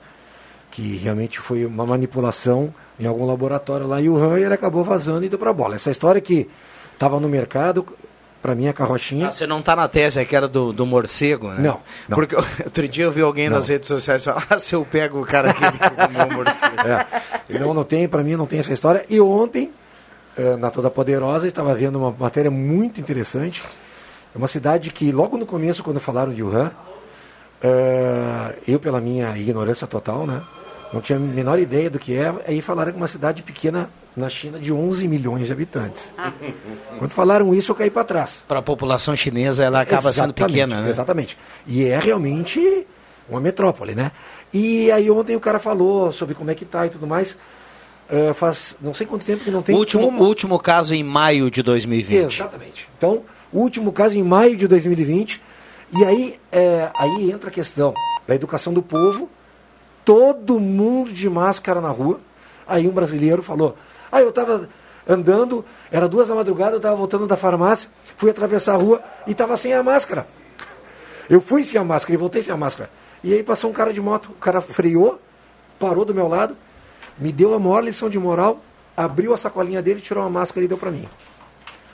Que 0.72 0.97
realmente 0.97 1.39
foi 1.39 1.63
uma 1.65 1.86
manipulação 1.86 2.74
em 2.99 3.05
algum 3.05 3.26
laboratório 3.28 3.86
lá 3.86 4.01
em 4.01 4.09
Wuhan 4.09 4.39
e 4.39 4.43
ele 4.43 4.53
acabou 4.55 4.84
vazando 4.84 5.24
e 5.24 5.30
deu 5.30 5.38
para 5.38 5.53
bola. 5.53 5.76
Essa 5.76 5.91
história 5.91 6.19
que 6.19 6.49
estava 6.93 7.19
no 7.19 7.30
mercado, 7.30 7.86
para 8.42 8.56
mim 8.56 8.68
a 8.68 8.74
carrochinha. 8.74 9.28
Ah, 9.28 9.32
você 9.32 9.46
não 9.46 9.60
está 9.60 9.76
na 9.76 9.88
tese 9.88 10.20
aquela 10.20 10.48
do, 10.48 10.74
do 10.74 10.86
morcego, 10.86 11.50
né? 11.50 11.62
Não, 11.62 11.80
não. 12.10 12.16
Porque 12.16 12.36
outro 12.66 12.88
dia 12.88 13.06
eu 13.06 13.12
vi 13.12 13.22
alguém 13.22 13.50
Não. 13.50 13.58
nas 13.58 13.70
redes 13.70 13.88
sociais 13.88 14.24
falar, 14.24 14.46
ah, 14.50 14.58
se 14.58 14.74
eu 14.76 14.84
pego 14.84 15.22
o 15.22 15.26
cara 15.26 15.54
que 15.54 15.60
comeu 15.62 16.28
o 16.28 16.34
morcego. 16.34 16.76
É. 17.52 17.60
Não, 17.60 17.74
não 17.74 17.84
tem, 17.84 18.08
para 18.08 18.24
mim 18.24 18.36
não 18.36 18.46
tem 18.46 18.60
essa 18.60 18.72
história. 18.72 19.06
E 19.10 19.20
ontem, 19.20 19.72
eh, 20.38 20.56
na 20.56 20.72
Toda 20.72 20.89
Poderosa, 20.89 21.48
estava 21.48 21.74
vendo 21.74 22.00
uma 22.00 22.16
matéria 22.18 22.50
muito 22.50 23.00
interessante. 23.00 23.62
É 24.34 24.38
uma 24.38 24.48
cidade 24.48 24.89
que, 24.89 25.12
logo 25.12 25.38
no 25.38 25.46
começo, 25.46 25.84
quando 25.84 26.00
falaram 26.00 26.34
de 26.34 26.42
Wuhan, 26.42 26.72
eh, 27.62 28.56
eu, 28.68 28.80
pela 28.80 29.02
minha 29.02 29.38
ignorância 29.38 29.86
total, 29.86 30.26
né, 30.26 30.42
não 30.94 31.02
tinha 31.02 31.18
a 31.18 31.22
menor 31.22 31.60
ideia 31.60 31.89
do 31.89 31.98
que 32.00 32.16
é. 32.16 32.34
Aí 32.48 32.62
falaram 32.62 32.92
que 32.92 32.98
uma 32.98 33.08
cidade 33.08 33.42
pequena 33.44 33.89
na 34.16 34.30
China 34.30 34.60
de 34.60 34.72
11 34.74 35.08
milhões 35.08 35.48
de 35.48 35.54
habitantes. 35.54 36.14
Quando 37.00 37.12
falaram 37.12 37.54
isso, 37.56 37.72
eu 37.72 37.76
caí 37.76 37.89
para 37.89 38.04
trás. 38.04 38.44
Para 38.48 38.60
a 38.60 38.62
população 38.62 39.16
chinesa, 39.16 39.64
ela 39.64 39.82
acaba 39.82 40.12
sendo 40.12 40.26
Exatamente, 40.32 40.48
pequena, 40.54 40.82
né? 40.82 40.89
Exatamente. 40.89 41.38
E 41.66 41.86
é 41.86 41.98
realmente 42.00 42.86
uma 43.30 43.39
metrópole, 43.39 43.96
né? 43.96 44.12
E 44.54 44.92
aí 44.92 45.10
ontem 45.10 45.36
o 45.36 45.39
cara 45.39 45.60
falou 45.60 46.12
sobre 46.12 46.36
como 46.36 46.52
é 46.52 46.56
que 46.56 46.66
tá 46.66 46.86
e 46.86 46.89
tudo 46.89 47.08
mais. 47.08 47.38
Eh, 48.10 48.34
faz 48.34 48.76
não 48.82 48.94
sei 48.94 49.08
quanto 49.08 49.24
tempo 49.24 49.42
que 49.46 49.50
não 49.52 49.62
tem 49.62 49.74
O 49.74 49.78
último, 49.80 50.04
como- 50.04 50.22
o 50.24 50.28
último 50.28 50.60
caso 50.60 50.94
em 50.94 51.02
maio 51.04 51.50
de 51.50 51.64
2020. 51.64 52.34
Exatamente. 52.34 52.89
Então, 52.98 53.22
o 53.54 53.60
último 53.60 53.94
caso 53.94 54.18
em 54.18 54.24
maio 54.24 54.58
de 54.58 54.68
2020. 54.68 55.42
E 55.98 56.04
aí, 56.04 56.39
é, 56.52 56.89
aí 56.94 57.32
entra 57.32 57.50
a 57.50 57.52
questão 57.54 57.94
da 58.28 58.36
educação 58.36 58.74
do 58.74 58.82
povo. 58.84 59.30
Todo 60.04 60.60
mundo 60.60 61.12
de 61.12 61.30
máscara 61.30 61.80
na 61.80 61.89
rua. 61.89 62.20
Aí 62.68 62.88
um 62.88 62.91
brasileiro 62.91 63.43
falou: 63.43 63.76
Ah, 64.12 64.22
eu 64.22 64.30
estava 64.30 64.68
andando, 65.08 65.66
era 65.91 66.08
duas 66.08 66.28
da 66.28 66.36
madrugada, 66.36 66.74
eu 66.74 66.78
estava 66.78 66.95
voltando 66.95 67.28
da 67.28 67.36
farmácia, 67.36 67.89
fui 68.18 68.30
atravessar 68.30 68.74
a 68.74 68.78
rua 68.78 69.02
e 69.26 69.32
estava 69.32 69.58
sem 69.58 69.74
a 69.74 69.84
máscara. 69.84 70.26
Eu 71.30 71.41
fui 71.41 71.64
sem 71.64 71.80
a 71.80 71.84
máscara 71.84 72.14
e 72.14 72.18
voltei 72.18 72.43
sem 72.43 72.54
a 72.54 72.58
máscara. 72.58 72.89
E 73.24 73.34
aí 73.34 73.43
passou 73.43 73.70
um 73.70 73.74
cara 73.74 73.93
de 73.93 74.02
moto, 74.02 74.32
o 74.32 74.34
cara 74.34 74.62
freou, 74.62 75.20
parou 75.80 76.06
do 76.06 76.14
meu 76.14 76.28
lado, 76.28 76.56
me 77.18 77.32
deu 77.32 77.54
a 77.54 77.60
maior 77.60 77.84
lição 77.84 78.10
de 78.10 78.18
moral, 78.18 78.60
abriu 78.95 79.34
a 79.34 79.38
sacolinha 79.38 79.82
dele, 79.82 80.02
tirou 80.02 80.24
a 80.24 80.30
máscara 80.30 80.66
e 80.66 80.68
deu 80.68 80.78
para 80.78 80.91
mim. 80.91 81.08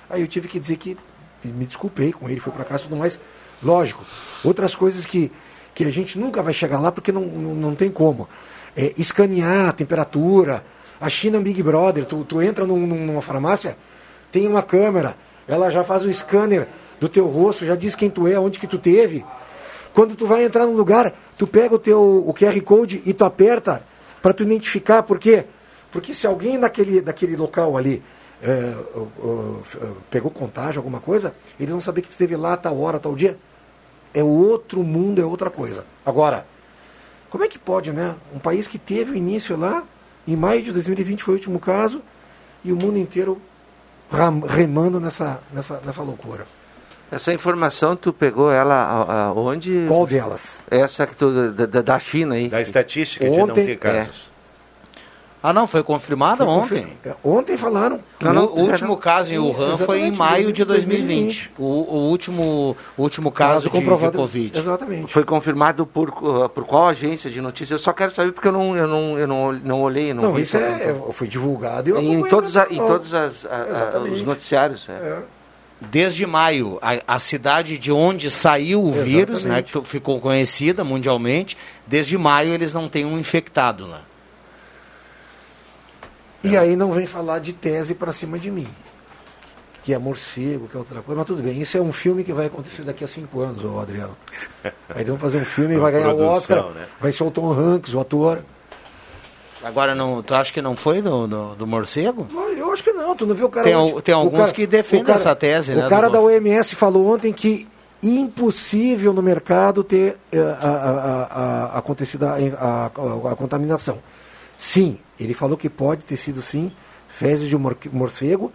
Aí 0.09 0.21
eu 0.21 0.27
tive 0.27 0.47
que 0.47 0.59
dizer 0.59 0.77
que 0.77 0.97
me 1.43 1.65
desculpei 1.65 2.11
com 2.11 2.29
ele, 2.29 2.39
fui 2.39 2.51
para 2.51 2.63
casa 2.63 2.83
e 2.83 2.87
tudo 2.87 2.95
mais. 2.95 3.19
Lógico, 3.61 4.05
outras 4.43 4.75
coisas 4.75 5.05
que, 5.05 5.31
que 5.77 5.83
a 5.83 5.91
gente 5.91 6.17
nunca 6.17 6.41
vai 6.41 6.53
chegar 6.53 6.79
lá 6.79 6.91
porque 6.91 7.11
não, 7.11 7.21
não, 7.21 7.53
não 7.53 7.75
tem 7.75 7.91
como. 7.91 8.27
É, 8.75 8.93
escanear 8.97 9.69
a 9.69 9.71
temperatura. 9.71 10.63
A 10.99 11.07
China 11.07 11.37
é 11.37 11.39
um 11.39 11.43
Big 11.43 11.61
Brother, 11.61 12.03
tu, 12.03 12.23
tu 12.23 12.41
entra 12.41 12.65
num- 12.65 12.87
numa 12.87 13.21
farmácia, 13.21 13.77
tem 14.31 14.47
uma 14.47 14.63
câmera, 14.63 15.15
ela 15.47 15.69
já 15.69 15.83
faz 15.83 16.03
o 16.03 16.11
scanner 16.11 16.67
do 16.99 17.07
teu 17.07 17.27
rosto, 17.27 17.63
já 17.63 17.75
diz 17.75 17.93
quem 17.93 18.09
tu 18.09 18.27
é, 18.27 18.39
onde 18.39 18.57
que 18.57 18.65
tu 18.65 18.79
teve. 18.79 19.23
Quando 19.93 20.15
tu 20.15 20.25
vai 20.25 20.43
entrar 20.43 20.65
num 20.65 20.75
lugar, 20.75 21.13
tu 21.37 21.45
pega 21.45 21.75
o 21.75 21.77
teu 21.79 22.01
o 22.27 22.33
QR 22.33 22.59
Code 22.61 23.03
e 23.05 23.13
tu 23.13 23.23
aperta 23.23 23.83
para 24.19 24.33
tu 24.33 24.41
identificar. 24.41 25.03
Por 25.03 25.19
quê? 25.19 25.45
Porque 25.91 26.11
se 26.15 26.25
alguém 26.25 26.59
daquele, 26.59 27.01
daquele 27.01 27.35
local 27.37 27.77
ali 27.77 28.01
é, 28.41 28.73
o- 28.95 29.59
f- 29.63 29.77
pegou 30.09 30.31
contágio, 30.31 30.79
alguma 30.79 30.99
coisa, 30.99 31.35
eles 31.59 31.71
vão 31.71 31.79
saber 31.81 32.01
que 32.01 32.07
tu 32.07 32.13
esteve 32.13 32.35
lá 32.35 32.57
tal 32.57 32.79
hora, 32.79 32.97
tal 32.99 33.15
dia. 33.15 33.37
É 34.17 34.23
outro 34.23 34.83
mundo, 34.83 35.21
é 35.21 35.25
outra 35.25 35.49
coisa. 35.49 35.85
Agora, 36.05 36.45
Como 37.29 37.43
é 37.43 37.47
que 37.47 37.59
pode, 37.59 37.91
né? 37.91 38.15
Um 38.33 38.39
país 38.39 38.67
que 38.69 38.77
teve 38.79 39.11
o 39.11 39.15
início 39.15 39.57
lá, 39.57 39.83
em 40.25 40.35
maio 40.35 40.63
de 40.63 40.71
2020 40.71 41.23
foi 41.23 41.33
o 41.33 41.37
último 41.37 41.59
caso, 41.59 42.01
e 42.63 42.71
o 42.71 42.75
mundo 42.75 42.97
inteiro 42.97 43.39
remando 44.47 44.99
nessa, 44.99 45.39
nessa, 45.53 45.81
nessa 45.85 46.01
loucura. 46.01 46.45
Essa 47.11 47.33
informação 47.33 47.95
tu 47.95 48.11
pegou 48.13 48.51
ela 48.51 49.31
onde? 49.35 49.85
Qual 49.87 50.05
delas? 50.07 50.61
Essa 50.69 51.05
que 51.07 51.15
tu, 51.15 51.51
da, 51.51 51.65
da- 51.65 51.81
da 51.81 51.99
China 51.99 52.35
aí. 52.35 52.47
Da 52.49 52.61
estatística 52.61 53.29
de 53.29 53.37
não 53.37 53.53
ter 53.53 53.77
casos. 53.77 54.31
Ah, 55.41 55.53
não, 55.53 55.67
foi 55.67 55.83
confirmada 55.83 56.43
Foi 56.43 56.47
ontem. 56.53 56.81
confir- 56.81 56.97
é, 57.05 57.15
Ontem 57.23 57.55
falaram. 57.55 57.99
o, 58.21 58.27
o 58.27 58.61
último 58.69 58.97
caso 58.97 59.33
em 59.33 59.37
Wuhan 59.37 59.77
foi 59.77 59.99
em 59.99 60.07
Exatamente, 60.07 60.17
maio 60.17 60.51
de 60.51 60.65
2020. 60.65 61.05
2020. 61.05 61.51
O, 61.59 61.63
o 61.63 62.09
último, 62.09 62.75
o 62.97 63.01
último 63.03 63.31
caso, 63.31 63.65
de, 63.65 63.69
comprovado- 63.69 64.11
de 64.13 64.17
Covid. 64.17 64.57
Exatamente. 64.57 65.13
Foi 65.13 65.23
confirmado 65.23 65.85
por, 65.85 66.09
uh, 66.09 66.49
por 66.49 66.65
qual 66.65 66.87
agência 66.89 67.29
de 67.29 67.39
notícias? 67.39 67.79
Eu 67.79 67.83
só 67.83 67.93
quero 67.93 68.11
saber 68.11 68.31
porque 68.31 68.47
eu 68.47 68.51
não, 68.51 68.75
eu 68.75 68.87
não, 68.87 69.17
eu 69.19 69.27
não, 69.27 69.53
não 69.53 69.81
olhei, 69.81 70.13
não, 70.13 70.23
Não, 70.23 70.33
vi. 70.33 70.41
isso 70.41 70.57
é, 70.57 70.89
é- 70.89 71.11
foi 71.13 71.27
divulgado 71.27 71.89
e 71.89 71.91
eu 71.91 72.01
em 72.01 72.23
todos, 72.27 72.57
a, 72.57 72.67
em 72.69 72.77
no 72.77 72.87
todos 72.87 73.13
as, 73.13 73.45
a- 73.45 73.49
a- 73.63 73.67
Exatamente. 73.69 74.13
os 74.15 74.23
noticiários. 74.23 74.89
é. 74.89 75.19
Desde 75.79 76.25
maio, 76.25 76.79
a, 76.81 77.15
a 77.15 77.19
cidade 77.19 77.77
de 77.77 77.91
onde 77.91 78.31
saiu 78.31 78.83
o 78.83 78.91
vírus, 78.91 79.45
né, 79.45 79.61
que 79.61 79.79
ficou 79.83 80.19
conhecida 80.19 80.83
mundialmente, 80.83 81.55
desde 81.85 82.17
maio 82.17 82.51
eles 82.51 82.73
não 82.73 82.89
têm 82.89 83.05
um 83.05 83.19
infectado 83.19 83.85
lá. 83.85 84.01
E 86.47 86.57
aí 86.57 86.75
não 86.75 86.91
vem 86.91 87.05
falar 87.05 87.39
de 87.39 87.53
tese 87.53 87.93
para 87.93 88.11
cima 88.13 88.37
de 88.39 88.49
mim. 88.51 88.67
Que 89.83 89.93
é 89.93 89.97
morcego, 89.97 90.67
que 90.67 90.75
é 90.75 90.79
outra 90.79 91.01
coisa, 91.01 91.17
mas 91.19 91.27
tudo 91.27 91.41
bem. 91.41 91.61
Isso 91.61 91.77
é 91.77 91.81
um 91.81 91.93
filme 91.93 92.23
que 92.23 92.33
vai 92.33 92.47
acontecer 92.47 92.83
daqui 92.83 93.03
a 93.03 93.07
cinco 93.07 93.39
anos, 93.41 93.63
ô 93.63 93.79
Adriano. 93.79 94.17
Aí 94.93 95.03
vão 95.05 95.17
fazer 95.17 95.37
um 95.37 95.45
filme 95.45 95.75
e 95.75 95.77
vai 95.77 95.91
ganhar 95.91 96.13
o 96.13 96.23
Oscar. 96.25 96.65
né? 96.71 96.85
Vai 96.99 97.11
ser 97.11 97.23
o 97.23 97.31
Tom 97.31 97.51
Hanks, 97.51 97.93
o 97.93 97.99
ator. 97.99 98.39
Agora, 99.63 99.95
não, 99.95 100.21
tu 100.21 100.35
acha 100.35 100.51
que 100.53 100.61
não 100.61 100.75
foi 100.75 101.01
do, 101.01 101.25
do, 101.27 101.55
do 101.55 101.65
morcego? 101.67 102.27
Eu 102.57 102.71
acho 102.71 102.83
que 102.83 102.91
não, 102.91 103.15
tu 103.15 103.25
não 103.25 103.33
viu 103.33 103.47
o 103.47 103.49
cara 103.49 103.63
Tem 103.63 104.01
tem 104.01 104.13
alguns 104.13 104.39
cara- 104.39 104.51
que 104.53 104.67
defendem 104.67 105.05
cara- 105.05 105.17
essa 105.17 105.35
tese, 105.35 105.71
O 105.73 105.75
né, 105.75 105.89
cara 105.89 106.07
do 106.07 106.13
da 106.13 106.21
OMS 106.21 106.75
falou 106.75 107.07
ontem 107.13 107.33
que 107.33 107.67
impossível 108.03 109.13
no 109.13 109.23
mercado 109.23 109.83
ter 109.83 110.17
eh, 110.31 110.39
a, 110.61 111.69
a- 111.73 111.77
acontecido 111.79 112.25
a, 112.25 112.33
a- 112.35 112.85
a- 112.85 113.31
a 113.31 113.35
contaminação. 113.35 113.97
Sim, 114.57 114.97
ele 115.19 115.33
falou 115.33 115.57
que 115.57 115.69
pode 115.69 116.03
ter 116.03 116.17
sido 116.17 116.41
sim 116.41 116.71
fezes 117.07 117.47
de 117.49 117.55
um 117.55 117.59
mor- 117.59 117.77
morcego 117.91 118.51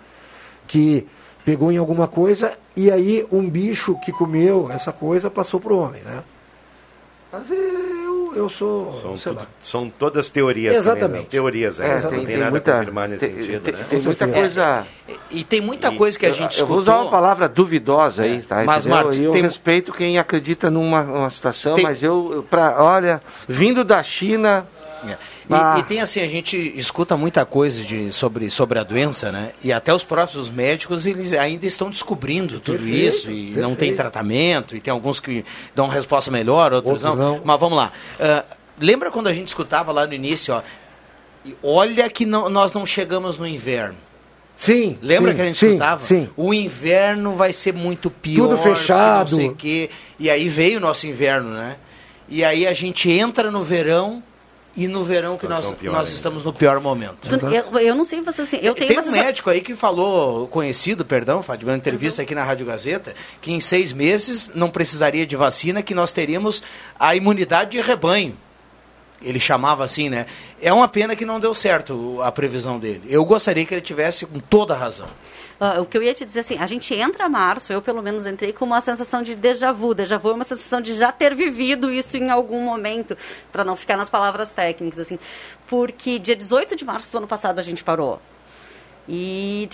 que 0.67 1.07
pegou 1.45 1.71
em 1.73 1.77
alguma 1.79 2.07
coisa 2.09 2.53
e 2.77 2.91
aí 2.91 3.27
um 3.31 3.49
bicho 3.49 3.97
que 4.05 4.13
comeu 4.13 4.71
essa 4.71 4.93
coisa 4.93 5.31
passou 5.31 5.61
para 5.61 5.73
o 5.73 5.79
homem, 5.79 6.03
né? 6.03 6.23
Mas 7.33 7.51
eu, 7.51 8.33
eu 8.37 8.49
sou, 8.49 8.93
São, 9.01 9.17
sei 9.19 9.33
tudo- 9.33 9.41
lá. 9.41 9.47
são 9.63 9.89
todas 9.89 10.29
teorias. 10.29 10.75
Exatamente. 10.77 11.01
também, 11.01 11.21
né? 11.23 11.27
Teorias, 11.31 11.81
É, 11.81 11.85
é, 11.87 11.89
tem- 11.95 12.03
não 12.03 12.11
tem, 12.11 12.27
tem 12.27 12.37
nada 12.37 12.51
muita- 12.51 12.75
a 12.75 12.79
confirmar 12.79 13.09
nesse 13.09 13.27
tem- 13.27 13.37
sentido. 13.37 13.63
tem- 13.63 13.75
né? 13.75 13.87
tem 13.89 14.01
muita 14.03 14.29
coisa- 14.29 14.87
E 15.31 15.45
tem 15.45 15.61
muita 15.61 15.93
coisa 15.93 16.19
que 16.19 16.27
a 16.27 16.33
gente 16.33 16.61
Eu 16.61 16.67
vou 16.67 16.77
usar 16.77 16.99
uma 17.01 17.11
palavra 17.11 17.49
duvidosa 17.49 18.23
aí, 18.23 18.43
tá? 18.43 18.63
Mas? 18.65 18.87
Marcos, 18.87 19.19
E 19.19 19.25
eu 19.25 19.31
tem- 19.33 19.43
respeito 19.43 19.93
quem 19.93 20.19
acredita 20.19 20.71
numa 20.71 21.01
uma 21.03 21.31
situação, 21.31 21.75
Tem- 21.77 21.85
mas 21.85 22.03
eu, 22.03 22.31
eu 22.35 22.43
pra, 22.43 22.83
olha, 22.85 23.23
vindo 23.49 23.83
da 23.83 24.03
China. 24.03 24.67
E, 25.05 25.17
ah, 25.55 25.77
e 25.79 25.83
tem 25.83 26.01
assim, 26.01 26.21
a 26.21 26.29
gente 26.29 26.57
escuta 26.77 27.17
muita 27.17 27.45
coisa 27.45 27.83
de, 27.83 28.11
sobre, 28.13 28.49
sobre 28.51 28.79
a 28.79 28.85
doença, 28.85 29.33
né? 29.33 29.51
E 29.63 29.73
até 29.73 29.93
os 29.93 30.05
próprios 30.05 30.49
médicos, 30.49 31.07
eles 31.07 31.33
ainda 31.33 31.67
estão 31.67 31.91
descobrindo 31.91 32.61
tudo 32.61 32.79
Perfeito, 32.79 33.07
isso 33.07 33.31
e 33.31 33.51
não 33.51 33.71
tem 33.71 33.89
perfeito. 33.89 33.97
tratamento, 33.97 34.77
e 34.77 34.81
tem 34.81 34.93
alguns 34.93 35.19
que 35.21 35.45
dão 35.75 35.89
resposta 35.89 36.31
melhor, 36.31 36.73
outros, 36.73 37.05
Outros 37.05 37.19
não. 37.19 37.35
não. 37.37 37.41
Mas 37.45 37.61
vamos 37.61 37.77
lá. 37.77 37.93
Ah, 38.21 38.45
lembra 38.79 39.11
quando 39.11 39.27
a 39.27 39.33
gente 39.35 39.49
escutava 39.49 39.93
lá 39.93 40.07
no 40.07 40.15
início, 40.15 40.55
ó, 40.55 40.63
e 41.45 41.57
olha 41.63 42.09
que 42.09 42.25
não, 42.25 42.49
nós 42.49 42.73
não 42.73 42.87
chegamos 42.87 43.37
no 43.37 43.47
inverno. 43.47 43.97
Sim. 44.57 44.97
Lembra 45.03 45.33
sim, 45.33 45.37
que 45.37 45.43
a 45.43 45.45
gente 45.47 45.59
sim, 45.59 45.67
escutava? 45.67 46.05
Sim. 46.05 46.29
O 46.37 46.55
inverno 46.55 47.35
vai 47.35 47.53
ser 47.53 47.75
muito 47.75 48.09
pior. 48.11 48.49
Tudo 48.49 48.57
fechado. 48.59 49.33
Não 49.33 49.39
sei 49.39 49.49
o 49.49 49.55
quê. 49.57 49.91
E 50.21 50.31
aí 50.31 50.49
veio 50.49 50.79
o 50.79 50.81
nosso 50.81 51.07
inverno, 51.09 51.51
né? 51.51 51.77
E 52.29 52.45
aí 52.45 52.65
a 52.67 52.73
gente 52.73 53.11
entra 53.11 53.51
no 53.51 53.65
verão 53.65 54.23
e 54.77 54.89
no 54.89 55.05
verão 55.05 55.37
que 55.37 55.47
nós, 55.47 55.71
nós 55.83 56.09
estamos 56.11 56.45
no 56.45 56.53
pior 56.53 56.81
momento. 56.81 57.29
Eu, 57.53 57.79
eu 57.79 57.95
não 57.95 58.05
sei 58.05 58.23
você 58.23 58.43
assim, 58.43 58.57
eu 58.63 58.75
tenho 58.75 58.89
Tem 58.89 58.99
um 58.99 59.03
sensação- 59.03 59.25
médico 59.25 59.51
aí 59.51 59.61
que 59.61 59.75
falou, 59.77 60.49
conhecido, 60.49 61.05
perdão, 61.05 61.43
Fátima, 61.43 61.73
uma 61.73 61.77
entrevista 61.77 62.23
aqui 62.23 62.35
na 62.35 62.43
Rádio 62.43 62.65
Gazeta, 62.67 63.15
que 63.41 63.53
em 63.53 63.61
seis 63.61 63.93
meses 63.93 64.51
não 64.55 64.71
precisaria 64.71 65.27
de 65.27 65.37
vacina, 65.37 65.83
que 65.83 65.95
nós 65.95 66.11
teríamos 66.11 66.63
a 66.99 67.15
imunidade 67.15 67.73
de 67.73 67.81
rebanho. 67.81 68.37
Ele 69.21 69.39
chamava 69.39 69.85
assim, 69.85 70.09
né? 70.09 70.27
É 70.61 70.73
uma 70.73 70.89
pena 70.89 71.15
que 71.15 71.25
não 71.25 71.39
deu 71.39 71.55
certo 71.55 72.21
a 72.23 72.33
previsão 72.33 72.79
dele. 72.79 73.03
Eu 73.09 73.25
gostaria 73.25 73.65
que 73.65 73.73
ele 73.73 73.81
tivesse 73.81 74.27
com 74.27 74.41
toda 74.41 74.75
a 74.75 74.77
razão. 74.77 75.07
O 75.81 75.87
que 75.87 75.97
eu 75.97 76.03
ia 76.03 76.13
te 76.13 76.25
dizer 76.25 76.41
assim, 76.41 76.59
a 76.59 76.67
gente 76.67 76.93
entra 76.93 77.29
março, 77.29 77.73
eu 77.73 77.81
pelo 77.81 78.03
menos 78.03 78.27
entrei 78.27 78.53
com 78.53 78.65
uma 78.65 78.81
sensação 78.81 79.23
de 79.23 79.37
déjà 79.37 79.71
vu. 79.71 79.95
Déjà 79.95 80.19
vu 80.19 80.31
é 80.31 80.33
uma 80.33 80.45
sensação 80.45 80.81
de 80.81 80.97
já 80.97 81.13
ter 81.13 81.37
vivido 81.37 81.93
isso 81.93 82.17
em 82.17 82.31
algum 82.31 82.65
momento, 82.65 83.17
para 83.53 83.65
não 83.65 83.77
ficar 83.77 83.97
nas 83.97 84.11
palavras 84.11 84.53
técnicas, 84.53 84.99
assim. 84.99 85.21
Porque 85.69 86.19
dia 86.19 86.35
18 86.35 86.75
de 86.75 86.85
março 86.85 87.13
do 87.13 87.19
ano 87.19 87.29
passado 87.29 87.61
a 87.61 87.63
gente 87.63 87.85
parou. 87.85 88.21
E 89.09 89.69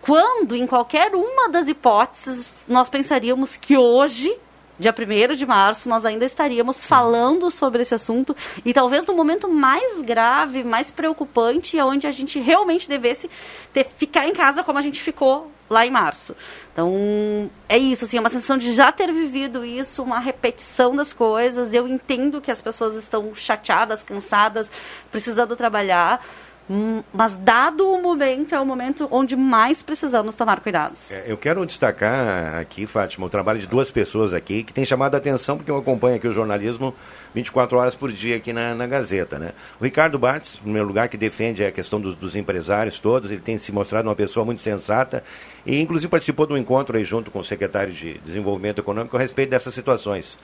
quando, 0.00 0.56
em 0.56 0.66
qualquer 0.66 1.14
uma 1.14 1.48
das 1.48 1.68
hipóteses, 1.68 2.64
nós 2.66 2.88
pensaríamos 2.88 3.56
que 3.56 3.76
hoje, 3.76 4.36
dia 4.82 4.92
1 4.92 5.34
de 5.34 5.46
março, 5.46 5.88
nós 5.88 6.04
ainda 6.04 6.24
estaríamos 6.24 6.84
falando 6.84 7.50
sobre 7.50 7.82
esse 7.82 7.94
assunto 7.94 8.36
e 8.64 8.74
talvez 8.74 9.06
no 9.06 9.14
momento 9.14 9.48
mais 9.48 10.02
grave, 10.02 10.64
mais 10.64 10.90
preocupante, 10.90 11.78
é 11.78 11.84
onde 11.84 12.06
a 12.06 12.12
gente 12.12 12.38
realmente 12.38 12.88
devesse 12.88 13.30
ter, 13.72 13.86
ficar 13.96 14.26
em 14.26 14.34
casa 14.34 14.62
como 14.62 14.78
a 14.78 14.82
gente 14.82 15.00
ficou 15.00 15.50
lá 15.70 15.86
em 15.86 15.90
março. 15.90 16.36
Então, 16.72 17.50
é 17.68 17.78
isso, 17.78 18.04
assim, 18.04 18.18
é 18.18 18.20
uma 18.20 18.28
sensação 18.28 18.58
de 18.58 18.72
já 18.72 18.92
ter 18.92 19.10
vivido 19.10 19.64
isso, 19.64 20.02
uma 20.02 20.18
repetição 20.18 20.94
das 20.94 21.12
coisas. 21.12 21.72
Eu 21.72 21.88
entendo 21.88 22.40
que 22.40 22.50
as 22.50 22.60
pessoas 22.60 22.94
estão 22.94 23.34
chateadas, 23.34 24.02
cansadas, 24.02 24.70
precisando 25.10 25.56
trabalhar, 25.56 26.22
mas 27.12 27.36
dado 27.36 27.86
o 27.88 28.00
momento, 28.00 28.54
é 28.54 28.60
o 28.60 28.64
momento 28.64 29.08
onde 29.10 29.36
mais 29.36 29.82
precisamos 29.82 30.36
tomar 30.36 30.60
cuidados. 30.60 31.10
É, 31.12 31.24
Eu 31.26 31.36
quero 31.36 31.64
destacar 31.66 32.56
aqui, 32.56 32.86
Fátima, 32.86 33.26
o 33.26 33.28
trabalho 33.28 33.58
de 33.58 33.66
duas 33.66 33.90
pessoas 33.90 34.32
aqui 34.32 34.62
que 34.62 34.72
tem 34.72 34.84
chamado 34.84 35.14
a 35.14 35.18
atenção, 35.18 35.56
porque 35.56 35.70
eu 35.70 35.76
acompanho 35.76 36.16
aqui 36.16 36.26
o 36.26 36.32
jornalismo 36.32 36.94
24 37.34 37.76
horas 37.76 37.94
por 37.94 38.12
dia 38.12 38.36
aqui 38.36 38.52
na, 38.52 38.74
na 38.74 38.86
Gazeta. 38.86 39.38
Né? 39.38 39.52
O 39.80 39.84
Ricardo 39.84 40.18
Bartz, 40.18 40.56
em 40.56 40.62
primeiro 40.62 40.86
lugar, 40.86 41.08
que 41.08 41.16
defende 41.16 41.64
a 41.64 41.72
questão 41.72 42.00
dos, 42.00 42.16
dos 42.16 42.36
empresários 42.36 42.98
todos, 42.98 43.30
ele 43.30 43.40
tem 43.40 43.58
se 43.58 43.72
mostrado 43.72 44.08
uma 44.08 44.16
pessoa 44.16 44.44
muito 44.44 44.62
sensata 44.62 45.22
e, 45.66 45.80
inclusive, 45.80 46.10
participou 46.10 46.46
de 46.46 46.52
um 46.52 46.56
encontro 46.56 46.96
aí 46.96 47.04
junto 47.04 47.30
com 47.30 47.40
o 47.40 47.44
secretário 47.44 47.92
de 47.92 48.18
Desenvolvimento 48.24 48.80
Econômico 48.80 49.16
a 49.16 49.20
respeito 49.20 49.50
dessas 49.50 49.74
situações. 49.74 50.38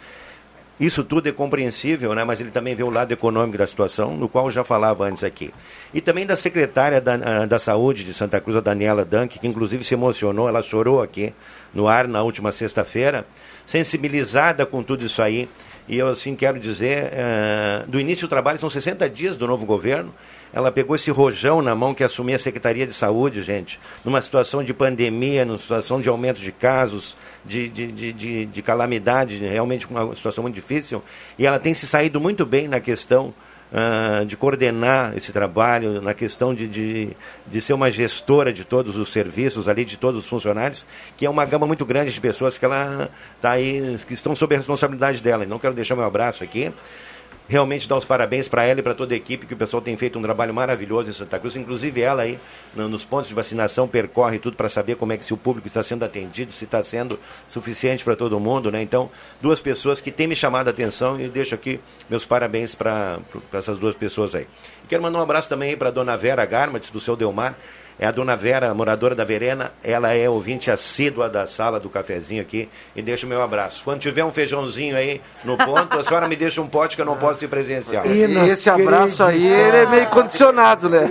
Isso 0.80 1.02
tudo 1.02 1.28
é 1.28 1.32
compreensível, 1.32 2.14
né? 2.14 2.22
mas 2.22 2.40
ele 2.40 2.52
também 2.52 2.74
vê 2.74 2.84
o 2.84 2.90
lado 2.90 3.10
econômico 3.10 3.58
da 3.58 3.66
situação, 3.66 4.16
no 4.16 4.28
qual 4.28 4.46
eu 4.46 4.52
já 4.52 4.62
falava 4.62 5.04
antes 5.04 5.24
aqui. 5.24 5.52
E 5.92 6.00
também 6.00 6.24
da 6.24 6.36
secretária 6.36 7.00
da, 7.00 7.14
ah, 7.14 7.46
da 7.46 7.58
Saúde 7.58 8.04
de 8.04 8.14
Santa 8.14 8.40
Cruz, 8.40 8.56
a 8.56 8.60
Daniela 8.60 9.04
Dank, 9.04 9.40
que 9.40 9.46
inclusive 9.46 9.82
se 9.82 9.94
emocionou, 9.94 10.48
ela 10.48 10.62
chorou 10.62 11.02
aqui 11.02 11.34
no 11.74 11.88
ar 11.88 12.06
na 12.06 12.22
última 12.22 12.52
sexta-feira, 12.52 13.26
sensibilizada 13.66 14.64
com 14.64 14.82
tudo 14.82 15.04
isso 15.04 15.20
aí. 15.20 15.48
E 15.88 15.98
eu 15.98 16.06
assim 16.06 16.36
quero 16.36 16.60
dizer, 16.60 17.08
eh, 17.12 17.84
do 17.88 17.98
início 17.98 18.28
do 18.28 18.30
trabalho, 18.30 18.58
são 18.58 18.70
60 18.70 19.08
dias 19.10 19.36
do 19.36 19.46
novo 19.48 19.66
governo, 19.66 20.14
ela 20.52 20.72
pegou 20.72 20.96
esse 20.96 21.10
rojão 21.10 21.60
na 21.60 21.74
mão 21.74 21.94
que 21.94 22.02
assumia 22.02 22.36
a 22.36 22.38
Secretaria 22.38 22.86
de 22.86 22.92
Saúde, 22.92 23.42
gente, 23.42 23.78
numa 24.04 24.20
situação 24.22 24.62
de 24.62 24.72
pandemia, 24.72 25.44
numa 25.44 25.58
situação 25.58 26.00
de 26.00 26.08
aumento 26.08 26.40
de 26.40 26.52
casos, 26.52 27.16
de, 27.44 27.68
de, 27.68 27.92
de, 27.92 28.12
de, 28.12 28.46
de 28.46 28.62
calamidade, 28.62 29.36
realmente 29.38 29.86
uma 29.86 30.14
situação 30.14 30.42
muito 30.42 30.54
difícil. 30.54 31.02
E 31.38 31.46
ela 31.46 31.58
tem 31.58 31.74
se 31.74 31.86
saído 31.86 32.20
muito 32.20 32.46
bem 32.46 32.66
na 32.68 32.80
questão 32.80 33.34
ah, 33.70 34.24
de 34.26 34.34
coordenar 34.34 35.14
esse 35.14 35.30
trabalho, 35.30 36.00
na 36.00 36.14
questão 36.14 36.54
de, 36.54 36.66
de, 36.66 37.10
de 37.46 37.60
ser 37.60 37.74
uma 37.74 37.90
gestora 37.90 38.50
de 38.50 38.64
todos 38.64 38.96
os 38.96 39.10
serviços 39.10 39.68
ali, 39.68 39.84
de 39.84 39.98
todos 39.98 40.20
os 40.20 40.26
funcionários, 40.26 40.86
que 41.18 41.26
é 41.26 41.30
uma 41.30 41.44
gama 41.44 41.66
muito 41.66 41.84
grande 41.84 42.10
de 42.10 42.18
pessoas 42.18 42.56
que 42.56 42.64
ela 42.64 43.10
está 43.36 43.50
aí, 43.50 43.98
que 44.06 44.14
estão 44.14 44.34
sob 44.34 44.54
a 44.54 44.58
responsabilidade 44.58 45.22
dela. 45.22 45.44
Então 45.44 45.58
quero 45.58 45.74
deixar 45.74 45.94
meu 45.94 46.04
abraço 46.04 46.42
aqui 46.42 46.72
realmente 47.48 47.88
dar 47.88 47.96
os 47.96 48.04
parabéns 48.04 48.46
para 48.46 48.64
ela 48.64 48.80
e 48.80 48.82
para 48.82 48.94
toda 48.94 49.14
a 49.14 49.16
equipe, 49.16 49.46
que 49.46 49.54
o 49.54 49.56
pessoal 49.56 49.80
tem 49.80 49.96
feito 49.96 50.18
um 50.18 50.22
trabalho 50.22 50.52
maravilhoso 50.52 51.08
em 51.08 51.12
Santa 51.12 51.38
Cruz. 51.38 51.56
Inclusive 51.56 52.00
ela 52.00 52.22
aí, 52.22 52.38
no- 52.76 52.88
nos 52.88 53.04
pontos 53.06 53.28
de 53.28 53.34
vacinação, 53.34 53.88
percorre 53.88 54.38
tudo 54.38 54.54
para 54.56 54.68
saber 54.68 54.96
como 54.96 55.12
é 55.12 55.16
que 55.16 55.24
se 55.24 55.32
o 55.32 55.36
público 55.36 55.66
está 55.66 55.82
sendo 55.82 56.04
atendido, 56.04 56.52
se 56.52 56.64
está 56.64 56.82
sendo 56.82 57.18
suficiente 57.48 58.04
para 58.04 58.14
todo 58.14 58.38
mundo, 58.38 58.70
né? 58.70 58.82
Então, 58.82 59.10
duas 59.40 59.60
pessoas 59.60 59.98
que 60.00 60.10
têm 60.12 60.26
me 60.26 60.36
chamado 60.36 60.68
a 60.68 60.70
atenção 60.70 61.18
e 61.18 61.26
deixo 61.28 61.54
aqui 61.54 61.80
meus 62.10 62.26
parabéns 62.26 62.74
para 62.74 63.18
essas 63.52 63.78
duas 63.78 63.94
pessoas 63.94 64.34
aí. 64.34 64.46
E 64.84 64.86
quero 64.86 65.02
mandar 65.02 65.18
um 65.18 65.22
abraço 65.22 65.48
também 65.48 65.74
para 65.74 65.90
dona 65.90 66.16
Vera 66.18 66.44
Garmatz, 66.44 66.90
do 66.90 67.00
seu 67.00 67.16
Delmar, 67.16 67.56
É 68.00 68.06
a 68.06 68.10
dona 68.12 68.36
Vera, 68.36 68.72
moradora 68.72 69.12
da 69.14 69.24
Verena, 69.24 69.72
ela 69.82 70.14
é 70.14 70.28
ouvinte 70.30 70.70
assídua 70.70 71.28
da 71.28 71.48
sala 71.48 71.80
do 71.80 71.88
cafezinho 71.90 72.40
aqui 72.40 72.68
e 72.94 73.02
deixa 73.02 73.26
o 73.26 73.28
meu 73.28 73.42
abraço. 73.42 73.82
Quando 73.84 73.98
tiver 74.00 74.24
um 74.24 74.30
feijãozinho 74.30 74.96
aí 74.96 75.20
no 75.44 75.56
ponto, 75.56 75.98
a 75.98 76.04
senhora 76.04 76.28
me 76.28 76.36
deixa 76.36 76.60
um 76.60 76.68
pote 76.68 76.94
que 76.94 77.02
eu 77.02 77.06
não 77.06 77.16
posso 77.16 77.44
ir 77.44 77.48
presencial. 77.48 78.06
E 78.06 78.50
esse 78.50 78.70
abraço 78.70 79.22
aí, 79.24 79.44
ele 79.44 79.76
é 79.78 79.86
meio 79.86 80.06
condicionado, 80.06 80.88
né? 80.88 81.08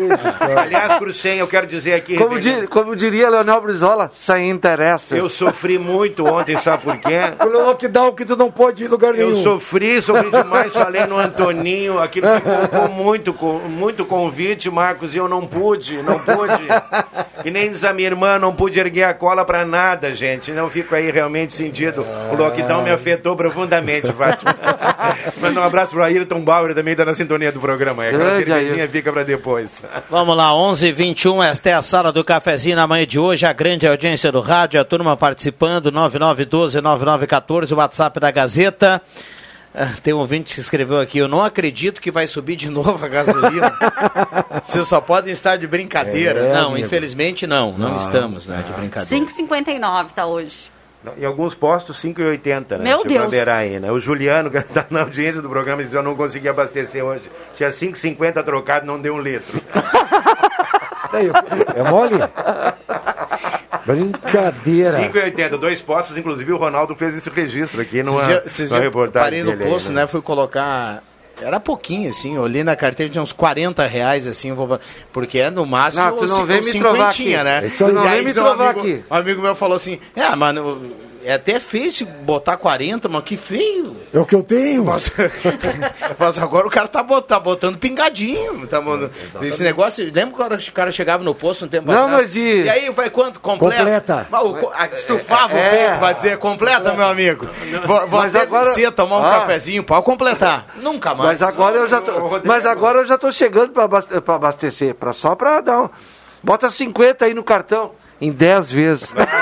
Aliás, 0.58 0.96
Cruxem, 0.98 1.40
eu 1.40 1.48
quero 1.48 1.68
dizer 1.68 1.94
aqui. 1.94 2.16
Como, 2.16 2.40
di- 2.40 2.68
como 2.68 2.96
diria 2.96 3.30
Leonel 3.30 3.60
Brizola, 3.62 4.10
sem 4.14 4.50
interessa. 4.50 5.18
Eu 5.18 5.30
sofri 5.30 5.78
muito 5.78 6.26
ontem, 6.26 6.58
sabe 6.58 6.84
por 6.84 6.98
quê? 7.00 7.34
Pelo 7.38 7.66
lockdown 7.66 8.14
que 8.14 8.24
tu 8.24 8.38
não 8.38 8.50
pode 8.50 8.84
ir 8.84 8.88
em 8.88 8.90
lugar 8.90 9.14
nenhum. 9.14 9.32
Eu 9.32 9.36
sofri, 9.36 10.02
sofri 10.02 10.32
demais, 10.32 10.72
falei 10.74 11.06
no 11.06 11.18
Antoninho, 11.18 12.00
aquilo 12.00 12.28
que 12.30 12.42
colocou 12.42 12.90
muito, 12.90 13.34
muito 13.70 14.06
convite, 14.06 14.70
Marcos, 14.70 15.14
e 15.14 15.18
eu 15.18 15.28
não 15.28 15.46
pude, 15.46 16.02
não 16.02 16.18
pude. 16.20 16.77
E 17.46 17.52
nem 17.52 17.70
diz 17.72 17.84
a 17.84 17.94
minha 17.94 18.08
irmã, 18.08 18.38
não 18.40 18.54
pude 18.54 18.80
erguer 18.80 19.04
a 19.04 19.14
cola 19.14 19.46
pra 19.46 19.66
nada, 19.66 20.14
gente. 20.14 20.52
Não 20.52 20.70
fico 20.70 20.94
aí 20.96 21.10
realmente 21.12 21.54
sentido. 21.54 22.06
O 22.32 22.36
lockdown 22.36 22.84
me 22.84 22.90
afetou 22.90 23.36
profundamente, 23.36 24.12
Fátima. 24.12 24.56
Manda 25.40 25.60
um 25.60 25.64
abraço 25.64 25.92
pro 25.94 26.04
Ayrton 26.04 26.42
Bauer, 26.42 26.74
também 26.76 26.96
tá 26.96 27.06
na 27.06 27.14
sintonia 27.14 27.52
do 27.52 27.60
programa. 27.60 28.04
aí. 28.04 28.10
Aquela 28.10 28.24
Grande 28.32 28.46
cervejinha 28.46 28.82
Ayrton. 28.84 28.92
fica 28.92 29.14
pra 29.14 29.24
depois. 29.24 29.84
Vamos 30.10 30.36
lá, 30.36 30.54
11 30.54 30.92
21 30.92 31.44
esta 31.44 31.70
é 31.70 31.74
a 31.74 31.82
sala 31.82 32.12
do 32.12 32.24
cafezinho 32.24 32.76
na 32.76 32.88
manhã 32.88 33.06
de 33.06 33.20
hoje, 33.20 33.46
a 33.46 33.54
grande 33.54 33.88
audiência 33.88 34.32
do 34.32 34.42
rádio, 34.42 34.80
a 34.82 34.84
turma 34.84 35.16
participando, 35.16 35.92
9912-9914, 35.92 37.72
o 37.72 37.76
WhatsApp 37.76 38.20
da 38.20 38.32
Gazeta. 38.32 39.02
Ah, 39.78 39.94
Tem 40.02 40.12
um 40.14 40.18
ouvinte 40.18 40.56
que 40.56 40.60
escreveu 40.60 41.00
aqui, 41.00 41.20
eu 41.20 41.28
não 41.28 41.44
acredito 41.44 42.02
que 42.02 42.10
vai 42.10 42.26
subir 42.26 42.56
de 42.56 42.68
novo 42.72 43.06
a 43.06 43.08
gasolina. 43.08 43.72
Vocês 44.64 44.88
só 44.88 45.00
podem 45.00 45.32
estar 45.32 45.56
de 45.58 45.68
brincadeira. 45.68 46.40
É, 46.40 46.54
não, 46.54 46.72
amigo. 46.72 46.86
infelizmente 46.86 47.46
não, 47.46 47.78
não, 47.78 47.90
Não. 47.92 47.98
estamos 47.98 48.48
né, 48.48 48.64
de 48.66 48.74
brincadeira. 48.74 49.26
5,59 49.26 50.12
tá 50.12 50.26
hoje. 50.26 50.72
Em 51.18 51.24
alguns 51.26 51.54
postos, 51.54 52.02
5,80, 52.04 52.72
né? 52.72 52.84
Meu 52.84 53.00
eu 53.00 53.06
Deus. 53.06 53.48
aí, 53.48 53.80
né? 53.80 53.92
O 53.92 54.00
Juliano, 54.00 54.50
que 54.50 54.60
tá 54.62 54.86
na 54.90 55.02
audiência 55.02 55.42
do 55.42 55.48
programa, 55.48 55.82
disse 55.84 55.96
eu 55.96 56.04
não 56.04 56.16
consegui 56.16 56.50
abastecer 56.50 57.04
hoje. 57.06 57.32
Tinha 57.56 57.70
5,50 57.70 58.44
trocado, 58.44 58.86
não 58.86 59.00
deu 59.00 59.14
um 59.14 59.22
litro. 59.22 59.62
É 61.76 61.84
mole? 61.84 62.16
Brincadeira. 63.88 65.00
5,80, 65.00 65.58
dois 65.58 65.82
postos, 65.82 66.18
inclusive 66.18 66.52
o 66.52 66.58
Ronaldo 66.58 66.96
fez 66.96 67.16
esse 67.16 67.30
registro 67.30 67.82
aqui 67.82 68.04
numa, 68.04 68.32
esses 68.46 68.70
numa 68.70 68.82
reportagem 68.82 69.24
parei 69.26 69.44
no 69.44 69.52
dele 69.52 69.64
aí, 69.64 69.70
posto, 69.70 69.92
né? 69.92 70.06
Fui 70.08 70.22
colocar. 70.22 71.04
Era 71.40 71.60
pouquinho, 71.60 72.10
assim. 72.10 72.36
eu 72.36 72.42
Olhei 72.42 72.64
na 72.64 72.76
carteira, 72.76 73.12
tinha 73.12 73.22
uns 73.22 73.32
40 73.32 73.86
reais, 73.86 74.26
assim. 74.26 74.52
Vou... 74.54 74.80
Porque 75.14 75.38
é 75.40 75.52
no 75.52 75.66
máximo. 75.68 76.04
Não, 76.04 76.18
tu 76.18 76.26
não 76.28 76.36
cinco- 76.36 76.48
vem 76.48 76.62
me 76.62 76.80
trovar 76.80 77.10
aqui. 77.12 77.38
né? 77.38 77.72
Tu 77.78 77.88
não 77.94 78.04
E 78.04 78.08
aí 78.08 78.16
vem 78.16 78.20
me 78.26 78.26
diz 78.32 78.38
um 78.38 78.44
trovar 78.44 78.70
amigo- 78.72 78.80
aqui. 78.80 79.04
Um 79.10 79.16
amigo 79.16 79.42
meu 79.42 79.54
falou 79.56 79.76
assim: 79.76 80.00
É, 80.16 80.36
mano, 80.36 80.82
é 81.28 81.34
até 81.34 81.60
feio 81.60 81.92
se 81.92 82.06
botar 82.06 82.58
40, 82.58 83.08
mas 83.10 83.24
que 83.24 83.36
feio. 83.38 83.98
É 84.14 84.20
o 84.20 84.26
que 84.26 84.34
eu 84.36 84.42
tenho. 84.44 84.86
Mas, 84.86 85.12
mas 86.18 86.38
agora 86.38 86.66
o 86.66 86.70
cara 86.70 86.88
tá 86.88 87.04
botando, 87.04 87.28
tá 87.28 87.40
botando 87.40 87.78
pingadinho. 87.78 88.66
Tá 88.68 88.80
botando- 88.82 89.12
esse 89.42 89.62
negócio, 89.62 90.06
lembra 90.14 90.36
quando 90.36 90.54
o 90.54 90.72
cara 90.72 90.92
chegava 90.92 91.24
no 91.24 91.36
posto 91.36 91.66
um 91.66 91.68
tempo 91.68 91.92
Não, 91.92 92.06
atrás? 92.06 92.22
mas 92.24 92.36
e- 92.36 92.64
E 92.64 92.70
aí 92.70 92.90
vai 92.92 93.10
quanto? 93.10 93.40
Completa? 93.40 94.28
Completa. 94.30 94.96
Estufava 94.96 95.54
É. 95.58 95.68
o 95.68 95.72
peito, 95.72 96.00
vai 96.00 96.14
dizer, 96.14 96.38
completa, 96.38 96.94
meu 96.94 97.06
amigo. 97.06 97.48
Vou, 97.86 98.08
vou 98.08 98.20
Mas 98.20 98.36
até 98.36 98.46
agora- 98.46 98.70
descer, 98.70 98.92
tomar 98.92 99.20
um 99.20 99.26
Ah. 99.26 99.40
cafezinho, 99.42 99.84
pode 99.84 100.04
completar. 100.06 100.68
Nunca 100.82 101.14
mais. 101.14 101.40
Mas 101.40 101.42
agora 101.50 101.78
eu 101.78 101.88
já 101.90 102.02
tô, 102.02 102.12
mas 102.44 102.66
agora 102.66 103.00
eu 103.00 103.06
já 103.06 103.18
tô 103.18 103.32
chegando 103.32 103.72
para 103.74 103.84
abastecer, 104.36 104.96
para 104.96 105.14
só 105.14 105.36
para 105.36 105.62
dar 105.62 105.82
um, 105.84 105.90
bota 106.42 106.70
50 106.72 107.26
aí 107.26 107.34
no 107.34 107.44
cartão 107.44 107.92
em 108.20 108.32
10 108.32 108.72
vezes. 108.72 109.14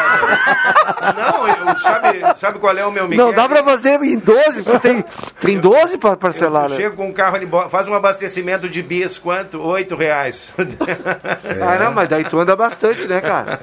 Não, 1.15 1.47
eu- 1.47 1.77
sabe, 1.79 2.21
sabe 2.35 2.59
qual 2.59 2.75
é 2.77 2.85
o 2.85 2.91
meu 2.91 3.07
Não 3.09 3.33
dá 3.33 3.47
para 3.47 3.63
fazer 3.63 4.01
em 4.01 4.17
12, 4.17 4.63
porque 4.63 4.79
tem 4.79 5.05
tem 5.39 5.59
12 5.59 5.97
para 5.97 6.15
parcelar, 6.15 6.69
né? 6.69 6.75
Chega 6.77 6.91
com 6.95 7.07
um 7.07 7.13
carro, 7.13 7.45
bo- 7.47 7.69
faz 7.69 7.87
um 7.87 7.93
abastecimento 7.93 8.67
de 8.69 8.81
bis, 8.81 9.17
quanto? 9.17 9.61
Oito 9.61 9.95
reais. 9.95 10.53
Ah, 11.61 11.79
não, 11.83 11.93
mas 11.93 12.07
daí 12.09 12.23
tu 12.25 12.39
anda 12.39 12.55
bastante, 12.55 13.07
né, 13.07 13.19
cara? 13.21 13.59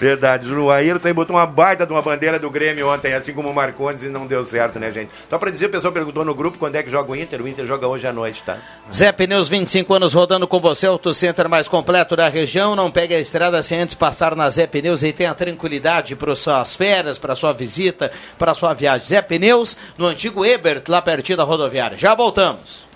Verdade, 0.00 0.52
o 0.52 0.70
Ayrton 0.70 1.12
botou 1.12 1.36
uma 1.36 1.46
baita 1.46 1.84
de 1.86 1.92
uma 1.92 2.00
bandeira 2.02 2.38
do 2.38 2.50
Grêmio 2.50 2.88
ontem, 2.88 3.12
assim 3.14 3.32
como 3.32 3.50
o 3.50 3.54
Marcondes, 3.54 4.02
e 4.04 4.08
não 4.08 4.26
deu 4.26 4.42
certo, 4.44 4.78
né, 4.78 4.90
gente? 4.90 5.10
Só 5.28 5.38
pra 5.38 5.50
dizer, 5.50 5.66
o 5.66 5.70
pessoal 5.70 5.92
perguntou 5.92 6.24
no 6.24 6.34
grupo 6.34 6.58
quando 6.58 6.76
é 6.76 6.82
que 6.82 6.90
joga 6.90 7.10
o 7.12 7.16
Inter. 7.16 7.42
O 7.42 7.48
Inter 7.48 7.66
joga 7.66 7.86
hoje 7.86 8.06
à 8.06 8.12
noite, 8.12 8.42
tá? 8.42 8.58
Zé 8.92 9.10
Pneus, 9.12 9.48
25 9.48 9.92
anos 9.94 10.14
rodando 10.14 10.46
com 10.46 10.60
você, 10.60 10.86
Auto 10.86 11.12
Center 11.12 11.48
mais 11.48 11.66
completo 11.68 12.14
da 12.16 12.28
região. 12.28 12.74
Não 12.76 12.90
pegue 12.90 13.14
a 13.14 13.20
estrada 13.20 13.62
sem 13.62 13.80
antes 13.80 13.94
passar 13.94 14.34
na 14.36 14.48
Zé 14.50 14.66
Pneus 14.66 15.02
e 15.02 15.07
tenha 15.12 15.34
tranquilidade 15.34 16.16
para 16.16 16.34
suas 16.34 16.74
férias, 16.74 17.18
para 17.18 17.34
sua 17.34 17.52
visita, 17.52 18.10
para 18.38 18.54
sua 18.54 18.74
viagem. 18.74 19.08
Zé 19.08 19.22
Pneus, 19.22 19.76
no 19.96 20.06
antigo 20.06 20.44
Ebert, 20.44 20.84
lá 20.88 21.02
pertinho 21.02 21.38
da 21.38 21.44
rodoviária. 21.44 21.98
Já 21.98 22.14
voltamos. 22.14 22.86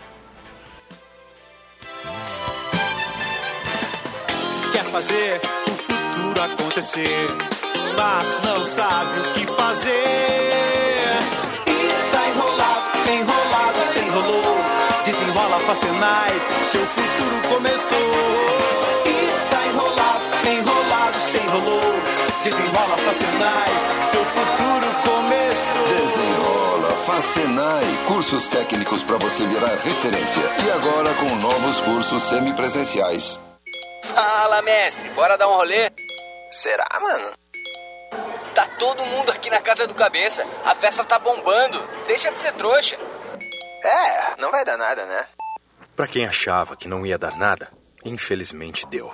Quer 4.73 4.85
fazer 4.85 5.41
o 5.67 5.71
futuro 5.71 6.43
acontecer, 6.43 7.29
mas 7.97 8.43
não 8.45 8.65
sabe 8.65 9.19
o 9.19 9.23
que 9.35 9.47
fazer. 9.47 9.93
E 11.67 12.13
tá 12.13 12.29
enrolado, 12.29 13.11
enrolado, 13.11 13.79
se 13.93 13.99
enrolou. 13.99 14.57
Desenrola 15.05 15.59
Facenai, 15.61 16.33
seu 16.71 16.87
futuro 16.87 17.49
começou. 17.49 18.62
Facenai, 23.05 23.71
seu 24.11 24.25
futuro 24.25 24.87
começou. 25.05 25.89
Desenrola, 25.89 26.97
Facenai, 27.05 27.85
cursos 28.07 28.49
técnicos 28.49 29.03
para 29.03 29.17
você 29.19 29.47
virar 29.47 29.75
referência. 29.77 30.43
E 30.67 30.71
agora 30.71 31.13
com 31.15 31.35
novos 31.37 31.81
cursos 31.81 32.29
semipresenciais. 32.29 33.41
Fala, 34.15 34.63
mestre, 34.63 35.09
bora 35.11 35.37
dar 35.37 35.49
um 35.49 35.55
rolê? 35.55 35.91
Será, 36.51 36.87
mano? 37.01 37.33
Tá 38.55 38.67
todo 38.79 39.05
mundo 39.07 39.31
aqui 39.31 39.51
na 39.51 39.61
casa 39.61 39.87
do 39.87 39.95
cabeça. 39.95 40.47
A 40.65 40.75
festa 40.75 41.03
tá 41.05 41.19
bombando. 41.19 41.83
Deixa 42.07 42.31
de 42.31 42.41
ser 42.41 42.53
trouxa. 42.53 42.97
É, 43.85 44.41
não 44.41 44.51
vai 44.51 44.65
dar 44.65 44.77
nada, 44.77 45.05
né? 45.07 45.27
Para 45.97 46.07
quem 46.07 46.27
achava 46.27 46.77
que 46.77 46.87
não 46.87 47.05
ia 47.05 47.19
dar 47.19 47.37
nada, 47.37 47.69
infelizmente 48.05 48.87
deu. 48.87 49.13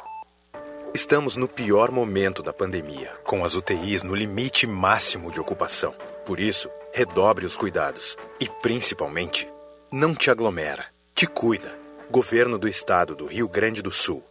Estamos 0.95 1.36
no 1.36 1.47
pior 1.47 1.91
momento 1.91 2.43
da 2.43 2.53
pandemia, 2.53 3.12
com 3.24 3.45
as 3.45 3.55
UTIs 3.55 4.03
no 4.03 4.14
limite 4.14 4.66
máximo 4.66 5.30
de 5.30 5.41
ocupação. 5.41 5.95
Por 6.24 6.41
isso, 6.41 6.68
redobre 6.93 7.47
os 7.47 7.57
cuidados 7.57 8.16
e, 8.41 8.49
principalmente, 8.62 9.49
não 9.93 10.14
te 10.14 10.30
aglomera. 10.30 10.86
Te 11.14 11.26
cuida. 11.26 11.76
Governo 12.11 12.59
do 12.59 12.66
Estado 12.66 13.14
do 13.14 13.26
Rio 13.26 13.49
Grande 13.49 13.82
do 13.82 13.93
Sul. 13.93 14.24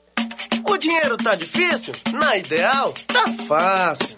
O 0.68 0.78
dinheiro 0.78 1.16
tá 1.18 1.36
difícil? 1.36 1.94
Na 2.12 2.36
ideal, 2.36 2.94
tá 3.08 3.26
fácil. 3.48 4.18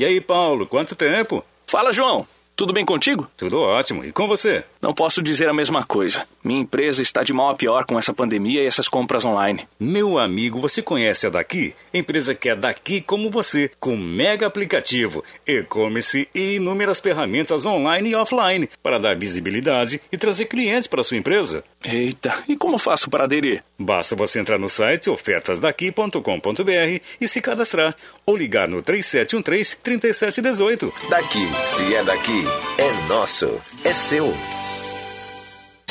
E 0.00 0.04
aí, 0.06 0.18
Paulo, 0.18 0.66
quanto 0.66 0.96
tempo? 0.96 1.44
Fala, 1.66 1.92
João. 1.92 2.26
Tudo 2.56 2.72
bem 2.72 2.86
contigo? 2.86 3.30
Tudo 3.36 3.60
ótimo. 3.60 4.02
E 4.02 4.12
com 4.12 4.26
você? 4.26 4.64
Não 4.82 4.94
posso 4.94 5.22
dizer 5.22 5.48
a 5.48 5.52
mesma 5.52 5.84
coisa. 5.84 6.26
Minha 6.42 6.60
empresa 6.60 7.02
está 7.02 7.22
de 7.22 7.34
mal 7.34 7.50
a 7.50 7.54
pior 7.54 7.84
com 7.84 7.98
essa 7.98 8.12
pandemia 8.12 8.62
e 8.62 8.66
essas 8.66 8.88
compras 8.88 9.26
online. 9.26 9.66
Meu 9.78 10.18
amigo, 10.18 10.58
você 10.58 10.80
conhece 10.80 11.26
a 11.26 11.30
Daqui? 11.30 11.74
Empresa 11.92 12.34
que 12.34 12.48
é 12.48 12.56
daqui 12.56 13.02
como 13.02 13.30
você, 13.30 13.70
com 13.78 13.94
mega 13.96 14.46
aplicativo, 14.46 15.22
e-commerce 15.46 16.28
e 16.34 16.56
inúmeras 16.56 16.98
ferramentas 16.98 17.66
online 17.66 18.10
e 18.10 18.14
offline 18.14 18.70
para 18.82 18.98
dar 18.98 19.18
visibilidade 19.18 20.00
e 20.10 20.16
trazer 20.16 20.46
clientes 20.46 20.86
para 20.86 21.02
sua 21.02 21.18
empresa. 21.18 21.62
Eita, 21.84 22.44
e 22.46 22.56
como 22.56 22.76
faço 22.76 23.08
para 23.08 23.24
aderir? 23.24 23.64
Basta 23.78 24.14
você 24.14 24.38
entrar 24.38 24.58
no 24.58 24.68
site 24.68 25.08
ofertasdaqui.com.br 25.08 27.02
e 27.18 27.28
se 27.28 27.40
cadastrar 27.40 27.96
ou 28.26 28.36
ligar 28.36 28.68
no 28.68 28.82
3713 28.82 29.76
3718. 29.78 30.92
Daqui, 31.08 31.48
se 31.66 31.94
é 31.94 32.04
daqui, 32.04 32.44
é 32.78 33.08
nosso, 33.08 33.60
é 33.82 33.92
seu. 33.92 34.30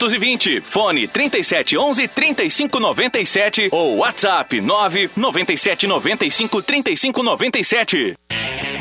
620. 0.00 0.60
Fone 0.62 1.06
37 1.06 1.60
Fone 1.76 2.08
3711-3597 2.08 3.68
ou 3.70 3.98
WhatsApp 3.98 4.60
9 4.60 5.10
97 5.16 5.86
95 5.86 6.62
35 6.62 7.22
97. 7.22 8.16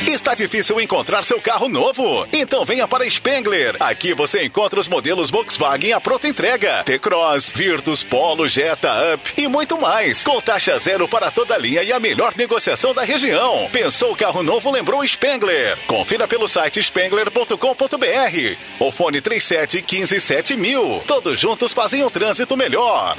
Está 0.07 0.33
difícil 0.33 0.79
encontrar 0.79 1.23
seu 1.23 1.39
carro 1.41 1.67
novo? 1.67 2.25
Então 2.31 2.63
venha 2.65 2.87
para 2.87 3.07
Spengler. 3.09 3.75
Aqui 3.79 4.13
você 4.13 4.43
encontra 4.43 4.79
os 4.79 4.87
modelos 4.87 5.29
Volkswagen 5.29 5.93
à 5.93 5.99
pronta 5.99 6.27
entrega: 6.27 6.83
T-Cross, 6.83 7.51
Virtus, 7.53 8.03
Polo, 8.03 8.47
Jetta, 8.47 8.91
Up 9.13 9.33
e 9.37 9.47
muito 9.47 9.79
mais. 9.79 10.23
Com 10.23 10.39
taxa 10.39 10.77
zero 10.79 11.07
para 11.07 11.29
toda 11.29 11.53
a 11.53 11.57
linha 11.57 11.83
e 11.83 11.91
a 11.91 11.99
melhor 11.99 12.33
negociação 12.35 12.93
da 12.93 13.03
região. 13.03 13.69
Pensou 13.71 14.15
carro 14.15 14.41
novo? 14.41 14.71
Lembrou 14.71 15.05
Spengler. 15.05 15.77
Confira 15.85 16.27
pelo 16.27 16.47
site 16.47 16.81
spengler.com.br 16.81 18.57
ou 18.79 18.91
fone 18.91 19.21
37 19.21 19.81
15 19.81 20.19
7000. 20.19 21.03
Todos 21.09 21.39
juntos 21.39 21.73
fazem 21.73 22.03
um 22.03 22.07
trânsito 22.07 22.55
melhor. 22.55 23.17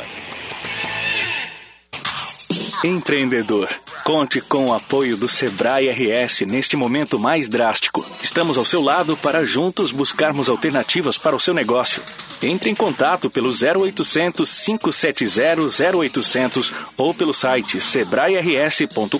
Empreendedor, 2.84 3.68
conte 4.04 4.40
com 4.40 4.66
o 4.66 4.72
apoio 4.72 5.16
do 5.16 5.26
Sebrae 5.26 5.90
RS 5.90 6.42
neste 6.42 6.76
momento 6.76 7.18
mais 7.18 7.48
drástico. 7.48 8.08
Estamos 8.22 8.56
ao 8.56 8.64
seu 8.64 8.80
lado 8.80 9.16
para 9.16 9.44
juntos 9.44 9.90
buscarmos 9.90 10.48
alternativas 10.48 11.18
para 11.18 11.34
o 11.34 11.40
seu 11.40 11.52
negócio. 11.52 12.00
Entre 12.40 12.70
em 12.70 12.76
contato 12.76 13.28
pelo 13.28 13.50
0800 13.50 14.48
570 14.66 15.88
0800 15.98 16.72
ou 16.96 17.12
pelo 17.12 17.34
site 17.34 17.80
sebrae-rs.com.br. 17.80 19.18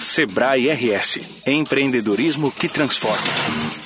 Sebrae 0.00 0.68
RS, 0.72 1.44
empreendedorismo 1.46 2.50
que 2.50 2.68
transforma. 2.68 3.85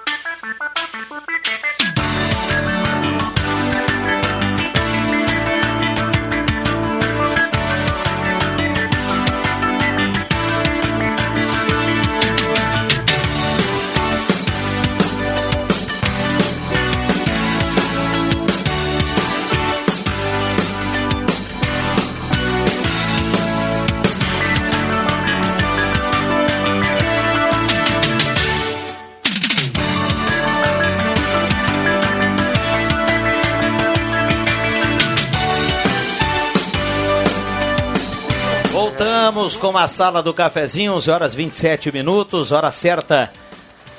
Voltamos 39.21 39.55
com 39.55 39.77
a 39.77 39.87
sala 39.87 40.23
do 40.23 40.33
cafezinho, 40.33 40.93
11 40.93 41.11
horas 41.11 41.35
27 41.35 41.91
minutos, 41.91 42.51
hora 42.51 42.71
certa 42.71 43.31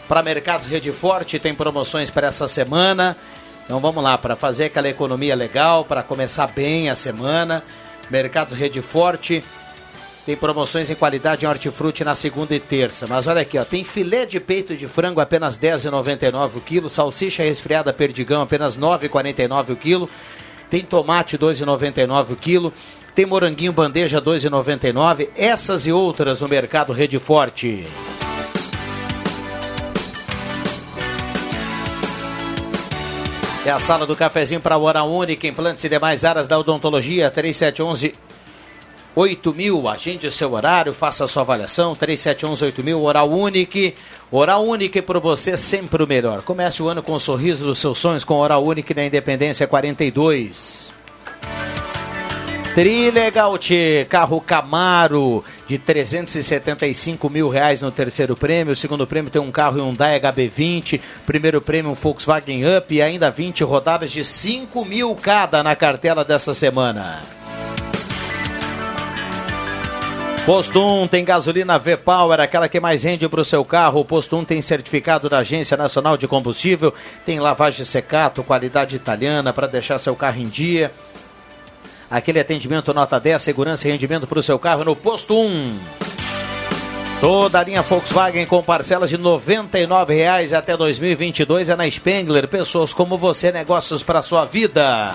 para 0.08 0.20
Mercados 0.20 0.66
Rede 0.66 0.90
Forte, 0.90 1.38
tem 1.38 1.54
promoções 1.54 2.10
para 2.10 2.26
essa 2.26 2.48
semana. 2.48 3.16
Então 3.64 3.78
vamos 3.78 4.02
lá, 4.02 4.18
para 4.18 4.34
fazer 4.34 4.64
aquela 4.64 4.88
economia 4.88 5.36
legal, 5.36 5.84
para 5.84 6.02
começar 6.02 6.48
bem 6.48 6.90
a 6.90 6.96
semana. 6.96 7.62
Mercados 8.10 8.58
Rede 8.58 8.82
Forte 8.82 9.44
tem 10.26 10.36
promoções 10.36 10.90
em 10.90 10.96
qualidade 10.96 11.44
em 11.44 11.48
hortifruti 11.48 12.02
na 12.02 12.16
segunda 12.16 12.52
e 12.52 12.58
terça. 12.58 13.06
Mas 13.06 13.28
olha 13.28 13.42
aqui, 13.42 13.56
ó, 13.56 13.64
tem 13.64 13.84
filé 13.84 14.26
de 14.26 14.40
peito 14.40 14.76
de 14.76 14.88
frango 14.88 15.20
apenas 15.20 15.56
R$ 15.56 15.68
10,99 15.70 16.56
o 16.56 16.60
quilo, 16.60 16.90
salsicha 16.90 17.44
resfriada 17.44 17.92
perdigão 17.92 18.42
apenas 18.42 18.74
R$ 18.74 18.80
9,49 18.80 19.70
o 19.70 19.76
quilo. 19.76 20.10
Tem 20.68 20.84
tomate 20.84 21.36
R$ 21.36 21.42
2,99 21.46 22.32
o 22.32 22.36
quilo. 22.36 22.74
Tem 23.14 23.26
moranguinho 23.26 23.72
bandeja 23.72 24.20
2,99. 24.20 25.28
Essas 25.36 25.86
e 25.86 25.92
outras 25.92 26.40
no 26.40 26.48
mercado 26.48 26.92
Rede 26.92 27.18
Forte. 27.18 27.86
É 33.64 33.70
a 33.70 33.78
sala 33.78 34.04
do 34.04 34.16
cafezinho 34.16 34.60
para 34.60 34.76
Hora 34.76 35.04
Única, 35.04 35.46
implantes 35.46 35.84
e 35.84 35.88
demais 35.88 36.24
áreas 36.24 36.48
da 36.48 36.58
odontologia, 36.58 37.30
3711 37.30 38.14
8000. 39.14 39.88
Agende 39.88 40.26
o 40.26 40.32
seu 40.32 40.52
horário, 40.52 40.92
faça 40.92 41.24
a 41.24 41.28
sua 41.28 41.42
avaliação, 41.42 41.94
3711 41.94 42.64
8000, 42.64 43.02
Oral 43.02 43.30
Único. 43.30 43.78
Oral 44.30 44.64
Único 44.64 45.00
por 45.02 45.20
você 45.20 45.56
sempre 45.56 46.02
o 46.02 46.06
melhor. 46.06 46.42
Comece 46.42 46.82
o 46.82 46.88
ano 46.88 47.02
com 47.02 47.12
o 47.12 47.20
sorriso 47.20 47.64
dos 47.64 47.78
seus 47.78 47.98
sonhos 47.98 48.24
com 48.24 48.34
Oral 48.34 48.64
Único 48.64 48.92
na 48.94 49.04
Independência 49.04 49.66
42. 49.66 50.90
Trilegal 52.74 53.58
carro 54.08 54.40
Camaro 54.40 55.44
de 55.68 55.76
375 55.76 57.28
mil 57.28 57.50
reais 57.50 57.82
no 57.82 57.90
terceiro 57.90 58.34
prêmio. 58.34 58.72
O 58.72 58.76
segundo 58.76 59.06
prêmio 59.06 59.30
tem 59.30 59.42
um 59.42 59.52
carro 59.52 59.76
Hyundai 59.76 60.18
HB20. 60.18 60.98
Primeiro 61.26 61.60
prêmio 61.60 61.90
um 61.90 61.94
Volkswagen 61.94 62.62
Up 62.78 62.94
e 62.94 63.02
ainda 63.02 63.30
20 63.30 63.62
rodadas 63.62 64.10
de 64.10 64.24
5 64.24 64.86
mil 64.86 65.14
cada 65.14 65.62
na 65.62 65.76
cartela 65.76 66.24
dessa 66.24 66.54
semana. 66.54 67.20
Posto 70.46 70.82
1 70.82 71.08
tem 71.08 71.24
gasolina 71.24 71.78
V-Power, 71.78 72.40
aquela 72.40 72.68
que 72.68 72.80
mais 72.80 73.04
rende 73.04 73.28
para 73.28 73.42
o 73.42 73.44
seu 73.44 73.64
carro. 73.64 74.00
O 74.00 74.04
Posto 74.04 74.36
1 74.36 74.46
tem 74.46 74.62
certificado 74.62 75.28
da 75.28 75.38
Agência 75.38 75.76
Nacional 75.76 76.16
de 76.16 76.26
Combustível, 76.26 76.92
tem 77.24 77.38
lavagem 77.38 77.84
secato, 77.84 78.42
qualidade 78.42 78.96
italiana 78.96 79.52
para 79.52 79.68
deixar 79.68 79.98
seu 79.98 80.16
carro 80.16 80.40
em 80.40 80.48
dia. 80.48 80.90
Aquele 82.12 82.38
atendimento 82.38 82.92
nota 82.92 83.18
10, 83.18 83.40
segurança 83.40 83.88
e 83.88 83.90
rendimento 83.90 84.26
para 84.26 84.38
o 84.38 84.42
seu 84.42 84.58
carro 84.58 84.84
no 84.84 84.94
posto 84.94 85.34
1. 85.34 85.78
Toda 87.22 87.58
a 87.58 87.64
linha 87.64 87.80
Volkswagen 87.80 88.44
com 88.44 88.62
parcelas 88.62 89.08
de 89.08 89.16
R$ 89.16 89.22
99,00 89.22 90.52
até 90.52 90.76
2022 90.76 91.70
é 91.70 91.76
na 91.76 91.90
Spengler. 91.90 92.46
Pessoas 92.48 92.92
como 92.92 93.16
você, 93.16 93.50
negócios 93.50 94.02
para 94.02 94.20
sua 94.20 94.44
vida. 94.44 95.10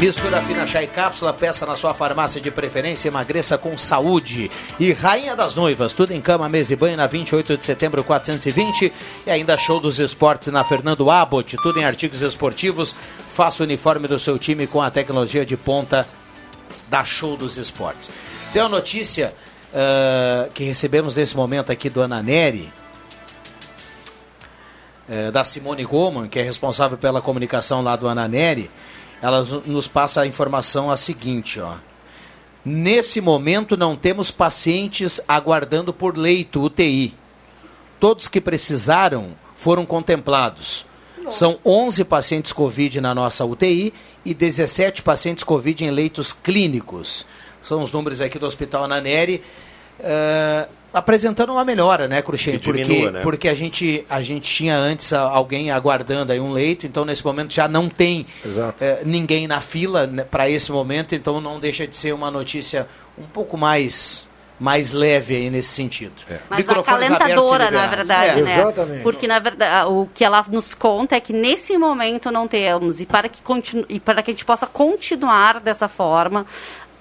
Mistura 0.00 0.40
fina 0.40 0.66
chá 0.66 0.82
e 0.82 0.86
cápsula, 0.86 1.30
peça 1.30 1.66
na 1.66 1.76
sua 1.76 1.92
farmácia 1.92 2.40
de 2.40 2.50
preferência, 2.50 3.08
emagreça 3.08 3.58
com 3.58 3.76
saúde. 3.76 4.50
E 4.78 4.94
Rainha 4.94 5.36
das 5.36 5.54
Noivas, 5.54 5.92
tudo 5.92 6.14
em 6.14 6.22
cama, 6.22 6.48
mesa 6.48 6.72
e 6.72 6.76
banho 6.76 6.96
na 6.96 7.06
28 7.06 7.58
de 7.58 7.66
setembro 7.66 8.02
420. 8.02 8.90
E 9.26 9.30
ainda 9.30 9.58
show 9.58 9.78
dos 9.78 10.00
esportes 10.00 10.48
na 10.48 10.64
Fernando 10.64 11.10
Abbott, 11.10 11.54
tudo 11.58 11.78
em 11.78 11.84
artigos 11.84 12.22
esportivos. 12.22 12.96
Faça 13.34 13.62
o 13.62 13.66
uniforme 13.66 14.08
do 14.08 14.18
seu 14.18 14.38
time 14.38 14.66
com 14.66 14.80
a 14.80 14.90
tecnologia 14.90 15.44
de 15.44 15.54
ponta 15.54 16.08
da 16.88 17.04
Show 17.04 17.36
dos 17.36 17.58
Esportes. 17.58 18.08
Tem 18.54 18.62
uma 18.62 18.70
notícia 18.70 19.34
uh, 19.70 20.50
que 20.52 20.64
recebemos 20.64 21.14
nesse 21.14 21.36
momento 21.36 21.70
aqui 21.70 21.90
do 21.90 22.02
Ananeri, 22.02 22.72
uh, 25.10 25.30
da 25.30 25.44
Simone 25.44 25.84
Goman, 25.84 26.26
que 26.26 26.38
é 26.38 26.42
responsável 26.42 26.96
pela 26.96 27.20
comunicação 27.20 27.82
lá 27.82 27.96
do 27.96 28.08
Ananeri 28.08 28.70
ela 29.22 29.42
nos 29.66 29.86
passa 29.86 30.22
a 30.22 30.26
informação 30.26 30.90
a 30.90 30.96
seguinte, 30.96 31.60
ó. 31.60 31.74
Nesse 32.64 33.20
momento 33.20 33.76
não 33.76 33.96
temos 33.96 34.30
pacientes 34.30 35.20
aguardando 35.26 35.92
por 35.94 36.16
leito 36.16 36.62
UTI. 36.62 37.14
Todos 37.98 38.28
que 38.28 38.40
precisaram 38.40 39.32
foram 39.54 39.86
contemplados. 39.86 40.84
São 41.30 41.58
11 41.64 42.04
pacientes 42.04 42.52
Covid 42.52 43.00
na 43.00 43.14
nossa 43.14 43.44
UTI 43.44 43.94
e 44.24 44.34
17 44.34 45.02
pacientes 45.02 45.44
Covid 45.44 45.84
em 45.84 45.90
leitos 45.90 46.32
clínicos. 46.32 47.26
São 47.62 47.82
os 47.82 47.92
números 47.92 48.20
aqui 48.20 48.38
do 48.38 48.46
Hospital 48.46 48.84
Ananeri. 48.84 49.42
Eh, 50.02 50.66
apresentando 50.92 51.52
uma 51.52 51.64
melhora, 51.64 52.08
né, 52.08 52.20
Cruxem? 52.22 52.58
Que 52.58 52.64
Porque, 52.66 52.82
diminua, 52.84 53.10
né? 53.12 53.20
porque 53.20 53.48
a, 53.48 53.54
gente, 53.54 54.04
a 54.10 54.20
gente 54.22 54.52
tinha 54.52 54.76
antes 54.76 55.12
alguém 55.12 55.70
aguardando 55.70 56.32
aí 56.32 56.40
um 56.40 56.50
leito, 56.50 56.86
então 56.86 57.04
nesse 57.04 57.24
momento 57.24 57.52
já 57.52 57.68
não 57.68 57.88
tem 57.88 58.26
eh, 58.80 59.00
ninguém 59.04 59.46
na 59.46 59.60
fila 59.60 60.10
para 60.30 60.48
esse 60.48 60.72
momento, 60.72 61.14
então 61.14 61.40
não 61.40 61.60
deixa 61.60 61.86
de 61.86 61.94
ser 61.94 62.12
uma 62.12 62.30
notícia 62.30 62.88
um 63.16 63.22
pouco 63.24 63.56
mais, 63.56 64.26
mais 64.58 64.90
leve 64.92 65.36
aí 65.36 65.48
nesse 65.50 65.68
sentido. 65.70 66.12
Mas 66.48 66.58
Microfones 66.58 67.10
acalentadora, 67.10 67.70
na 67.70 67.86
verdade, 67.86 68.40
É. 68.40 68.42
né? 68.42 68.60
Exatamente. 68.60 69.02
Porque, 69.02 69.26
na 69.28 69.38
verdade, 69.38 69.88
o 69.90 70.08
que 70.12 70.24
ela 70.24 70.44
nos 70.50 70.74
conta 70.74 71.14
é 71.14 71.20
que 71.20 71.32
nesse 71.32 71.78
momento 71.78 72.30
não 72.32 72.48
temos, 72.48 73.00
e 73.00 73.06
para 73.06 73.28
que, 73.28 73.40
continu 73.42 73.84
e 73.88 74.00
para 74.00 74.22
que 74.22 74.30
a 74.30 74.34
gente 74.34 74.44
possa 74.44 74.66
continuar 74.66 75.60
dessa 75.60 75.88
forma, 75.88 76.44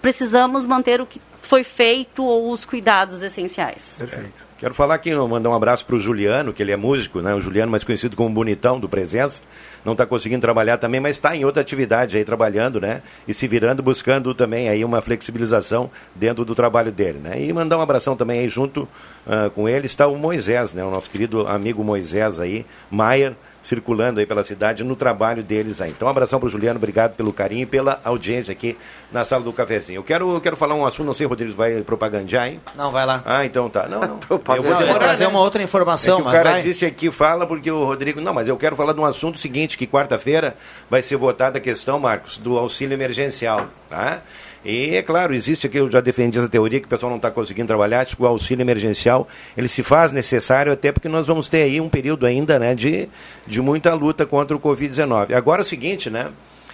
precisamos 0.02 0.66
manter 0.66 1.02
o 1.02 1.06
que 1.06 1.22
foi 1.42 1.64
feito 1.64 2.24
ou 2.24 2.52
os 2.52 2.66
cuidados 2.66 3.22
essenciais. 3.22 3.96
Perfeito. 3.98 4.50
Quero 4.60 4.74
falar 4.74 4.96
aqui, 4.96 5.16
mandar 5.16 5.50
um 5.50 5.54
abraço 5.54 5.86
para 5.86 5.96
o 5.96 6.00
Juliano, 6.00 6.52
que 6.52 6.62
ele 6.62 6.74
é 6.74 6.76
músico, 6.76 7.22
né? 7.22 7.34
O 7.34 7.40
Juliano, 7.40 7.72
mais 7.72 7.82
conhecido 7.82 8.18
como 8.18 8.30
Bonitão 8.30 8.78
do 8.78 8.90
Presença. 8.90 9.42
Não 9.86 9.94
está 9.94 10.06
conseguindo 10.06 10.42
trabalhar 10.42 10.78
também, 10.78 11.00
mas 11.00 11.16
está 11.16 11.34
em 11.34 11.46
outra 11.46 11.62
atividade 11.62 12.18
aí 12.18 12.26
trabalhando, 12.26 12.82
né? 12.82 13.02
E 13.26 13.34
se 13.34 13.48
virando, 13.48 13.82
buscando 13.82 14.36
também 14.36 14.68
aí 14.68 14.84
uma 14.84 15.02
flexibilização 15.02 15.90
dentro 16.14 16.44
do 16.44 16.54
trabalho 16.54 16.92
dele, 16.92 17.20
né? 17.20 17.42
E 17.42 17.54
mandar 17.54 17.78
um 17.78 17.82
abração 17.82 18.18
também 18.18 18.42
aí 18.42 18.50
junto 18.50 18.86
ah, 19.26 19.50
com 19.50 19.70
ele 19.70 19.86
está 19.86 20.08
o 20.08 20.18
Moisés, 20.18 20.74
né? 20.74 20.84
O 20.84 20.92
nosso 20.92 21.10
querido 21.10 21.48
amigo 21.48 21.82
Moisés 21.82 22.38
aí, 22.38 22.66
Maier, 22.92 23.38
circulando 23.62 24.20
aí 24.20 24.26
pela 24.26 24.44
cidade 24.44 24.84
no 24.84 24.96
trabalho 24.96 25.44
deles 25.44 25.82
aí. 25.82 25.92
Então, 25.92 26.08
um 26.08 26.12
abração 26.12 26.40
para 26.40 26.48
o 26.48 26.50
Juliano, 26.50 26.78
obrigado 26.78 27.16
pelo 27.16 27.32
carinho 27.34 27.64
e 27.64 27.66
pela 27.66 28.00
audiência 28.04 28.52
aqui 28.52 28.78
na 29.12 29.24
sala 29.24 29.44
do 29.44 29.54
cafezinho. 29.54 29.98
Eu 29.98 30.04
quero, 30.04 30.34
eu 30.34 30.42
quero 30.42 30.56
falar 30.56 30.76
um 30.76 30.86
assunto, 30.86 31.08
não 31.08 31.14
sei, 31.14 31.28
Rodrigues, 31.28 31.56
vai 31.56 31.82
propagandear, 31.82 32.48
hein? 32.48 32.62
Não, 32.76 32.92
vai 32.92 33.06
lá. 33.06 33.22
Ah, 33.26 33.46
então 33.46 33.70
tá. 33.70 33.88
Não, 33.88 34.02
não. 34.02 34.20
Eu 34.56 34.64
vou 34.64 34.76
demorar, 34.76 35.00
trazer 35.00 35.28
uma 35.28 35.40
outra 35.40 35.62
informação, 35.62 36.14
É 36.14 36.16
que 36.18 36.22
o 36.22 36.26
mas 36.26 36.34
cara 36.34 36.52
vai. 36.52 36.62
disse 36.62 36.86
aqui, 36.86 37.12
fala 37.12 37.46
porque 37.46 37.70
o 37.70 37.84
Rodrigo... 37.86 38.20
Não, 38.22 38.34
mas 38.34 38.48
eu 38.48 38.58
quero 38.58 38.76
falar 38.76 38.94
de 38.94 39.00
um 39.00 39.06
assunto 39.06 39.38
seguinte, 39.38 39.78
que 39.78 39.86
quarta-feira 39.86 40.56
vai 40.90 41.02
ser 41.02 41.18
votada 41.18 41.58
a 41.58 41.62
questão, 41.62 42.00
Marcos, 42.00 42.38
do 42.38 42.58
auxílio 42.58 42.94
emergencial, 42.94 43.68
tá? 43.90 44.22
E, 44.64 44.96
é 44.96 45.02
claro, 45.02 45.34
existe 45.34 45.68
aqui, 45.68 45.78
eu 45.78 45.90
já 45.90 46.02
defendi 46.02 46.38
essa 46.38 46.50
teoria, 46.50 46.80
que 46.80 46.86
o 46.86 46.90
pessoal 46.90 47.10
não 47.10 47.18
está 47.18 47.32
conseguindo 47.32 47.68
trabalhar, 47.68 48.02
acho 48.02 48.16
que 48.16 48.24
o 48.24 48.28
auxílio 48.28 48.62
emergencial, 48.62 49.28
ele 49.56 49.68
se 49.68 49.84
faz 49.84 50.12
necessário, 50.12 50.72
até 50.72 50.92
porque 50.92 51.08
nós 51.08 51.28
vamos 51.28 51.48
ter 51.48 51.64
aí 51.64 51.80
um 51.80 51.88
período 51.88 52.26
ainda, 52.26 52.60
né, 52.60 52.76
de, 52.76 53.08
de 53.48 53.62
muita 53.62 53.94
luta 53.94 54.26
contra 54.26 54.56
o 54.56 54.60
Covid-19. 54.60 55.34
Agora 55.34 55.62
é 55.62 55.64
o 55.64 55.66
seguinte, 55.66 56.10
né, 56.10 56.32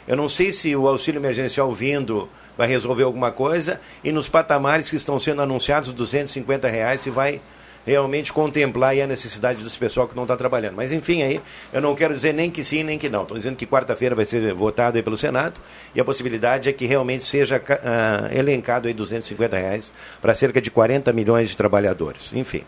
eu 0.08 0.16
não 0.16 0.28
sei 0.28 0.52
se 0.52 0.76
o 0.76 0.88
auxílio 0.88 1.20
emergencial 1.20 1.72
vindo 1.72 2.28
vai 2.58 2.68
resolver 2.68 3.04
alguma 3.04 3.32
coisa, 3.32 3.80
e 4.04 4.12
nos 4.12 4.28
patamares 4.30 4.90
que 4.90 4.96
estão 4.96 5.20
sendo 5.20 5.42
anunciados, 5.42 5.92
250 5.94 6.68
reais, 6.68 7.02
se 7.02 7.10
vai 7.10 7.40
realmente 7.86 8.34
contemplar 8.34 8.92
aí 8.92 9.02
a 9.02 9.08
necessidade 9.08 9.64
desse 9.64 9.78
pessoal 9.78 10.08
que 10.08 10.16
não 10.16 10.24
está 10.24 10.36
trabalhando. 10.36 10.76
Mas 10.76 10.92
enfim, 10.92 11.22
aí 11.22 11.42
eu 11.72 11.82
não 11.82 11.96
quero 11.96 12.14
dizer 12.14 12.34
nem 12.34 12.50
que 12.50 12.64
sim, 12.64 12.84
nem 12.84 12.98
que 12.98 13.10
não. 13.10 13.22
Estou 13.22 13.38
dizendo 13.38 13.56
que 13.56 13.66
quarta-feira 13.66 14.16
vai 14.16 14.26
ser 14.26 14.54
votado 14.54 14.98
aí 14.98 15.04
pelo 15.04 15.18
Senado 15.18 15.60
e 15.94 16.02
a 16.02 16.06
possibilidade 16.06 16.70
é 16.70 16.74
que 16.74 16.86
realmente 16.86 17.24
seja 17.24 17.62
ah, 17.84 18.30
elencado 18.34 18.88
aí 18.88 18.94
250 18.94 19.58
reais 19.58 19.94
para 20.22 20.34
cerca 20.34 20.60
de 20.60 20.72
40 20.72 21.14
milhões 21.14 21.50
de 21.50 21.58
trabalhadores. 21.58 22.34
Enfim, 22.34 22.64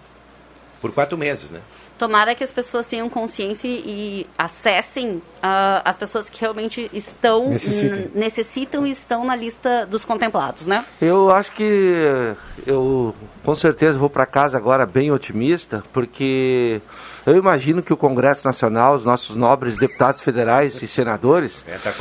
por 0.80 0.91
quatro 0.91 1.18
meses, 1.18 1.49
né? 1.49 1.59
Tomara 1.98 2.36
que 2.36 2.43
as 2.43 2.52
pessoas 2.52 2.86
tenham 2.88 3.10
consciência 3.10 3.68
e 3.68 4.28
acessem 4.38 5.22
ah, 5.41 5.82
as 5.84 5.98
pessoas 5.98 6.30
que 6.30 6.39
realmente 6.39 6.89
estão 6.93 7.52
n- 7.54 8.12
necessitam 8.14 8.86
e 8.86 8.91
estão 8.91 9.26
na 9.26 9.36
lista 9.36 9.86
dos 9.86 10.06
contemplados, 10.06 10.68
né? 10.68 10.86
Eu 11.02 11.32
acho 11.32 11.52
que 11.54 12.34
eu 12.66 13.16
com 13.43 13.56
certeza 13.56 13.98
vou 13.98 14.10
para 14.10 14.26
casa 14.26 14.58
agora 14.58 14.86
bem 14.86 15.12
otimista, 15.12 15.84
porque 15.91 16.82
eu 17.26 17.36
imagino 17.36 17.82
que 17.82 17.91
o 17.93 17.98
Congresso 17.98 18.45
Nacional, 18.45 18.95
os 18.95 19.04
nossos 19.04 19.36
nobres 19.36 19.76
deputados 19.78 20.22
federais 20.22 20.82
e 20.82 20.88
senadores, 20.88 21.64
É, 21.68 21.78
tá 21.78 21.91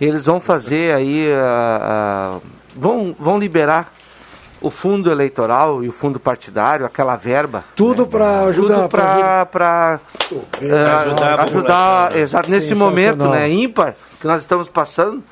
eles 0.00 0.26
vão 0.26 0.40
fazer 0.40 0.94
aí, 0.94 1.28
ah, 1.32 1.78
ah, 1.82 2.40
vão, 2.76 3.16
vão 3.18 3.38
liberar 3.38 3.92
o 4.60 4.70
fundo 4.70 5.10
eleitoral 5.10 5.82
e 5.84 5.88
o 5.88 5.92
fundo 5.92 6.18
partidário, 6.18 6.84
aquela 6.84 7.16
verba. 7.16 7.64
Tudo 7.76 8.06
para 8.06 8.42
ajudar. 8.44 8.74
Tudo 8.76 8.88
para 8.88 9.46
para 9.46 10.00
Pra 10.58 11.00
ajudar 11.02 11.34
a 11.40 11.44
população, 11.46 12.10
né? 12.16 12.20
exato 12.20 12.50
nesse 12.50 12.74
momento, 12.74 13.28
né, 13.28 13.48
ímpar 13.50 13.94
que 14.20 14.26
nós 14.26 14.40
estamos 14.40 14.68
passando. 14.68 15.22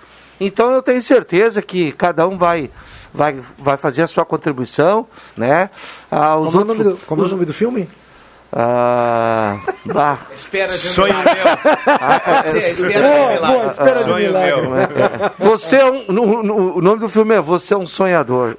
Então 0.41 0.70
eu 0.72 0.83
tenho 0.83 1.03
certeza 1.03 1.61
que 1.62 1.93
cada 1.93 2.27
um 2.29 2.37
vai 2.37 2.70
vai 3.12 3.39
vai 3.59 3.77
fazer 3.77 4.03
a 4.03 4.07
sua 4.07 4.24
contribuição, 4.24 5.07
né? 5.37 5.70
Ah, 6.11 6.37
os 6.37 6.53
Como, 6.53 6.57
é 6.57 6.57
o 6.57 6.59
outros 6.61 6.79
nome 6.79 6.91
do, 6.91 6.97
como 7.07 7.20
é 7.20 7.22
o 7.22 7.27
os- 7.27 7.33
nome 7.33 7.45
do 7.47 7.55
filme? 7.55 7.89
Ah, 8.53 9.59
bah. 9.84 10.18
Espera 10.34 10.76
de 10.78 10.86
um 10.88 10.90
Sonho 10.90 11.14
milagre. 11.18 11.40
Ah, 11.86 12.42
Você, 12.47 12.59
é, 12.59 12.70
espera 12.72 12.92
de 12.92 12.99
um 12.99 13.03
Boa, 13.03 13.32
milagre. 13.32 13.59
boa, 13.59 13.70
espera 13.72 13.94
de 13.94 13.99
um 13.99 14.12
Sonho 14.14 14.26
milagre. 14.26 14.61
meu. 14.68 14.76
É, 14.76 15.32
Você 15.38 15.76
é 15.76 15.84
um, 15.90 16.05
no- 16.12 16.42
no- 16.42 16.76
o 16.76 16.80
nome 16.82 17.01
do 17.01 17.09
filme 17.09 17.34
é 17.34 17.40
Você 17.42 17.74
é 17.74 17.76
um 17.76 17.86
sonhador. 17.86 18.55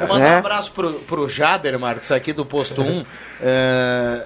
Mandar 0.00 0.18
né? 0.18 0.34
um 0.36 0.38
abraço 0.38 0.72
pro, 0.72 0.92
pro 0.94 1.28
Jader, 1.28 1.78
Marcos, 1.78 2.10
aqui 2.12 2.32
do 2.32 2.44
posto 2.46 2.80
1. 2.80 3.04
É, 3.42 4.24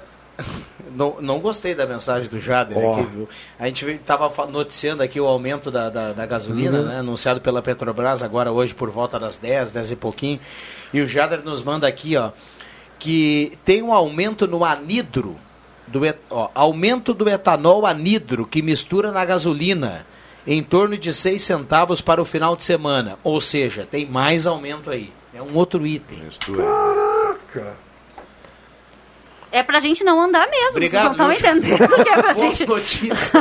Não, 0.95 1.17
não 1.21 1.39
gostei 1.41 1.75
da 1.75 1.87
mensagem 1.87 2.29
do 2.29 2.39
Jader 2.41 2.77
Ó. 2.77 2.95
aqui, 2.95 3.07
viu? 3.07 3.29
A 3.59 3.67
gente 3.67 3.87
estava 3.93 4.31
noticiando 4.47 5.03
aqui 5.03 5.19
o 5.21 5.27
aumento 5.27 5.71
da, 5.71 5.89
da, 5.89 6.13
da 6.13 6.27
gasolina, 6.27 6.79
Uhum. 6.81 6.85
né? 6.87 6.99
Anunciado 6.99 7.41
pela 7.41 7.63
Petrobras 7.63 8.23
agora 8.23 8.53
hoje 8.53 8.75
por 8.75 8.91
volta 8.91 9.19
das 9.19 9.37
10, 9.37 9.71
10 9.71 9.93
e 9.93 9.97
pouquinho. 9.97 10.39
E 10.93 11.01
o 11.01 11.07
Jader 11.09 11.41
nos 11.43 11.63
manda 11.63 11.87
aqui, 11.89 12.15
ó, 12.17 12.31
que 13.03 13.59
tem 13.65 13.83
um 13.83 13.93
aumento 13.93 14.47
no 14.47 14.65
anidro, 14.65 15.37
do, 15.89 16.07
et- 16.07 16.21
ó, 16.31 16.51
aumento 16.55 17.13
do 17.13 17.29
etanol 17.29 17.85
anidro 17.85 18.47
que 18.47 18.63
mistura 18.63 19.11
na 19.11 19.25
gasolina 19.25 20.07
em 20.47 20.63
torno 20.63 20.97
de 20.97 21.13
6 21.13 21.43
centavos 21.43 22.01
para 22.01 22.23
o 22.23 22.25
final 22.25 22.55
de 22.55 22.63
semana. 22.63 23.19
Ou 23.25 23.41
seja, 23.41 23.85
tem 23.91 24.07
mais 24.07 24.47
aumento 24.47 24.89
aí. 24.89 25.13
É 25.35 25.43
um 25.43 25.53
outro 25.57 25.85
item. 25.85 26.21
Caraca. 26.57 27.75
É 29.53 29.63
pra 29.63 29.79
gente 29.81 30.03
não 30.03 30.19
andar 30.19 30.49
mesmo, 30.49 30.71
Obrigado, 30.71 31.15
vocês 31.15 31.19
não 31.19 31.31
estão 31.31 31.51
entendendo 31.53 32.03
que 32.03 32.09
é 32.09 32.23
pra 32.23 32.33
gente... 32.33 32.67
notícias. 32.67 33.33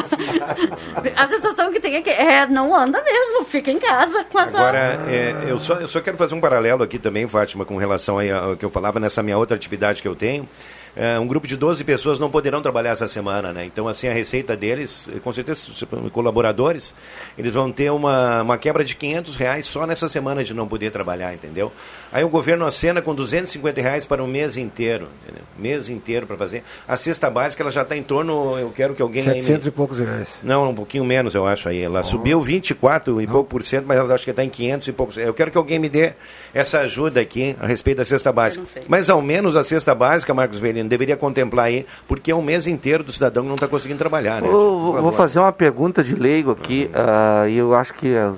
A 1.16 1.26
sensação 1.26 1.72
que 1.72 1.80
tem 1.80 1.95
é 1.95 2.01
que 2.01 2.09
é, 2.09 2.45
não 2.45 2.76
anda 2.76 3.01
mesmo, 3.01 3.45
fica 3.45 3.72
em 3.72 3.80
casa 3.80 4.26
com 4.26 4.38
essa... 4.38 4.57
Agora, 4.59 5.05
é, 5.07 5.45
eu, 5.47 5.57
só, 5.57 5.76
eu 5.76 5.88
só 5.88 6.01
quero 6.01 6.18
fazer 6.18 6.36
um 6.36 6.41
paralelo 6.41 6.84
aqui 6.84 6.99
também, 6.99 7.26
Fátima, 7.28 7.64
com 7.64 7.78
relação 7.78 8.18
aí 8.18 8.30
ao 8.30 8.57
que 8.57 8.66
eu 8.66 8.70
falava 8.70 8.99
nessa 8.99 9.24
minha 9.24 9.38
outra 9.38 9.55
atividade 9.55 10.01
que 10.01 10.07
eu 10.07 10.16
tenho. 10.16 10.47
É, 10.95 11.18
um 11.18 11.26
grupo 11.26 11.47
de 11.47 11.55
12 11.55 11.84
pessoas 11.86 12.20
não 12.20 12.30
poderão 12.30 12.62
trabalhar 12.62 12.91
essa 12.91 13.07
semana, 13.07 13.53
né? 13.53 13.64
Então, 13.64 13.88
assim, 13.88 14.07
a 14.07 14.14
receita 14.14 14.57
deles, 14.57 15.09
com 15.24 15.32
certeza, 15.32 15.70
colaboradores, 16.12 16.93
eles 17.38 17.53
vão 17.53 17.72
ter 17.72 17.89
uma, 17.91 18.41
uma 18.41 18.57
quebra 18.57 18.84
de 18.84 18.95
500 18.95 19.36
reais 19.38 19.66
só 19.66 19.88
nessa 19.88 20.09
semana 20.09 20.43
de 20.43 20.53
não 20.53 20.68
poder 20.68 20.91
trabalhar, 20.91 21.34
entendeu? 21.34 21.72
Aí 22.12 22.24
o 22.24 22.30
governo 22.30 22.66
acena 22.66 23.01
com 23.01 23.16
250 23.16 23.80
reais 23.82 24.05
para 24.05 24.22
um 24.24 24.28
mês 24.28 24.57
inteiro, 24.57 25.07
entendeu? 25.24 25.43
Mês 25.57 25.88
inteiro 25.89 26.28
para 26.28 26.36
fazer. 26.36 26.64
A 26.88 26.97
cesta 26.97 27.30
básica, 27.30 27.64
ela 27.64 27.72
já 27.72 27.84
está 27.84 27.95
em 27.95 28.03
torno, 28.03 28.57
eu 28.59 28.70
quero 28.70 28.93
que 28.93 29.01
alguém... 29.01 29.22
aí 29.22 29.36
me- 29.36 29.41
700 29.41 29.68
e 29.68 29.72
poucos 29.72 29.99
reais. 29.99 30.39
não, 30.43 30.70
um 30.72 30.76
pouquinho 30.76 31.05
menos, 31.05 31.34
eu 31.34 31.45
acho 31.47 31.70
aí. 31.70 31.82
Ela 31.82 32.03
subiu 32.03 32.41
24 32.41 33.22
e 33.22 33.28
pouco 33.28 33.49
por 33.49 33.64
cento, 33.64 33.86
mas 33.88 33.97
ela 33.97 34.14
acho 34.14 34.26
que 34.26 34.30
está 34.32 34.43
em 34.43 34.49
500 34.49 34.88
e 34.88 34.91
poucos. 34.91 35.18
Eu 35.18 35.34
quero 35.34 35.51
que 35.51 35.57
alguém 35.57 35.80
me 35.80 35.88
dê 35.88 36.14
essa 36.53 36.80
ajuda 36.80 37.22
aqui 37.22 37.55
a 37.59 37.66
respeito 37.68 37.97
da 37.99 38.05
cesta 38.05 38.32
básica. 38.32 38.66
Mas 38.88 39.09
ao 39.09 39.22
menos 39.22 39.55
a 39.55 39.64
cesta 39.64 39.95
básica, 39.95 40.34
Marcos 40.34 40.59
Velino, 40.59 40.89
deveria 40.89 41.16
contemplar 41.16 41.68
aí, 41.68 41.86
porque 42.07 42.32
é 42.32 42.36
um 42.36 42.41
mês 42.41 42.68
inteiro 42.68 43.03
do 43.03 43.12
cidadão 43.12 43.43
que 43.43 43.47
não 43.49 43.55
está 43.55 43.68
conseguindo 43.68 43.99
trabalhar, 43.99 44.41
né? 44.41 44.47
Eu 44.49 45.01
vou, 45.01 45.12
fazer 45.14 45.39
uma 45.39 45.51
pergunta 45.53 46.03
de 46.03 46.16
leigo 46.16 46.51
aqui, 46.51 46.89
ah, 46.93 47.45
e 47.47 47.57
eu 47.57 47.74
acho 47.74 47.93
que 47.93 48.16
ah, 48.18 48.34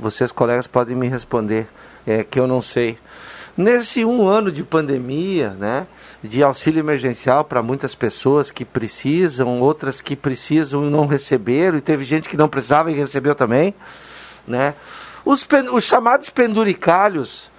vocês, 0.00 0.32
colegas, 0.32 0.66
podem 0.66 0.96
me 0.96 1.08
responder, 1.08 1.66
é, 2.08 2.24
que 2.24 2.40
eu 2.40 2.46
não 2.46 2.62
sei. 2.62 2.96
Nesse 3.54 4.04
um 4.04 4.26
ano 4.26 4.50
de 4.50 4.62
pandemia, 4.62 5.50
né, 5.50 5.86
de 6.24 6.42
auxílio 6.42 6.80
emergencial 6.80 7.44
para 7.44 7.60
muitas 7.62 7.94
pessoas 7.94 8.50
que 8.50 8.64
precisam, 8.64 9.60
outras 9.60 10.00
que 10.00 10.16
precisam 10.16 10.86
e 10.86 10.90
não 10.90 11.06
receberam, 11.06 11.76
e 11.76 11.82
teve 11.82 12.04
gente 12.04 12.28
que 12.28 12.36
não 12.36 12.48
precisava 12.48 12.90
e 12.90 12.94
recebeu 12.94 13.34
também, 13.34 13.74
né? 14.46 14.74
Os, 15.24 15.44
pen- 15.44 15.68
os 15.70 15.84
chamados 15.84 16.30
penduricalhos 16.30 17.50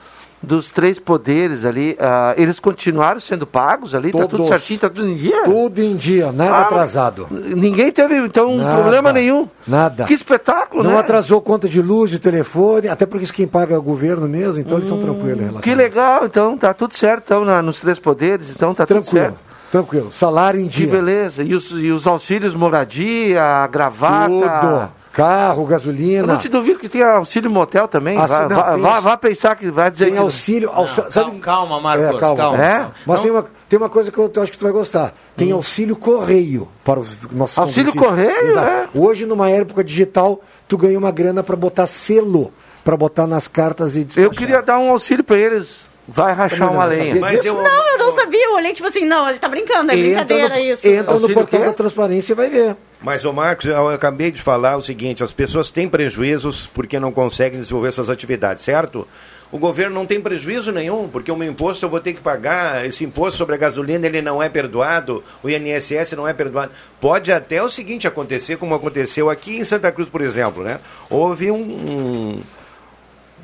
dos 0.41 0.71
três 0.71 0.97
poderes 0.97 1.65
ali, 1.65 1.97
ah, 1.99 2.33
eles 2.37 2.59
continuaram 2.59 3.19
sendo 3.19 3.45
pagos 3.45 3.93
ali? 3.93 4.11
Tá 4.11 4.19
tudo 4.19 4.29
Todos. 4.37 4.47
certinho, 4.47 4.79
tá 4.79 4.89
tudo 4.89 5.07
em 5.09 5.15
dia? 5.15 5.43
Tudo 5.43 5.81
em 5.81 5.95
dia, 5.95 6.31
nada 6.31 6.51
Ah, 6.55 6.61
atrasado. 6.61 7.27
Ninguém 7.29 7.91
teve, 7.91 8.15
então, 8.17 8.55
Nada. 8.55 8.81
problema 8.81 9.11
nenhum. 9.11 9.45
Nada. 9.67 10.05
Que 10.05 10.13
espetáculo, 10.13 10.81
Não 10.83 10.91
né? 10.91 10.99
atrasou 10.99 11.41
conta 11.41 11.67
de 11.67 11.81
luz, 11.81 12.09
de 12.09 12.19
telefone, 12.19 12.87
até 12.87 13.05
porque 13.05 13.25
quem 13.27 13.47
paga 13.47 13.75
é 13.75 13.77
o 13.77 13.81
governo 13.81 14.27
mesmo, 14.29 14.61
então 14.61 14.77
eles 14.77 14.87
estão 14.89 14.99
tranquilos 15.01 15.37
em 15.37 15.41
relação 15.41 15.61
Que 15.61 15.75
legal, 15.75 16.25
então, 16.25 16.57
tá 16.57 16.73
tudo 16.73 16.95
certo, 16.95 17.23
então, 17.25 17.43
na- 17.45 17.61
nos 17.61 17.79
três 17.79 17.99
poderes, 17.99 18.49
então 18.49 18.73
tá 18.73 18.85
tudo 18.85 19.01
Tranquilo, 19.01 19.21
certo. 19.25 19.43
tranquilo. 19.71 20.11
Salário 20.13 20.59
em 20.59 20.67
Que 20.67 20.77
dia. 20.85 20.87
beleza. 20.91 21.43
E 21.43 21.53
os, 21.53 21.69
e 21.71 21.91
os 21.91 22.07
auxílios 22.07 22.55
moradia, 22.55 23.67
gravata, 23.67 24.29
Tudo. 24.61 24.98
Carro, 25.23 25.65
gasolina. 25.65 26.23
Eu 26.23 26.27
não 26.27 26.37
te 26.37 26.47
duvido 26.49 26.79
que 26.79 26.87
tenha 26.89 27.07
auxílio 27.11 27.49
motel 27.51 27.87
também. 27.87 28.17
Ah, 28.17 28.25
vá, 28.25 28.47
não, 28.47 28.55
vá, 28.55 28.73
tem- 28.73 28.81
vá- 28.81 28.99
vá 28.99 29.17
pensar 29.17 29.55
que 29.55 29.69
vai 29.69 29.91
dizer 29.91 30.05
Tem 30.05 30.13
que... 30.13 30.19
auxílio. 30.19 30.69
auxi- 30.73 31.03
sabe- 31.09 31.39
calma, 31.39 31.79
Marcos, 31.79 32.05
É, 32.05 32.19
calma. 32.19 32.35
calma. 32.37 32.63
É? 32.65 32.87
Mas 33.05 33.17
Não- 33.17 33.23
tem 33.23 33.31
uma, 33.31 33.45
tem 33.69 33.79
uma 33.79 33.89
coisa 33.89 34.11
que 34.11 34.17
eu, 34.17 34.31
eu 34.33 34.41
acho 34.43 34.51
que 34.51 34.57
tu 34.57 34.63
vai 34.63 34.71
gostar. 34.71 35.13
Tem 35.35 35.51
auxílio 35.51 35.95
correio 35.95 36.67
para 36.83 36.99
os 36.99 37.29
nossos 37.31 37.57
Auxílio 37.57 37.93
correio, 37.95 38.57
é? 38.59 38.87
Hoje, 38.93 39.25
numa 39.25 39.49
época 39.49 39.83
digital, 39.83 40.41
tu 40.67 40.77
ganha 40.77 40.97
uma 40.97 41.11
grana 41.11 41.43
para 41.43 41.55
botar 41.55 41.87
selo, 41.87 42.51
para 42.83 42.95
botar 42.97 43.27
nas 43.27 43.47
cartas 43.47 43.95
e 43.95 44.07
Eu 44.15 44.31
queria 44.31 44.61
dar 44.61 44.79
um 44.79 44.89
auxílio 44.89 45.23
pra 45.23 45.37
eles. 45.37 45.88
Vai 46.11 46.33
rachar 46.33 46.71
uma 46.71 46.85
lenha. 46.85 47.15
Mas 47.19 47.45
eu- 47.45 47.55
Não, 47.55 47.87
eu 47.91 47.97
não 47.97 48.11
sabia. 48.11 48.45
Eu 48.45 48.53
olhei 48.55 48.73
tipo 48.73 48.87
assim, 48.87 49.05
não, 49.05 49.29
ele 49.29 49.39
tá 49.39 49.47
brincando, 49.47 49.91
é 49.91 49.95
brincadeira 49.95 50.55
no, 50.55 50.61
isso. 50.61 50.87
Entra 50.87 51.19
no 51.19 51.29
portal 51.33 51.59
quê? 51.59 51.65
da 51.65 51.73
transparência 51.73 52.33
e 52.33 52.35
vai 52.35 52.49
ver. 52.49 52.75
Mas, 53.01 53.23
ô 53.23 53.31
Marcos, 53.31 53.65
eu 53.65 53.87
acabei 53.89 54.31
de 54.31 54.41
falar 54.41 54.75
o 54.75 54.81
seguinte: 54.81 55.23
as 55.23 55.31
pessoas 55.31 55.71
têm 55.71 55.87
prejuízos 55.87 56.67
porque 56.67 56.99
não 56.99 57.11
conseguem 57.11 57.59
desenvolver 57.59 57.91
suas 57.91 58.09
atividades, 58.09 58.63
certo? 58.63 59.07
O 59.51 59.57
governo 59.57 59.95
não 59.95 60.05
tem 60.05 60.21
prejuízo 60.21 60.71
nenhum, 60.71 61.07
porque 61.07 61.31
o 61.31 61.35
meu 61.35 61.49
imposto 61.49 61.83
eu 61.83 61.89
vou 61.89 61.99
ter 61.99 62.13
que 62.13 62.19
pagar, 62.21 62.85
esse 62.85 63.03
imposto 63.03 63.35
sobre 63.37 63.55
a 63.55 63.57
gasolina 63.57 64.05
ele 64.05 64.21
não 64.21 64.43
é 64.43 64.47
perdoado, 64.47 65.23
o 65.41 65.49
INSS 65.49 66.11
não 66.15 66.27
é 66.27 66.33
perdoado. 66.33 66.71
Pode 67.01 67.31
até 67.31 67.63
o 67.63 67.67
seguinte 67.69 68.07
acontecer, 68.07 68.57
como 68.57 68.75
aconteceu 68.75 69.27
aqui 69.27 69.57
em 69.57 69.65
Santa 69.65 69.91
Cruz, 69.91 70.07
por 70.07 70.21
exemplo, 70.21 70.63
né? 70.63 70.79
Houve 71.09 71.49
um, 71.49 71.55
um, 71.55 72.41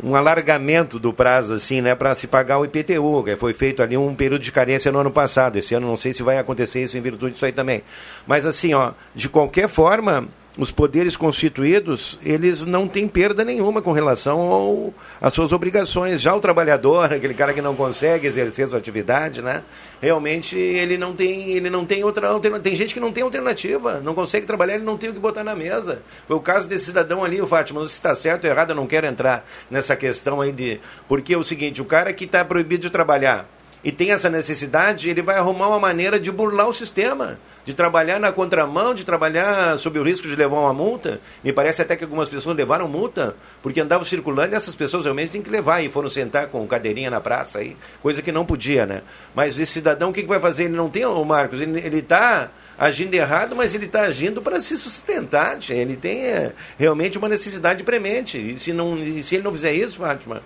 um 0.03 0.15
alargamento 0.15 0.99
do 0.99 1.13
prazo, 1.13 1.53
assim, 1.53 1.81
né, 1.81 1.95
para 1.95 2.13
se 2.15 2.27
pagar 2.27 2.59
o 2.59 2.65
IPTU, 2.65 3.23
que 3.23 3.35
foi 3.35 3.53
feito 3.53 3.81
ali 3.81 3.95
um 3.97 4.13
período 4.13 4.41
de 4.41 4.51
carência 4.51 4.91
no 4.91 4.99
ano 4.99 5.11
passado. 5.11 5.57
Esse 5.57 5.73
ano 5.73 5.87
não 5.87 5.97
sei 5.97 6.13
se 6.13 6.23
vai 6.23 6.37
acontecer 6.37 6.83
isso 6.83 6.97
em 6.97 7.01
virtude 7.01 7.33
disso 7.33 7.45
aí 7.45 7.51
também. 7.51 7.83
Mas 8.27 8.45
assim, 8.45 8.73
ó, 8.73 8.91
de 9.13 9.29
qualquer 9.29 9.67
forma, 9.67 10.27
os 10.57 10.71
poderes 10.71 11.17
constituídos, 11.17 12.17
eles 12.23 12.65
não 12.65 12.87
têm 12.87 13.07
perda 13.07 13.43
nenhuma 13.43 13.81
com 13.81 13.91
relação 13.91 14.39
ao, 14.39 14.93
às 15.19 15.33
suas 15.33 15.51
obrigações. 15.51 16.21
Já 16.21 16.33
o 16.33 16.39
trabalhador, 16.39 17.11
aquele 17.13 17.33
cara 17.33 17.53
que 17.53 17.61
não 17.61 17.75
consegue 17.75 18.27
exercer 18.27 18.67
sua 18.67 18.79
atividade, 18.79 19.41
né? 19.41 19.63
Realmente 20.01 20.57
ele 20.57 20.97
não 20.97 21.13
tem, 21.13 21.51
ele 21.51 21.69
não 21.69 21.85
tem 21.85 22.03
outra 22.03 22.29
alternativa. 22.29 22.63
Tem 22.63 22.75
gente 22.75 22.93
que 22.93 22.99
não 22.99 23.11
tem 23.11 23.23
alternativa, 23.23 23.99
não 23.99 24.13
consegue 24.13 24.45
trabalhar, 24.45 24.75
ele 24.75 24.85
não 24.85 24.97
tem 24.97 25.09
o 25.09 25.13
que 25.13 25.19
botar 25.19 25.43
na 25.43 25.55
mesa. 25.55 26.01
Foi 26.25 26.37
o 26.37 26.41
caso 26.41 26.67
desse 26.69 26.85
cidadão 26.85 27.23
ali, 27.23 27.41
o 27.41 27.47
Fátima, 27.47 27.81
não 27.81 27.87
se 27.87 27.93
está 27.93 28.15
certo 28.15 28.45
ou 28.45 28.49
errado, 28.49 28.69
eu 28.69 28.75
não 28.75 28.87
quero 28.87 29.07
entrar 29.07 29.45
nessa 29.69 29.95
questão 29.95 30.39
aí 30.39 30.51
de. 30.51 30.79
Porque 31.07 31.33
é 31.33 31.37
o 31.37 31.43
seguinte, 31.43 31.81
o 31.81 31.85
cara 31.85 32.13
que 32.13 32.25
está 32.25 32.45
proibido 32.45 32.83
de 32.83 32.89
trabalhar 32.89 33.45
e 33.85 33.91
tem 33.91 34.11
essa 34.11 34.31
necessidade, 34.31 35.07
ele 35.07 35.21
vai 35.21 35.37
arrumar 35.37 35.67
uma 35.67 35.79
maneira 35.79 36.19
de 36.19 36.31
burlar 36.31 36.67
o 36.67 36.73
sistema, 36.73 37.37
de 37.65 37.73
trabalhar 37.73 38.19
na 38.19 38.31
contramão, 38.31 38.93
de 38.93 39.03
trabalhar 39.03 39.77
sob 39.79 39.99
o 39.99 40.03
risco 40.03 40.27
de 40.27 40.35
levar 40.35 40.57
uma 40.59 40.73
multa. 40.73 41.19
Me 41.43 41.51
parece 41.51 41.81
até 41.81 41.95
que 41.95 42.03
algumas 42.03 42.29
pessoas 42.29 42.55
levaram 42.55 42.87
multa 42.87 43.35
porque 43.61 43.81
andavam 43.81 44.05
circulando 44.05 44.53
e 44.53 44.55
essas 44.55 44.75
pessoas 44.75 45.03
realmente 45.03 45.31
têm 45.31 45.41
que 45.41 45.49
levar 45.49 45.81
e 45.81 45.89
foram 45.89 46.07
sentar 46.07 46.47
com 46.47 46.65
cadeirinha 46.67 47.09
na 47.09 47.19
praça 47.19 47.59
aí, 47.59 47.75
coisa 48.01 48.21
que 48.21 48.31
não 48.31 48.45
podia, 48.45 48.85
né? 48.85 49.01
Mas 49.33 49.57
esse 49.57 49.73
cidadão, 49.73 50.11
o 50.11 50.13
que, 50.13 50.21
que 50.21 50.29
vai 50.29 50.39
fazer? 50.39 50.65
Ele 50.65 50.77
não 50.77 50.89
tem, 50.89 51.05
ô 51.05 51.23
Marcos, 51.25 51.59
ele 51.59 51.97
está 51.97 52.51
agindo 52.77 53.13
errado, 53.13 53.55
mas 53.55 53.73
ele 53.73 53.85
está 53.85 54.01
agindo 54.01 54.41
para 54.41 54.59
se 54.59 54.77
sustentar. 54.77 55.57
Ele 55.69 55.95
tem 55.95 56.25
é, 56.25 56.53
realmente 56.77 57.17
uma 57.17 57.29
necessidade 57.29 57.83
premente. 57.83 58.37
E 58.37 58.59
se, 58.59 58.73
não, 58.73 58.97
e 58.97 59.23
se 59.23 59.35
ele 59.35 59.43
não 59.43 59.51
fizer 59.51 59.73
isso, 59.73 59.97
Fátima, 59.97 60.41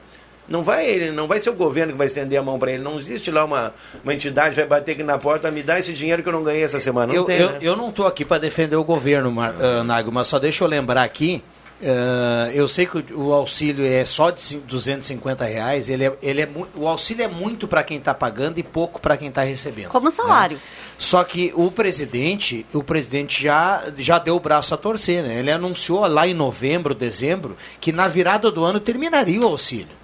não 0.49 0.63
vai, 0.63 0.85
ele, 0.89 1.11
não 1.11 1.27
vai 1.27 1.39
ser 1.39 1.49
o 1.51 1.53
governo 1.53 1.91
que 1.93 1.97
vai 1.97 2.07
estender 2.07 2.39
a 2.39 2.43
mão 2.43 2.57
para 2.57 2.71
ele. 2.71 2.83
Não 2.83 2.97
existe 2.97 3.29
lá 3.31 3.45
uma, 3.45 3.73
uma 4.03 4.13
entidade 4.13 4.55
vai 4.55 4.65
bater 4.65 4.93
aqui 4.93 5.03
na 5.03 5.17
porta, 5.17 5.49
me 5.51 5.61
dá 5.63 5.77
esse 5.79 5.93
dinheiro 5.93 6.23
que 6.23 6.29
eu 6.29 6.33
não 6.33 6.43
ganhei 6.43 6.63
essa 6.63 6.79
semana. 6.79 7.07
Não 7.07 7.15
eu, 7.15 7.23
tem, 7.25 7.37
eu, 7.39 7.51
né? 7.51 7.57
eu 7.61 7.75
não 7.75 7.89
estou 7.89 8.07
aqui 8.07 8.25
para 8.25 8.39
defender 8.39 8.75
o 8.75 8.83
governo, 8.83 9.31
Mar, 9.31 9.53
ah, 9.59 9.83
Nago, 9.83 10.11
mas 10.11 10.27
só 10.27 10.39
deixa 10.39 10.63
eu 10.63 10.67
lembrar 10.67 11.03
aqui. 11.03 11.43
ah, 11.83 12.49
eu 12.53 12.67
sei 12.67 12.85
que 12.85 12.97
o, 13.13 13.27
o 13.27 13.33
auxílio 13.33 13.85
é 13.85 14.03
só 14.05 14.31
de 14.31 14.41
cin- 14.41 14.59
250 14.67 15.45
reais. 15.45 15.89
Ele 15.89 16.05
é, 16.05 16.13
ele 16.21 16.41
é 16.41 16.49
o 16.75 16.87
auxílio 16.87 17.23
é 17.23 17.27
muito 17.27 17.67
para 17.67 17.83
quem 17.83 17.97
está 17.97 18.13
pagando 18.13 18.59
e 18.59 18.63
pouco 18.63 18.99
para 18.99 19.15
quem 19.17 19.29
está 19.29 19.43
recebendo. 19.43 19.89
Como 19.89 20.11
salário. 20.11 20.57
né? 20.57 20.63
Só 20.97 21.23
que 21.23 21.51
o 21.55 21.69
presidente, 21.71 22.65
o 22.73 22.83
presidente 22.83 23.41
já, 23.41 23.83
já 23.97 24.17
deu 24.19 24.35
o 24.35 24.39
braço 24.39 24.73
a 24.73 24.77
torcer, 24.77 25.23
né? 25.23 25.39
Ele 25.39 25.51
anunciou 25.51 26.05
lá 26.07 26.27
em 26.27 26.33
novembro, 26.33 26.93
dezembro, 26.93 27.55
que 27.79 27.91
na 27.91 28.07
virada 28.07 28.51
do 28.51 28.63
ano 28.65 28.79
terminaria 28.79 29.39
o 29.39 29.45
auxílio. 29.45 29.98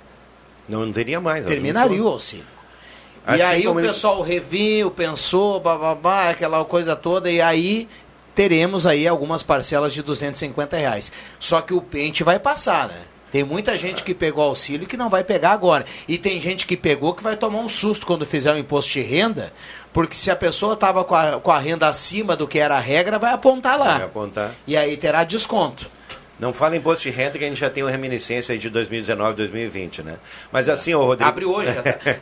Não, 0.67 0.85
não 0.85 0.91
teria 0.93 1.19
mais. 1.21 1.45
Terminaria 1.45 2.01
o 2.03 2.07
auxílio. 2.07 2.45
e 3.27 3.31
Assim 3.33 3.43
aí 3.43 3.61
o 3.61 3.67
como 3.69 3.79
ele- 3.79 3.87
pessoal 3.87 4.21
reviu, 4.21 4.89
pensou, 4.91 5.59
bababá, 5.59 6.29
aquela 6.29 6.63
coisa 6.65 6.95
toda, 6.95 7.29
e 7.31 7.41
aí 7.41 7.87
teremos 8.33 8.85
aí 8.85 9.07
algumas 9.07 9.43
parcelas 9.43 9.93
de 9.93 10.01
250 10.01 10.75
reais. 10.77 11.11
Só 11.39 11.61
que 11.61 11.73
o 11.73 11.81
pente 11.81 12.23
vai 12.23 12.37
passar, 12.39 12.87
né? 12.87 13.01
Tem 13.31 13.43
muita 13.43 13.75
gente 13.77 14.01
que 14.03 14.13
pegou 14.13 14.43
auxílio 14.45 14.87
que 14.87 14.95
não 14.95 15.09
vai 15.09 15.21
pegar 15.23 15.51
agora. 15.51 15.85
E 16.07 16.17
tem 16.17 16.39
gente 16.39 16.65
que 16.65 16.77
pegou 16.77 17.13
que 17.13 17.21
vai 17.23 17.35
tomar 17.35 17.59
um 17.59 17.67
susto 17.67 18.05
quando 18.05 18.25
fizer 18.25 18.53
o 18.53 18.57
imposto 18.57 18.91
de 18.93 19.01
renda, 19.01 19.51
porque 19.91 20.15
se 20.15 20.31
a 20.31 20.35
pessoa 20.35 20.73
estava 20.73 21.03
com 21.03 21.15
a, 21.15 21.39
com 21.41 21.51
a 21.51 21.59
renda 21.59 21.87
acima 21.89 22.33
do 22.35 22.47
que 22.47 22.59
era 22.59 22.77
a 22.77 22.79
regra, 22.79 23.19
vai 23.19 23.33
apontar 23.33 23.77
lá. 23.77 23.95
Vai 23.97 24.05
apontar. 24.05 24.51
E 24.65 24.77
aí 24.77 24.95
terá 24.95 25.23
desconto. 25.25 25.85
Não 26.39 26.53
fala 26.53 26.75
em 26.75 26.79
imposto 26.79 27.03
de 27.03 27.09
renda 27.11 27.37
que 27.37 27.45
a 27.45 27.47
gente 27.47 27.59
já 27.59 27.69
tem 27.69 27.83
uma 27.83 27.89
reminiscência 27.91 28.53
aí 28.53 28.59
de 28.59 28.69
2019, 28.69 29.35
2020, 29.37 30.03
né? 30.03 30.15
Mas 30.51 30.67
assim, 30.67 30.93
ô 30.93 31.05
Rodrigo... 31.05 31.29
Abriu 31.29 31.49
hoje. 31.49 31.69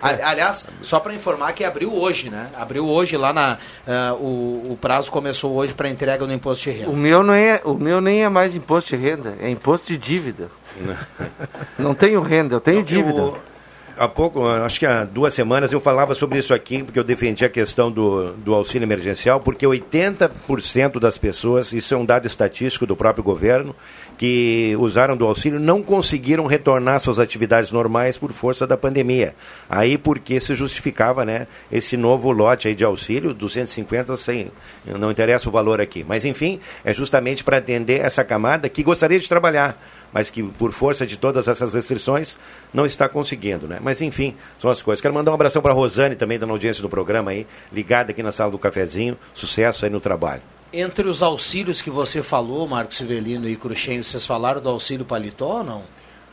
Ali- 0.01 0.21
Aliás, 0.23 0.67
só 0.81 0.99
para 0.99 1.13
informar 1.13 1.53
que 1.53 1.63
abriu 1.63 1.91
hoje, 1.93 2.29
né? 2.29 2.47
Abriu 2.55 2.87
hoje 2.87 3.17
lá 3.17 3.33
na. 3.33 3.57
ah, 3.87 4.13
o, 4.19 4.71
o 4.73 4.77
prazo 4.79 5.09
começou 5.09 5.53
hoje 5.55 5.73
para 5.73 5.89
entrega 5.89 6.25
no 6.27 6.33
imposto 6.33 6.69
de 6.69 6.77
renda. 6.77 6.91
O 6.91 6.95
meu, 6.95 7.23
não 7.23 7.33
é, 7.33 7.59
o 7.63 7.73
meu 7.73 7.99
nem 7.99 8.23
é 8.23 8.29
mais 8.29 8.53
imposto 8.55 8.95
de 8.95 9.03
renda, 9.03 9.35
é 9.41 9.49
imposto 9.49 9.87
de 9.87 9.97
dívida. 9.97 10.49
Não 11.77 11.93
tenho 11.93 12.21
renda, 12.21 12.55
eu 12.55 12.59
tenho 12.61 12.83
dívida. 12.83 13.19
Eu- 13.19 13.52
há 13.97 14.07
pouco, 14.07 14.45
acho 14.47 14.79
que 14.79 14.85
há 14.85 15.03
duas 15.03 15.33
semanas, 15.33 15.71
eu 15.71 15.79
falava 15.79 16.15
sobre 16.15 16.39
isso 16.39 16.53
aqui, 16.53 16.83
porque 16.83 16.99
eu 16.99 17.03
defendi 17.03 17.45
a 17.45 17.49
questão 17.49 17.91
do, 17.91 18.33
do 18.33 18.53
auxílio 18.53 18.85
emergencial, 18.85 19.39
porque 19.39 19.65
80% 19.65 20.99
das 20.99 21.17
pessoas, 21.17 21.73
isso 21.73 21.93
é 21.93 21.97
um 21.97 22.05
dado 22.05 22.25
estatístico 22.25 22.85
do 22.85 22.95
próprio 22.95 23.23
governo, 23.23 23.75
que 24.17 24.75
usaram 24.79 25.17
do 25.17 25.25
auxílio 25.25 25.59
não 25.59 25.81
conseguiram 25.81 26.45
retornar 26.45 26.99
suas 26.99 27.19
atividades 27.19 27.71
normais 27.71 28.17
por 28.17 28.31
força 28.31 28.65
da 28.67 28.77
pandemia. 28.77 29.35
Aí 29.69 29.97
porque 29.97 30.39
se 30.39 30.53
justificava 30.55 31.25
né, 31.25 31.47
esse 31.71 31.97
novo 31.97 32.31
lote 32.31 32.67
aí 32.67 32.75
de 32.75 32.83
auxílio, 32.83 33.33
250 33.33 34.15
sem, 34.17 34.51
não 34.85 35.11
interessa 35.11 35.49
o 35.49 35.51
valor 35.51 35.81
aqui. 35.81 36.05
Mas 36.07 36.25
enfim, 36.25 36.59
é 36.85 36.93
justamente 36.93 37.43
para 37.43 37.57
atender 37.57 38.01
essa 38.01 38.23
camada 38.23 38.69
que 38.69 38.83
gostaria 38.83 39.19
de 39.19 39.27
trabalhar 39.27 39.77
mas 40.13 40.29
que 40.29 40.43
por 40.43 40.71
força 40.71 41.05
de 41.05 41.17
todas 41.17 41.47
essas 41.47 41.73
restrições 41.73 42.37
não 42.73 42.85
está 42.85 43.09
conseguindo, 43.09 43.67
né? 43.67 43.79
Mas 43.81 44.01
enfim, 44.01 44.35
são 44.59 44.69
as 44.69 44.81
coisas. 44.81 45.01
Quero 45.01 45.13
mandar 45.13 45.31
um 45.31 45.33
abração 45.33 45.61
para 45.61 45.71
a 45.71 45.75
Rosane 45.75 46.15
também, 46.15 46.37
dando 46.39 46.51
audiência 46.51 46.81
do 46.81 46.89
programa 46.89 47.31
aí, 47.31 47.47
ligada 47.71 48.11
aqui 48.11 48.21
na 48.21 48.31
sala 48.31 48.51
do 48.51 48.59
cafezinho. 48.59 49.17
Sucesso 49.33 49.85
aí 49.85 49.91
no 49.91 49.99
trabalho. 49.99 50.41
Entre 50.71 51.07
os 51.07 51.21
auxílios 51.21 51.81
que 51.81 51.89
você 51.89 52.23
falou, 52.23 52.67
Marcos 52.67 52.97
Sivelino 52.97 53.47
e 53.47 53.55
Cruxem, 53.55 54.01
vocês 54.01 54.25
falaram 54.25 54.59
do 54.61 54.69
auxílio 54.69 55.05
paletó 55.05 55.57
ou 55.59 55.63
não? 55.63 55.81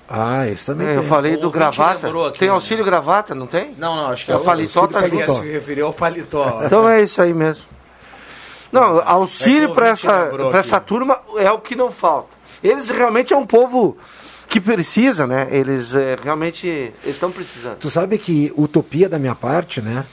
Ah, 0.09 0.49
esse 0.49 0.67
também 0.67 0.89
É, 0.89 0.97
eu 0.97 1.05
falei 1.05 1.35
O 1.35 1.41
do 1.41 1.51
gravata. 1.51 2.09
aqui, 2.29 2.39
tem 2.39 2.49
né? 2.49 2.55
auxílio 2.55 2.85
gravata, 2.85 3.33
não 3.35 3.47
tem? 3.47 3.75
Não, 3.79 3.95
não, 3.95 4.09
acho 4.09 4.25
que 4.27 4.33
Eu 4.33 4.39
é 4.39 4.41
o 4.41 4.45
falei 4.45 4.67
só 4.67 4.81
auxílio 4.81 5.01
tá 5.03 5.09
paletó. 5.09 5.27
paletó. 5.27 5.43
se 5.47 5.53
referiu 5.53 5.87
ao 5.87 5.93
paletó. 5.93 6.63
Então 6.65 6.89
é 6.89 7.01
isso 7.03 7.23
aí 7.23 7.33
mesmo. 7.33 7.67
Não, 8.73 8.99
É 8.99 9.03
auxílio 9.05 9.71
o 9.71 9.75
para 9.75 9.89
essa, 9.89 10.27
pra 10.27 10.59
essa 10.59 10.81
turma 10.81 11.21
é 11.37 11.51
o 11.53 11.59
que 11.59 11.77
não 11.77 11.93
falta. 11.93 12.40
Eles 12.63 12.89
realmente 12.89 13.33
é 13.33 13.37
um 13.37 13.47
povo 13.47 13.97
que 14.49 14.61
precisa, 14.61 15.27
né? 15.27 15.49
Eles 15.51 15.95
é, 15.95 16.17
realmente 16.23 16.93
estão 17.07 17.31
precisando. 17.31 17.79
Tu 17.79 17.89
sabe 17.91 18.19
que 18.19 18.53
utopia 18.57 19.09
da 19.09 19.19
minha 19.19 19.35
parte, 19.35 19.81
né? 19.81 20.05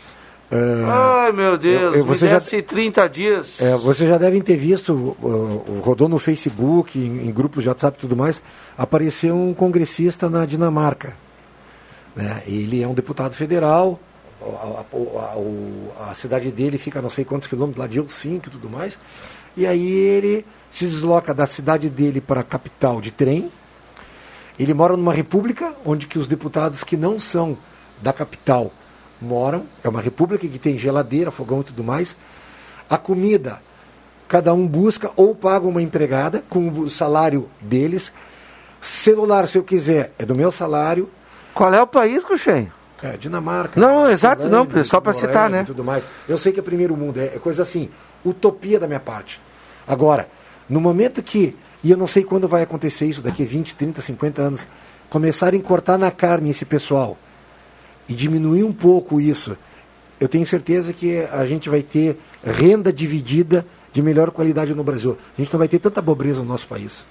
ah, 0.52 1.24
Ai, 1.26 1.32
meu 1.34 1.58
Deus, 1.58 1.94
eu- 1.96 2.00
eu- 2.00 2.06
você 2.06 2.28
já- 2.28 2.40
desse 2.40 2.62
30 2.62 3.08
dias. 3.10 3.60
É, 3.62 3.76
vocês 3.76 4.10
já 4.10 4.18
devem 4.18 4.42
ter 4.42 4.56
visto, 4.56 4.94
uh, 5.22 5.82
rodou 5.84 6.08
no 6.08 6.18
Facebook, 6.20 6.98
em, 6.98 7.28
em 7.28 7.32
grupos 7.32 7.64
de 7.64 7.70
WhatsApp 7.70 7.98
e 7.98 8.02
tudo 8.02 8.16
mais, 8.16 8.42
apareceu 8.78 9.36
um 9.36 9.54
congressista 9.54 10.30
na 10.30 10.46
Dinamarca. 10.46 11.16
Né? 12.16 12.44
Ele 12.48 12.82
é 12.82 12.88
um 12.88 12.94
deputado 12.94 13.34
federal, 13.36 14.00
a, 14.42 14.46
a- 14.46 16.06
a- 16.08 16.12
a 16.12 16.16
cidade 16.16 16.50
dele 16.52 16.78
fica 16.78 17.00
a 17.00 17.02
não 17.02 17.10
sei 17.10 17.26
quantos 17.26 17.48
quilômetros 17.48 17.80
lá 17.80 17.88
de 17.88 18.00
Helsinki 18.00 18.48
e 18.48 18.52
tudo 18.52 18.70
mais. 18.70 18.98
E 19.58 19.66
aí 19.68 19.86
ele 19.92 20.46
se 20.78 20.86
desloca 20.86 21.34
da 21.34 21.48
cidade 21.48 21.90
dele 21.90 22.22
para 22.22 22.42
a 22.42 22.44
capital 22.44 23.02
de 23.02 23.10
trem. 23.10 23.52
Ele 24.60 24.76
mora 24.76 24.96
numa 24.96 25.12
república 25.12 25.74
onde 25.84 26.06
que 26.06 26.20
os 26.20 26.28
deputados 26.28 26.84
que 26.84 26.96
não 26.96 27.20
são 27.20 27.58
da 28.00 28.14
capital 28.14 28.72
moram. 29.20 29.66
É 29.84 29.90
uma 29.90 30.02
república 30.02 30.48
que 30.48 30.60
tem 30.60 30.78
geladeira, 30.78 31.32
fogão 31.32 31.62
e 31.62 31.64
tudo 31.64 31.84
mais. 31.84 32.16
A 32.88 32.96
comida, 32.96 33.60
cada 34.28 34.54
um 34.54 34.68
busca 34.68 35.10
ou 35.16 35.34
paga 35.34 35.66
uma 35.68 35.82
empregada 35.82 36.44
com 36.48 36.70
o 36.70 36.90
salário 36.92 37.50
deles. 37.60 38.14
Celular, 38.80 39.48
se 39.48 39.58
eu 39.58 39.64
quiser, 39.64 40.14
é 40.20 40.28
do 40.28 40.36
meu 40.36 40.52
salário. 40.52 41.10
Qual 41.56 41.74
é 41.74 41.82
o 41.82 41.88
país, 41.88 42.24
Cruxem? 42.24 42.72
É, 43.02 43.18
Dinamarca. 43.18 43.80
Não, 43.80 44.08
exato, 44.08 44.48
não, 44.48 44.64
só 44.84 44.98
Noruega 44.98 45.14
citar, 45.14 45.50
né? 45.50 45.64
Tudo 45.64 45.84
mais. 45.84 46.04
Eu 46.30 46.38
sei 46.38 46.52
que 46.52 46.60
é 46.60 46.64
primeiro 46.64 46.96
mundo, 46.96 47.20
é, 47.20 47.26
é 47.26 47.40
coisa 47.40 47.64
assim, 47.64 47.90
utopia 48.24 48.80
da 48.80 48.86
minha 48.86 49.00
parte. 49.00 49.42
Agora, 49.88 50.28
No 50.70 50.82
momento 50.82 51.24
que, 51.24 51.56
e 51.84 51.92
eu 51.92 51.98
não 51.98 52.08
sei 52.08 52.24
quando 52.24 52.48
vai 52.48 52.64
acontecer 52.64 53.06
isso, 53.06 53.22
daqui 53.22 53.44
a 53.44 53.46
20, 53.46 53.76
30, 53.76 54.02
50 54.02 54.42
anos, 54.42 54.68
começarem 55.10 55.60
a 55.60 55.64
cortar 55.64 55.98
na 55.98 56.12
carne 56.12 56.50
esse 56.50 56.66
pessoal 56.66 57.18
e 58.10 58.14
diminuir 58.14 58.64
um 58.64 58.74
pouco 58.74 59.22
isso, 59.22 59.58
eu 60.20 60.28
tenho 60.28 60.46
certeza 60.46 60.92
que 60.94 61.20
a 61.32 61.46
gente 61.46 61.70
vai 61.70 61.82
ter 61.82 62.18
renda 62.44 62.92
dividida 62.92 63.66
de 63.94 64.02
melhor 64.02 64.32
qualidade 64.32 64.74
no 64.74 64.84
Brasil. 64.84 65.18
A 65.38 65.42
gente 65.42 65.52
não 65.52 65.60
vai 65.60 65.68
ter 65.68 65.80
tanta 65.80 66.02
pobreza 66.02 66.42
no 66.42 66.48
nosso 66.48 66.68
país. 66.68 67.06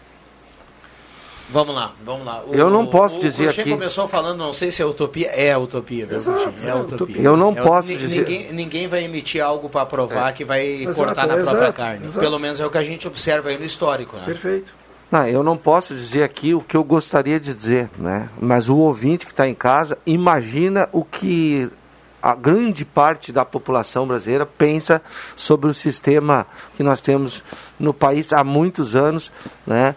Vamos 1.49 1.75
lá, 1.75 1.93
vamos 2.05 2.27
lá. 2.27 2.43
O- 2.45 2.53
Eu 2.55 2.69
não 2.69 2.87
posso 2.87 3.17
o 3.17 3.21
dizer 3.21 3.45
Cruxem 3.45 3.63
aqui- 3.63 3.71
começou 3.71 4.09
falando, 4.09 4.39
não 4.39 4.53
sei 4.53 4.73
se 4.73 4.83
é 4.83 4.85
utopia, 4.85 5.29
é 5.29 5.57
utopia, 5.57 6.05
viu, 6.05 6.17
Exato? 6.17 6.39
É 6.63 6.69
é 6.71 6.75
utopia. 6.75 6.95
utopia. 6.97 7.23
Eu 7.23 7.37
não 7.37 7.53
É, 7.53 7.63
posso 7.63 7.89
dizer- 7.97 8.19
Ninguém, 8.27 8.53
ninguém 8.53 8.89
vai 8.89 9.05
emitir 9.05 9.41
algo 9.45 9.69
para 9.69 9.87
provar 9.87 10.31
É. 10.31 10.33
que 10.33 10.45
vai 10.45 10.67
Exato, 10.67 10.97
cortar 10.97 11.27
na 11.27 11.35
própria 11.35 11.53
exato, 11.59 11.73
carne. 11.73 12.05
exato. 12.07 12.19
Pelo 12.19 12.39
menos 12.41 12.59
é 12.59 12.67
o 12.67 12.71
que 12.71 12.79
a 12.79 12.83
gente 12.85 13.07
observa 13.07 13.49
aí 13.51 13.59
no 13.59 13.65
histórico, 13.65 14.17
né? 14.17 14.25
Perfeito. 14.25 14.73
Não, 15.09 15.25
eu 15.29 15.45
não 15.45 15.57
posso 15.57 15.95
dizer 15.95 16.25
aqui 16.25 16.53
o 16.53 16.61
que 16.61 16.77
eu 16.77 16.83
gostaria 16.83 17.39
de 17.39 17.55
dizer, 17.55 17.89
né? 17.97 18.29
Mas 18.41 18.69
o 18.69 18.77
ouvinte 18.79 19.25
que 19.25 19.31
está 19.33 19.49
em 19.49 19.55
casa, 19.55 19.97
imagina 20.05 20.89
o 20.93 21.05
que 21.05 21.71
a 22.21 22.35
grande 22.35 22.85
parte 22.85 23.31
da 23.31 23.45
população 23.45 24.05
brasileira 24.05 24.45
pensa 24.45 25.01
sobre 25.37 25.71
o 25.71 25.75
sistema 25.75 26.45
que 26.77 26.83
nós 26.83 27.01
temos 27.01 27.45
no 27.79 27.95
país 27.95 28.33
há 28.33 28.43
muitos 28.43 28.97
anos, 28.97 29.31
né? 29.65 29.95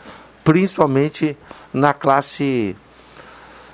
Principalmente 0.49 1.37
na 1.71 1.93
classe 1.93 2.75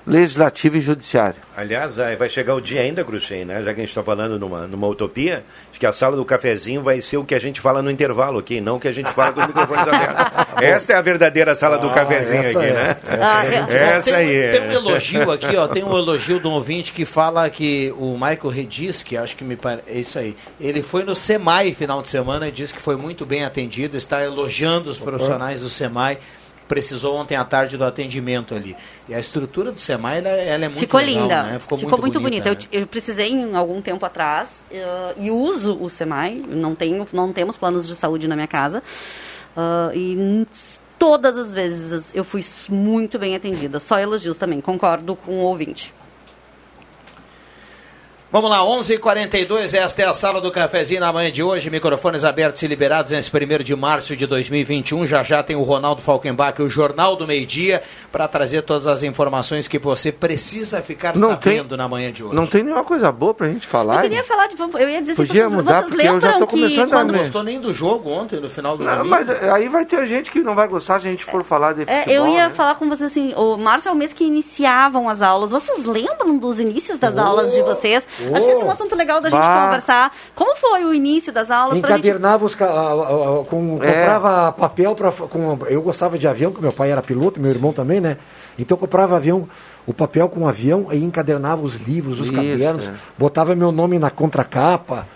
legislativa 0.05 0.77
e 0.77 0.81
judiciária. 0.81 1.41
Aliás, 1.57 1.97
aí 1.97 2.15
vai 2.15 2.29
chegar 2.29 2.53
o 2.53 2.61
dia 2.61 2.81
ainda, 2.81 3.03
Cruxem, 3.03 3.43
né? 3.43 3.63
Já 3.63 3.73
que 3.73 3.79
a 3.79 3.83
gente 3.83 3.89
está 3.89 4.03
falando 4.03 4.37
numa, 4.37 4.67
numa 4.67 4.87
utopia, 4.87 5.43
de 5.71 5.79
que 5.79 5.85
a 5.85 5.91
sala 5.91 6.15
do 6.15 6.23
cafezinho 6.23 6.83
vai 6.83 7.01
ser 7.01 7.17
o 7.17 7.25
que 7.25 7.33
a 7.33 7.39
gente 7.39 7.59
fala 7.59 7.81
no 7.81 7.89
intervalo 7.89 8.37
aqui, 8.37 8.61
não 8.61 8.75
o 8.75 8.79
que 8.79 8.87
a 8.87 8.91
gente 8.91 9.11
fala 9.11 9.33
com 9.33 9.41
os 9.41 9.47
microfones 9.47 9.87
abertos. 9.87 10.45
Esta 10.61 10.93
é 10.93 10.95
a 10.97 11.01
verdadeira 11.01 11.55
sala 11.55 11.77
do 11.77 11.89
Ah, 11.89 11.93
cafezinho 11.93 12.39
essa 12.39 12.59
aqui, 12.59 12.67
é. 12.69 12.73
né? 12.73 12.97
Ah, 13.19 13.45
é. 13.45 13.75
essa 13.95 14.11
tem, 14.11 14.19
aí. 14.19 14.51
Tem 14.51 14.69
um 14.69 14.71
elogio 14.71 15.31
aqui, 15.31 15.55
ó. 15.55 15.67
Tem 15.67 15.83
um 15.83 15.97
elogio 15.97 16.39
de 16.39 16.47
um 16.47 16.51
ouvinte 16.51 16.93
que 16.93 17.03
fala 17.03 17.49
que 17.49 17.93
o 17.97 18.13
Michael 18.13 18.49
Redis, 18.49 19.01
que 19.01 19.17
acho 19.17 19.35
que 19.35 19.43
me 19.43 19.55
parece. 19.55 19.83
É 19.87 19.97
isso 19.97 20.19
aí. 20.19 20.35
Ele 20.59 20.83
foi 20.83 21.03
no 21.03 21.15
SEMAI 21.15 21.73
final 21.73 22.01
de 22.01 22.09
semana 22.09 22.47
e 22.47 22.51
disse 22.51 22.73
que 22.73 22.81
foi 22.81 22.95
muito 22.95 23.25
bem 23.25 23.43
atendido, 23.43 23.97
está 23.97 24.23
elogiando 24.23 24.89
os 24.89 24.99
profissionais 24.99 25.61
do 25.61 25.69
SEMAI. 25.69 26.19
Precisou 26.67 27.15
ontem 27.15 27.35
à 27.35 27.45
tarde 27.45 27.77
do 27.77 27.83
atendimento 27.83 28.55
ali. 28.55 28.75
E 29.07 29.13
a 29.13 29.19
estrutura 29.19 29.71
do 29.71 29.79
SEMAI, 29.79 30.17
ela, 30.19 30.29
ela 30.29 30.65
é 30.65 30.67
muito 30.67 30.79
Ficou 30.79 30.99
legal, 30.99 31.23
linda. 31.23 31.43
né? 31.43 31.59
Ficou, 31.59 31.77
Ficou, 31.77 31.99
muito, 31.99 32.19
bonita. 32.19 32.49
bonita. 32.49 32.67
Eu 32.71 32.79
né? 32.79 32.83
Eu, 32.83 32.87
precisei 32.87 33.31
em 33.31 33.55
algum 33.55 33.81
tempo 33.81 34.05
atrás 34.05 34.63
eh, 34.71 35.13
e 35.17 35.31
uso 35.31 35.77
o 35.79 35.89
SEMAI. 35.89 36.43
Não, 36.47 36.73
tenho, 36.73 37.07
não 37.13 37.31
temos 37.31 37.57
planos 37.57 37.87
de 37.87 37.95
saúde 37.95 38.27
na 38.27 38.35
minha 38.35 38.47
casa. 38.47 38.81
Ah, 39.55 39.91
e 39.93 40.45
todas 40.99 41.37
as 41.37 41.53
vezes 41.53 42.13
eu 42.13 42.23
fui 42.23 42.41
muito 42.69 43.17
bem 43.17 43.35
atendida. 43.35 43.79
Só 43.79 43.97
elogios 43.99 44.37
também. 44.37 44.59
Concordo 44.59 45.15
com 45.15 45.33
o 45.33 45.43
ouvinte. 45.43 45.93
Vamos 48.35 48.49
lá, 48.49 48.59
11h42, 48.65 49.73
esta 49.75 50.01
é 50.01 50.05
a 50.05 50.13
sala 50.13 50.41
do 50.41 50.51
cafezinho 50.51 50.99
na 50.99 51.13
manhã 51.13 51.31
de 51.31 51.41
hoje. 51.41 51.69
Microfones 51.69 52.25
abertos 52.25 52.61
e 52.63 52.67
liberados 52.67 53.13
nesse 53.13 53.31
1 53.33 53.63
de 53.63 53.73
março 53.77 54.13
de 54.13 54.27
2021. 54.27 55.07
Já 55.07 55.23
já 55.23 55.41
tem 55.41 55.55
o 55.55 55.63
Ronaldo 55.63 56.01
Falkenbach, 56.01 56.61
o 56.61 56.69
Jornal 56.69 57.15
do 57.15 57.25
Meio 57.25 57.45
Dia, 57.45 57.81
para 58.11 58.27
trazer 58.27 58.63
todas 58.63 58.87
as 58.87 59.03
informações 59.03 59.69
que 59.69 59.79
você 59.79 60.11
precisa 60.11 60.81
ficar 60.81 61.15
Não 61.15 61.29
tem- 61.37 61.55
sabendo 61.59 61.77
na 61.77 61.87
manhã 61.87 62.11
de 62.11 62.25
hoje. 62.25 62.35
Não 62.35 62.45
tem 62.45 62.61
nenhuma 62.61 62.83
coisa 62.83 63.09
boa 63.09 63.33
pra 63.33 63.47
gente 63.47 63.65
falar. 63.65 63.95
Eu 64.03 64.09
queria 64.09 64.23
falar 64.25 64.47
de. 64.47 64.57
Eu 64.59 64.89
ia 64.89 64.99
dizer 64.99 65.13
assim, 65.13 65.27
Podia 65.27 65.43
vocês, 65.45 65.55
mudar, 65.55 65.81
vocês 65.83 65.95
já 65.95 66.11
lembram 66.11 66.39
tô 66.39 66.47
que 66.47 66.55
começando 66.59 66.93
a 66.93 66.97
quando 66.97 67.11
Não 67.13 67.19
gostou 67.19 67.41
nem 67.43 67.61
do 67.61 67.73
jogo 67.73 68.09
ontem, 68.09 68.41
no 68.41 68.49
final 68.49 68.75
do 68.75 68.83
Não, 68.83 68.97
domingo. 68.97 69.11
mas 69.11 69.29
aí 69.43 69.69
vai 69.69 69.85
ter 69.85 70.05
gente 70.07 70.29
que 70.29 70.39
não 70.41 70.55
vai 70.55 70.67
gostar 70.67 70.99
se 70.99 71.07
a 71.07 71.09
gente 71.11 71.23
for 71.23 71.41
falar 71.41 71.71
de 71.73 71.83
É, 71.83 72.01
futebol. 72.01 72.27
eu 72.27 72.33
ia 72.33 72.49
né? 72.49 72.53
falar 72.53 72.75
com 72.75 72.89
vocês 72.89 73.09
assim, 73.11 73.33
o 73.37 73.55
março 73.55 73.87
é 73.87 73.91
o 73.93 73.95
mês 73.95 74.11
que 74.11 74.25
iniciavam 74.25 75.07
as 75.07 75.21
aulas. 75.21 75.51
Vocês 75.51 75.85
lembram 75.85 76.37
dos 76.37 76.59
inícios 76.59 76.99
das 76.99 77.17
aulas 77.17 77.53
de 77.53 77.61
vocês? 77.61 78.05
Oh. 78.31 78.35
Acho 78.35 78.45
que 78.45 78.51
esse 78.51 78.61
é 78.61 78.65
um 78.65 78.71
assunto 78.71 78.95
legal 78.95 79.21
da 79.21 79.29
gente 79.29 79.39
Bah. 79.39 79.65
conversar. 79.65 80.11
Como 80.33 80.55
foi 80.55 80.85
o 80.85 80.93
início 80.93 81.31
das 81.31 81.51
aulas? 81.51 81.79
Pra 81.79 81.95
gente... 81.95 81.99
Encadernava 82.07 82.45
os. 82.45 82.55
com, 82.55 83.77
É. 83.81 83.91
Comprava 83.91 84.51
papel 84.51 84.95
para. 84.95 85.13
Eu 85.69 85.81
gostava 85.81 86.17
de 86.17 86.27
avião, 86.27 86.51
que 86.51 86.61
meu 86.61 86.71
pai 86.73 86.91
era 86.91 87.01
piloto, 87.01 87.39
meu 87.39 87.51
irmão 87.51 87.73
também, 87.73 87.99
né? 87.99 88.17
Então 88.57 88.75
eu 88.75 88.79
comprava 88.79 89.17
avião, 89.17 89.47
o 89.85 89.93
papel 89.93 90.29
com 90.29 90.41
o 90.41 90.47
avião, 90.47 90.87
aí 90.89 91.03
encadernava 91.03 91.61
os 91.61 91.75
livros, 91.75 92.19
os 92.19 92.27
Isso, 92.27 92.35
cadernos, 92.35 92.87
é. 92.87 92.93
botava 93.17 93.55
meu 93.55 93.71
nome 93.71 93.99
na 93.99 94.09
contracapa. 94.09 95.07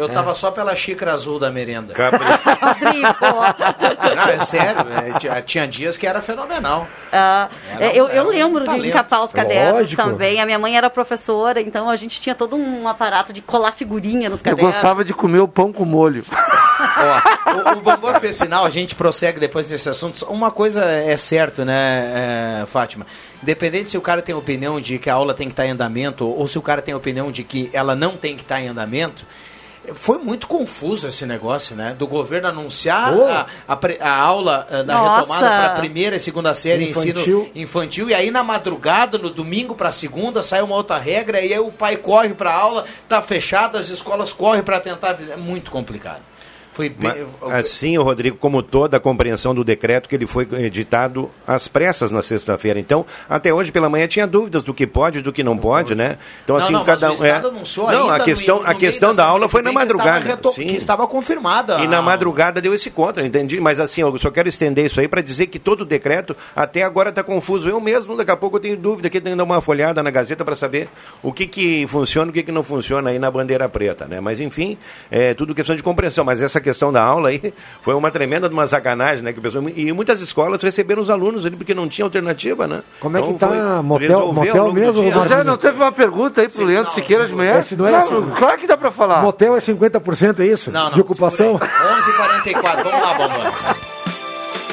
Eu 0.00 0.08
tava 0.08 0.34
só 0.34 0.50
pela 0.50 0.74
xícara 0.74 1.12
azul 1.12 1.38
da 1.38 1.50
merenda. 1.50 1.94
Rodrigo. 1.94 3.08
Não, 4.16 4.22
é 4.24 4.40
sério, 4.44 4.86
é, 5.30 5.40
tinha- 5.42 5.66
dias 5.66 5.96
que 5.96 6.06
era 6.06 6.20
fenomenal. 6.22 6.86
Ah, 7.12 7.48
Era 7.78 7.84
é, 7.86 7.90
um- 7.90 7.94
eu, 7.94 8.08
era 8.08 8.16
eu 8.18 8.24
um 8.24 8.28
lembro 8.30 8.60
de 8.60 8.66
talento. 8.66 8.86
encapar 8.86 9.22
os 9.22 9.32
cadernos 9.32 9.80
Lógico. 9.80 10.02
também. 10.02 10.40
A 10.40 10.46
minha 10.46 10.58
mãe 10.58 10.76
era 10.76 10.88
professora, 10.90 11.60
então 11.60 11.88
a 11.90 11.96
gente 11.96 12.20
tinha 12.20 12.34
todo 12.34 12.56
um 12.56 12.88
aparato 12.88 13.32
de 13.32 13.40
colar 13.42 13.72
figurinha 13.72 14.28
nos 14.28 14.40
Eu 14.40 14.44
cadernos. 14.44 14.72
gostava 14.74 15.04
de 15.04 15.12
comer 15.12 15.40
o 15.40 15.48
pão 15.48 15.72
com 15.72 15.84
molho. 15.84 16.24
Ó, 16.80 17.74
o, 17.74 17.78
o 17.78 17.80
Bambam 17.82 18.18
fez 18.20 18.36
sinal, 18.36 18.64
a 18.64 18.70
gente 18.70 18.94
prossegue 18.94 19.38
depois 19.38 19.68
desse 19.68 19.88
assunto. 19.88 20.24
Uma 20.26 20.50
coisa 20.50 20.84
é 20.84 21.16
certo, 21.16 21.64
né, 21.64 22.62
é, 22.62 22.66
Fátima? 22.66 23.06
Independente 23.42 23.90
se 23.90 23.98
o 23.98 24.00
cara 24.00 24.20
tem 24.22 24.34
a 24.34 24.38
opinião 24.38 24.80
de 24.80 24.98
que 24.98 25.08
a 25.08 25.14
aula 25.14 25.32
tem 25.34 25.46
que 25.48 25.52
estar 25.52 25.66
em 25.66 25.70
andamento 25.70 26.26
ou 26.28 26.46
se 26.48 26.58
o 26.58 26.62
cara 26.62 26.82
tem 26.82 26.92
a 26.92 26.96
opinião 26.96 27.30
de 27.30 27.42
que 27.44 27.70
ela 27.72 27.94
não 27.94 28.16
tem 28.16 28.34
que 28.36 28.42
estar 28.42 28.60
em 28.60 28.68
andamento, 28.68 29.24
foi 29.94 30.18
muito 30.18 30.46
confuso 30.46 31.06
esse 31.08 31.24
negócio, 31.26 31.74
né? 31.76 31.94
Do 31.98 32.06
governo 32.06 32.48
anunciar 32.48 33.14
Oh. 33.14 33.24
a, 33.26 33.46
a 33.68 33.78
a 34.00 34.16
aula 34.16 34.66
eh, 34.70 34.82
da 34.82 34.94
Nossa. 34.94 35.20
retomada 35.20 35.46
para 35.46 35.66
a 35.66 35.76
primeira 35.76 36.16
e 36.16 36.20
segunda 36.20 36.54
série 36.54 36.90
Infantil. 36.90 37.10
ensino 37.12 37.50
infantil 37.54 38.10
e 38.10 38.14
aí 38.14 38.30
na 38.30 38.42
madrugada, 38.42 39.18
no 39.18 39.30
domingo 39.30 39.74
para 39.74 39.90
segunda, 39.90 40.42
sai 40.42 40.62
uma 40.62 40.74
outra 40.74 40.98
regra 40.98 41.40
e 41.40 41.52
aí 41.52 41.58
o 41.58 41.72
pai 41.72 41.96
corre 41.96 42.30
para 42.34 42.50
a 42.50 42.54
aula, 42.56 42.84
tá 43.08 43.20
fechado, 43.22 43.76
as 43.78 43.88
escolas 43.88 44.32
correm 44.32 44.62
para 44.62 44.80
tentar, 44.80 45.16
é 45.30 45.36
muito 45.36 45.70
complicado. 45.70 46.22
Foi 46.80 46.88
bem, 46.88 47.26
assim, 47.52 47.98
o 47.98 48.02
Rodrigo, 48.02 48.36
como 48.36 48.62
toda 48.62 48.96
a 48.96 49.00
compreensão 49.00 49.54
do 49.54 49.62
decreto 49.62 50.08
que 50.08 50.14
ele 50.14 50.26
foi 50.26 50.48
editado 50.52 51.30
às 51.46 51.68
pressas 51.68 52.10
na 52.10 52.22
sexta-feira. 52.22 52.78
Então, 52.80 53.04
até 53.28 53.52
hoje 53.52 53.70
pela 53.70 53.88
manhã 53.88 54.06
tinha 54.06 54.26
dúvidas 54.26 54.62
do 54.62 54.72
que 54.72 54.86
pode 54.86 55.18
e 55.18 55.22
do 55.22 55.32
que 55.32 55.42
não 55.42 55.56
pode, 55.58 55.94
né? 55.94 56.16
Então, 56.44 56.56
Não, 56.56 56.62
assim, 56.64 56.72
não, 56.72 56.84
cada 56.84 57.12
um. 57.12 57.16
Anunciou 57.22 57.90
não, 57.90 58.08
a 58.10 58.18
no- 58.18 58.24
questão, 58.24 58.56
no 58.56 58.62
a 58.64 58.68
meio 58.68 58.78
questão 58.78 59.14
da 59.14 59.24
aula 59.24 59.48
foi 59.48 59.62
na 59.62 59.70
estava 59.70 59.84
madrugada. 59.86 60.24
reto- 60.26 60.52
sim. 60.52 60.66
que 60.66 60.76
estava 60.76 61.06
confirmada. 61.06 61.78
E 61.80 61.86
na 61.86 61.98
a- 61.98 62.02
madrugada 62.02 62.60
deu 62.60 62.74
esse 62.74 62.90
contra, 62.90 63.24
entendi. 63.26 63.60
Mas 63.60 63.78
assim, 63.78 64.00
eu 64.00 64.16
só 64.18 64.30
quero 64.30 64.48
estender 64.48 64.86
isso 64.86 65.00
aí 65.00 65.08
para 65.08 65.20
dizer 65.20 65.46
que 65.48 65.58
todo 65.58 65.82
o 65.82 65.84
decreto 65.84 66.36
até 66.56 66.82
agora 66.82 67.10
está 67.10 67.22
confuso. 67.22 67.68
Eu 67.68 67.80
mesmo, 67.80 68.16
daqui 68.16 68.30
a 68.30 68.36
pouco, 68.36 68.56
eu 68.56 68.60
tenho 68.60 68.76
dúvida 68.76 69.10
que 69.10 69.20
tenho 69.20 69.34
que 69.34 69.38
dar 69.38 69.44
uma 69.44 69.60
folhada 69.60 70.02
na 70.02 70.10
Gazeta 70.10 70.44
para 70.44 70.54
saber 70.56 70.88
o 71.22 71.32
que, 71.32 71.46
que 71.46 71.86
funciona 71.88 72.28
e 72.28 72.30
o 72.30 72.32
que, 72.32 72.42
que 72.42 72.52
não 72.52 72.62
funciona 72.62 73.10
aí 73.10 73.18
na 73.18 73.30
bandeira 73.30 73.68
preta, 73.68 74.06
né? 74.06 74.20
Mas 74.20 74.40
enfim, 74.40 74.78
é 75.10 75.34
tudo 75.34 75.54
questão 75.54 75.74
de 75.76 75.82
compreensão. 75.82 76.24
Mas 76.24 76.40
essa 76.40 76.60
questão 76.60 76.69
da 76.92 77.02
aula 77.02 77.28
aí 77.30 77.52
foi 77.82 77.94
uma 77.94 78.10
tremenda 78.10 78.48
de 78.48 78.54
uma 78.54 78.66
sacanagem, 78.66 79.24
né? 79.24 79.32
Que 79.32 79.38
o 79.38 79.42
pessoal, 79.42 79.64
e 79.74 79.92
muitas 79.92 80.20
escolas 80.20 80.62
receberam 80.62 81.02
os 81.02 81.10
alunos 81.10 81.44
ali 81.44 81.56
porque 81.56 81.74
não 81.74 81.88
tinha 81.88 82.04
alternativa, 82.04 82.66
né? 82.66 82.82
Como 83.00 83.16
é 83.16 83.22
que 83.22 83.28
Então, 83.30 83.48
tá? 83.48 83.54
foi 83.54 83.82
Motel- 83.82 84.32
motel 84.32 84.72
mesmo? 84.72 85.10
José, 85.12 85.44
não 85.44 85.56
teve 85.56 85.76
uma 85.76 85.92
pergunta 85.92 86.40
aí 86.40 86.48
pro 86.48 86.64
Leandro 86.64 86.92
Siqueira 86.92 87.26
de 87.26 87.32
manhã? 87.32 87.58
Esse 87.58 87.76
não 87.76 87.86
é 87.86 87.92
Não, 87.92 87.98
assim. 87.98 88.30
claro 88.36 88.58
que 88.58 88.66
dá 88.66 88.76
pra 88.76 88.90
falar. 88.90 89.22
Motel 89.22 89.56
é 89.56 89.58
50%, 89.60 90.40
é 90.40 90.46
isso? 90.46 90.70
Não, 90.70 90.84
não, 90.86 90.92
de 90.92 91.00
ocupação? 91.00 91.58
segura 91.58 91.70
aí. 91.70 92.00
11h44, 92.00 92.82
vamos 92.84 93.00
lá, 93.00 93.14
Bambam. 93.14 93.52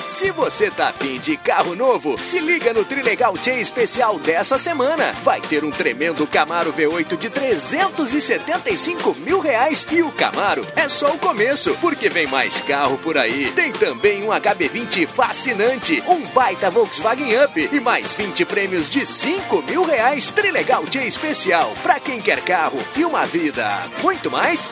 Se 0.07 0.31
você 0.31 0.71
tá 0.71 0.89
afim 0.89 1.19
de 1.19 1.35
carro 1.35 1.75
novo, 1.75 2.17
se 2.17 2.39
liga 2.39 2.73
no 2.73 2.85
Trilegal 2.85 3.33
T 3.37 3.59
especial 3.59 4.17
dessa 4.17 4.57
semana. 4.57 5.11
Vai 5.23 5.41
ter 5.41 5.65
um 5.65 5.71
tremendo 5.71 6.25
Camaro 6.25 6.71
V8 6.71 7.17
de 7.17 7.29
375 7.29 9.15
mil 9.15 9.39
reais 9.39 9.85
e 9.91 10.01
o 10.01 10.11
Camaro 10.11 10.65
é 10.75 10.87
só 10.87 11.13
o 11.13 11.19
começo, 11.19 11.75
porque 11.81 12.07
vem 12.07 12.25
mais 12.25 12.61
carro 12.61 12.97
por 12.99 13.17
aí. 13.17 13.51
Tem 13.51 13.71
também 13.73 14.23
um 14.23 14.29
HB20 14.29 15.05
fascinante, 15.07 16.01
um 16.07 16.21
baita 16.27 16.69
Volkswagen 16.69 17.43
Up 17.43 17.69
e 17.71 17.79
mais 17.79 18.13
20 18.13 18.45
prêmios 18.45 18.89
de 18.89 19.05
5 19.05 19.61
mil 19.63 19.83
reais. 19.83 20.31
Trilegal 20.31 20.83
T 20.83 21.05
especial 21.05 21.73
pra 21.83 21.99
quem 21.99 22.21
quer 22.21 22.41
carro 22.41 22.79
e 22.95 23.03
uma 23.03 23.25
vida. 23.25 23.83
Muito 24.01 24.31
mais? 24.31 24.71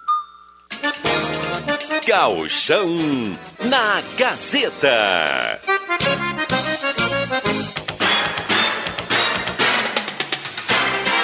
Gauchão 2.05 2.97
na 3.59 4.01
Gazeta. 4.17 5.59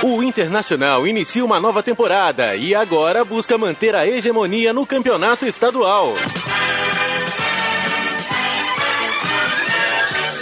O 0.04 0.22
Internacional 0.22 1.08
inicia 1.08 1.44
uma 1.44 1.60
nova 1.60 1.82
temporada 1.82 2.56
e 2.56 2.76
agora 2.76 3.26
busca 3.26 3.58
manter 3.58 3.96
a 3.96 4.08
hegemonia 4.08 4.72
no 4.72 4.86
campeonato 4.86 5.46
estadual. 5.46 6.14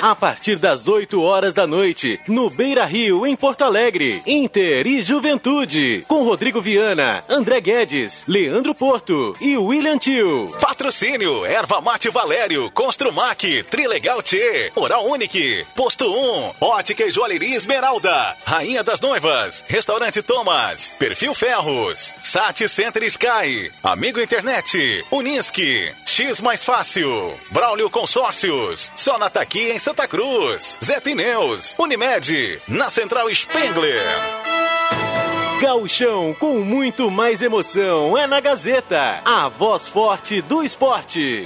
A 0.02 0.14
partir 0.14 0.58
das 0.58 0.88
8 0.88 1.20
horas 1.22 1.54
da 1.54 1.66
noite, 1.66 2.20
no 2.28 2.50
Beira 2.50 2.86
Rio, 2.86 3.26
em 3.26 3.36
Porto 3.36 3.64
Alegre, 3.64 4.22
Inter 4.26 4.86
e 4.86 5.02
Juventude, 5.02 6.04
com 6.08 6.24
Rodrigo 6.24 6.62
Viana, 6.62 7.24
André 7.30 7.62
Guedes, 7.62 8.24
Leandro 8.28 8.76
Porto 8.76 9.36
e 9.40 9.58
William 9.58 9.98
Tio. 9.98 10.52
Patrocínio, 10.62 11.46
Erva 11.46 11.82
Mate 11.82 12.10
Valério, 12.10 12.70
Construmac, 12.72 13.64
Trilegal 13.64 14.22
T, 14.22 14.72
Oral 14.76 15.08
Unique, 15.08 15.66
Posto 15.76 16.06
1, 16.06 16.54
Ótica 16.62 17.04
e 17.06 17.12
Joalheria 17.12 17.56
Esmeralda, 17.56 18.36
Rainha 18.46 18.84
das 18.84 19.00
Noivas, 19.00 19.64
Restaurante 19.68 20.22
Thomas, 20.22 20.92
Perfil 21.00 21.34
Ferros, 21.34 22.14
Sat 22.22 22.68
Center 22.68 23.04
Sky, 23.04 23.72
Amigo 23.82 24.20
Internet, 24.20 25.06
Unisque, 25.10 25.92
X 26.06 26.42
Mais 26.42 26.64
Fácil, 26.64 27.34
Braulio 27.52 27.90
Consórcios, 27.90 28.92
Sonataqui 28.96 29.72
em 29.72 29.80
Santa 29.80 29.95
Cruz, 30.04 30.76
Zé 30.84 31.00
Pneus, 31.00 31.74
Unimed, 31.80 32.62
na 32.68 32.90
Central 32.90 33.34
Spengler. 33.34 34.02
Gauchão 35.62 36.36
com 36.38 36.60
muito 36.60 37.10
mais 37.10 37.42
emoção 37.42 38.18
é 38.18 38.28
na 38.28 38.42
Gazeta, 38.42 39.22
a 39.24 39.48
voz 39.48 39.88
forte 39.88 40.42
do 40.42 40.62
esporte. 40.62 41.46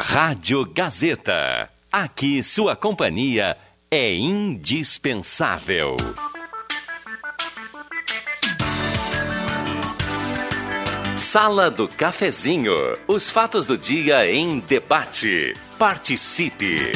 Rádio 0.00 0.64
Gazeta. 0.64 1.68
Aqui 1.90 2.40
sua 2.42 2.76
companhia 2.76 3.56
é 3.90 4.14
indispensável. 4.14 5.96
Sala 11.16 11.68
do 11.68 11.88
Cafezinho. 11.88 12.76
Os 13.08 13.28
fatos 13.28 13.66
do 13.66 13.76
dia 13.76 14.30
em 14.30 14.60
debate. 14.60 15.54
Participe. 15.76 16.92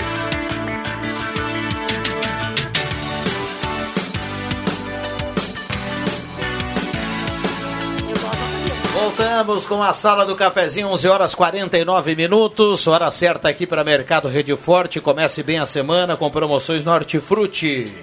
Voltamos 9.22 9.66
com 9.66 9.80
a 9.80 9.94
sala 9.94 10.26
do 10.26 10.34
cafezinho, 10.34 10.88
11 10.88 11.06
horas 11.06 11.32
49 11.32 12.16
minutos. 12.16 12.88
Hora 12.88 13.08
certa 13.08 13.48
aqui 13.48 13.68
para 13.68 13.84
Mercado 13.84 14.26
Rede 14.26 14.56
Forte. 14.56 15.00
Comece 15.00 15.44
bem 15.44 15.60
a 15.60 15.64
semana 15.64 16.16
com 16.16 16.28
promoções 16.28 16.82
Nortifruti. 16.82 17.94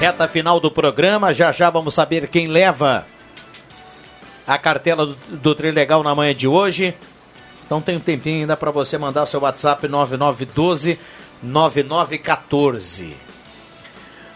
Reta 0.00 0.26
final 0.26 0.58
do 0.58 0.70
programa, 0.70 1.34
já 1.34 1.52
já 1.52 1.68
vamos 1.68 1.92
saber 1.92 2.28
quem 2.28 2.46
leva 2.46 3.06
a 4.46 4.56
cartela 4.56 5.04
do, 5.04 5.14
do 5.28 5.54
Trilegal 5.54 6.02
na 6.02 6.14
manhã 6.14 6.34
de 6.34 6.48
hoje. 6.48 6.94
Então 7.66 7.82
tem 7.82 7.98
um 7.98 8.00
tempinho 8.00 8.40
ainda 8.40 8.56
para 8.56 8.70
você 8.70 8.96
mandar 8.96 9.26
seu 9.26 9.40
WhatsApp 9.40 9.86
9912 9.86 10.98
9914. 11.42 13.14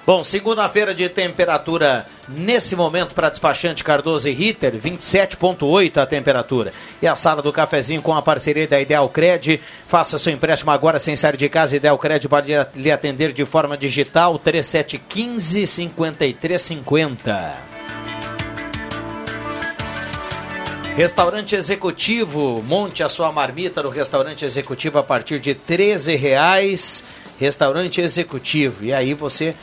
Bom, 0.06 0.22
segunda-feira 0.22 0.94
de 0.94 1.08
temperatura 1.08 2.06
nesse 2.28 2.74
momento 2.74 3.14
para 3.14 3.30
despachante 3.30 3.84
Cardoso 3.84 4.28
e 4.28 4.32
Ritter, 4.32 4.74
27,8 4.74 5.98
a 5.98 6.06
temperatura. 6.06 6.72
E 7.00 7.06
a 7.06 7.14
sala 7.14 7.42
do 7.42 7.52
cafezinho 7.52 8.02
com 8.02 8.14
a 8.14 8.22
parceria 8.22 8.66
da 8.66 8.80
Ideal 8.80 9.08
Cred. 9.08 9.60
Faça 9.86 10.18
seu 10.18 10.32
empréstimo 10.32 10.70
agora 10.70 10.98
sem 10.98 11.16
sair 11.16 11.36
de 11.36 11.48
casa. 11.48 11.76
Ideal 11.76 11.98
Cred 11.98 12.28
pode 12.28 12.52
lhe 12.74 12.90
atender 12.90 13.32
de 13.32 13.44
forma 13.44 13.76
digital 13.76 14.38
3715 14.38 15.66
5350. 15.66 17.76
Restaurante 20.96 21.54
Executivo, 21.54 22.62
monte 22.62 23.02
a 23.02 23.08
sua 23.10 23.30
marmita 23.30 23.82
no 23.82 23.90
Restaurante 23.90 24.46
Executivo 24.46 24.98
a 24.98 25.02
partir 25.02 25.38
de 25.38 25.52
R$ 25.52 26.16
reais. 26.16 27.04
Restaurante 27.38 28.00
Executivo. 28.00 28.82
E 28.82 28.94
aí 28.94 29.12
você 29.12 29.54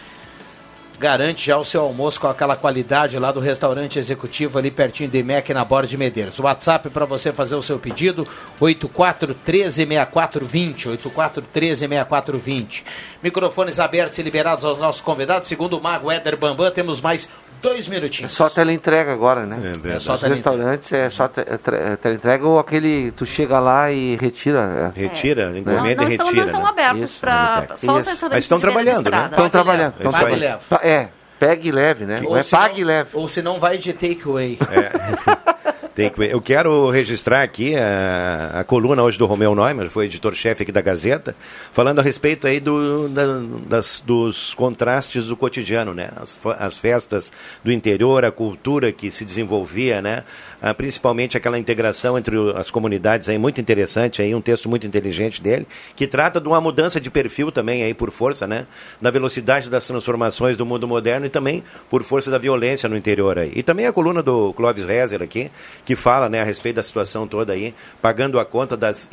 garante 0.99 1.45
já 1.47 1.57
o 1.57 1.65
seu 1.65 1.81
almoço 1.81 2.19
com 2.19 2.27
aquela 2.27 2.55
qualidade 2.55 3.17
lá 3.19 3.31
do 3.31 3.39
restaurante 3.39 3.97
executivo 3.99 4.57
ali 4.57 4.71
pertinho 4.71 5.09
de 5.09 5.21
MEC 5.23 5.53
na 5.53 5.63
Borda 5.65 5.87
de 5.87 5.97
Medeiros. 5.97 6.39
O 6.39 6.43
WhatsApp 6.43 6.89
para 6.89 7.05
você 7.05 7.31
fazer 7.33 7.55
o 7.55 7.61
seu 7.63 7.77
pedido 7.79 8.27
84136420, 8.61 10.87
84136420. 10.97 12.83
Microfones 13.21 13.79
abertos 13.79 14.17
e 14.19 14.21
liberados 14.21 14.65
aos 14.65 14.77
nossos 14.79 15.01
convidados. 15.01 15.47
Segundo 15.47 15.77
o 15.77 15.81
Mago 15.81 16.11
Éder 16.11 16.37
Bambam, 16.37 16.69
temos 16.71 16.99
mais 17.01 17.27
dois 17.61 17.87
minutinhos. 17.87 18.33
É 18.33 18.35
só 18.35 18.49
teleentrega 18.49 19.13
agora, 19.13 19.45
né? 19.45 19.71
É 19.85 19.99
só 19.99 20.15
Os 20.15 20.21
restaurantes 20.21 20.91
é 20.91 21.09
só 21.09 21.29
te- 21.29 21.39
é 21.47 21.57
tre- 21.57 21.77
é 21.77 21.95
teleentrega 21.95 22.45
ou 22.45 22.59
aquele 22.59 23.11
tu 23.13 23.25
chega 23.25 23.57
lá 23.59 23.89
e 23.89 24.17
retira. 24.17 24.91
é. 24.93 24.99
Retira, 24.99 25.49
Né? 25.49 25.59
encomenda 25.59 26.03
Não, 26.03 26.09
e 26.09 26.11
estão, 26.11 26.25
retira. 26.27 26.41
não 26.41 26.45
estão 26.51 26.63
né? 26.63 26.69
abertos 26.69 27.11
Isso, 27.11 27.19
para 27.21 27.67
Isso. 27.73 27.85
só 27.85 27.91
os 27.97 28.05
restaurantes 28.05 28.21
Mas 28.31 28.43
estão 28.43 28.59
trabalhando, 28.59 29.09
né? 29.09 29.27
Estão 29.31 29.49
trabalhando. 29.49 29.93
É 29.93 30.05
Estão 30.05 30.11
trabalhando. 30.11 30.59
É. 30.83 31.07
pegue 31.39 31.71
leve, 31.71 32.05
né? 32.05 32.17
Ou 32.25 32.37
é 32.37 32.43
se 32.43 32.51
pague 32.51 32.83
leve. 32.83 33.09
Ou 33.13 33.27
se 33.27 33.41
não 33.41 33.59
vai 33.59 33.77
de 33.77 33.93
takeaway. 33.93 34.57
Tem 35.95 36.09
que- 36.09 36.23
eu 36.23 36.41
quero 36.41 36.89
registrar 36.89 37.43
aqui 37.43 37.75
a, 37.75 38.61
a 38.61 38.63
coluna 38.63 39.03
hoje 39.03 39.15
do 39.15 39.27
Romeu 39.27 39.53
Neumann, 39.53 39.89
foi 39.89 40.05
editor-chefe 40.05 40.63
aqui 40.63 40.71
da 40.71 40.81
Gazeta, 40.81 41.35
falando 41.71 41.99
a 41.99 42.01
respeito 42.01 42.47
aí 42.47 42.59
do, 42.59 43.07
da- 43.09 43.41
das- 43.67 44.01
dos 44.03 44.55
contrastes 44.55 45.27
do 45.27 45.37
cotidiano, 45.37 45.93
né? 45.93 46.09
As, 46.15 46.41
as 46.57 46.79
festas 46.79 47.31
do 47.63 47.71
interior, 47.71 48.25
a 48.25 48.31
cultura 48.31 48.91
que 48.91 49.11
se 49.11 49.23
desenvolvia, 49.23 50.01
né? 50.01 50.23
Ah, 50.59 50.73
principalmente 50.73 51.37
aquela 51.37 51.59
integração 51.59 52.17
entre 52.17 52.37
as 52.55 52.71
comunidades 52.71 53.29
aí, 53.29 53.37
muito 53.37 53.61
interessante 53.61 54.19
aí, 54.19 54.33
um 54.33 54.41
texto 54.41 54.67
muito 54.67 54.87
inteligente 54.87 55.43
dele, 55.43 55.67
que 55.95 56.07
trata 56.07 56.41
de 56.41 56.47
uma 56.47 56.59
mudança 56.59 56.99
de 56.99 57.11
perfil 57.11 57.51
também 57.51 57.83
aí 57.83 57.93
por 57.93 58.09
força, 58.09 58.47
né? 58.47 58.65
Da 58.99 59.11
velocidade 59.11 59.69
das 59.69 59.85
transformações 59.85 60.57
do 60.57 60.65
mundo 60.65 60.87
moderno 60.87 61.27
e 61.27 61.29
também 61.29 61.63
por 61.87 62.01
força 62.01 62.31
da 62.31 62.39
violência 62.39 62.89
no 62.89 62.97
interior 62.97 63.37
aí. 63.37 63.51
E 63.55 63.61
também 63.61 63.85
a 63.85 63.93
coluna 63.93 64.23
do 64.23 64.51
Clóvis 64.53 64.85
Rezer 64.85 65.21
aqui, 65.21 65.51
que 65.85 65.95
fala, 65.95 66.29
né, 66.29 66.41
a 66.41 66.43
respeito 66.43 66.77
da 66.77 66.83
situação 66.83 67.27
toda 67.27 67.53
aí, 67.53 67.73
pagando 68.01 68.39
a 68.39 68.45
conta 68.45 68.77
das 68.77 69.07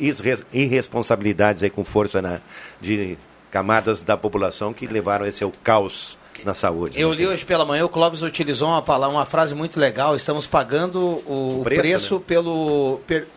irresponsabilidades 0.53 1.63
aí 1.63 1.69
com 1.69 1.83
força 1.83 2.21
né, 2.21 2.41
de 2.79 3.17
camadas 3.49 4.01
da 4.03 4.15
população 4.15 4.73
que 4.73 4.87
levaram 4.87 5.25
esse 5.25 5.43
ao 5.43 5.51
caos 5.63 6.17
na 6.45 6.53
saúde. 6.53 6.99
Eu 6.99 7.09
né? 7.09 7.15
li 7.17 7.27
hoje 7.27 7.45
pela 7.45 7.65
manhã, 7.65 7.83
o 7.85 7.89
Clóvis 7.89 8.21
utilizou 8.21 8.69
uma, 8.69 8.81
palavra, 8.81 9.15
uma 9.15 9.25
frase 9.25 9.53
muito 9.53 9.79
legal. 9.79 10.15
Estamos 10.15 10.47
pagando 10.47 10.99
o, 11.27 11.59
O 11.59 11.63
preço, 11.63 11.81
preço, 11.81 12.15
né? 12.15 12.21
pelo. 12.25 12.99
per- 13.05 13.27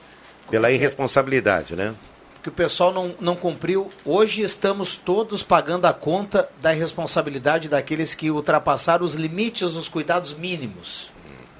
Pela 0.51 0.71
irresponsabilidade, 0.71 1.75
né? 1.75 1.95
que 2.43 2.49
o 2.51 2.53
pessoal 2.53 2.93
não, 2.93 3.15
não 3.19 3.35
cumpriu. 3.35 3.89
Hoje 4.05 4.43
estamos 4.43 4.99
todos 4.99 5.43
pagando 5.43 5.87
a 5.87 5.95
conta 5.95 6.47
da 6.61 6.75
irresponsabilidade 6.75 7.71
daqueles 7.71 8.15
que 8.15 8.31
ultrapassaram 8.31 9.03
os 9.03 9.15
limites 9.15 9.73
dos 9.73 9.89
cuidados 9.89 10.35
mínimos. 10.37 11.09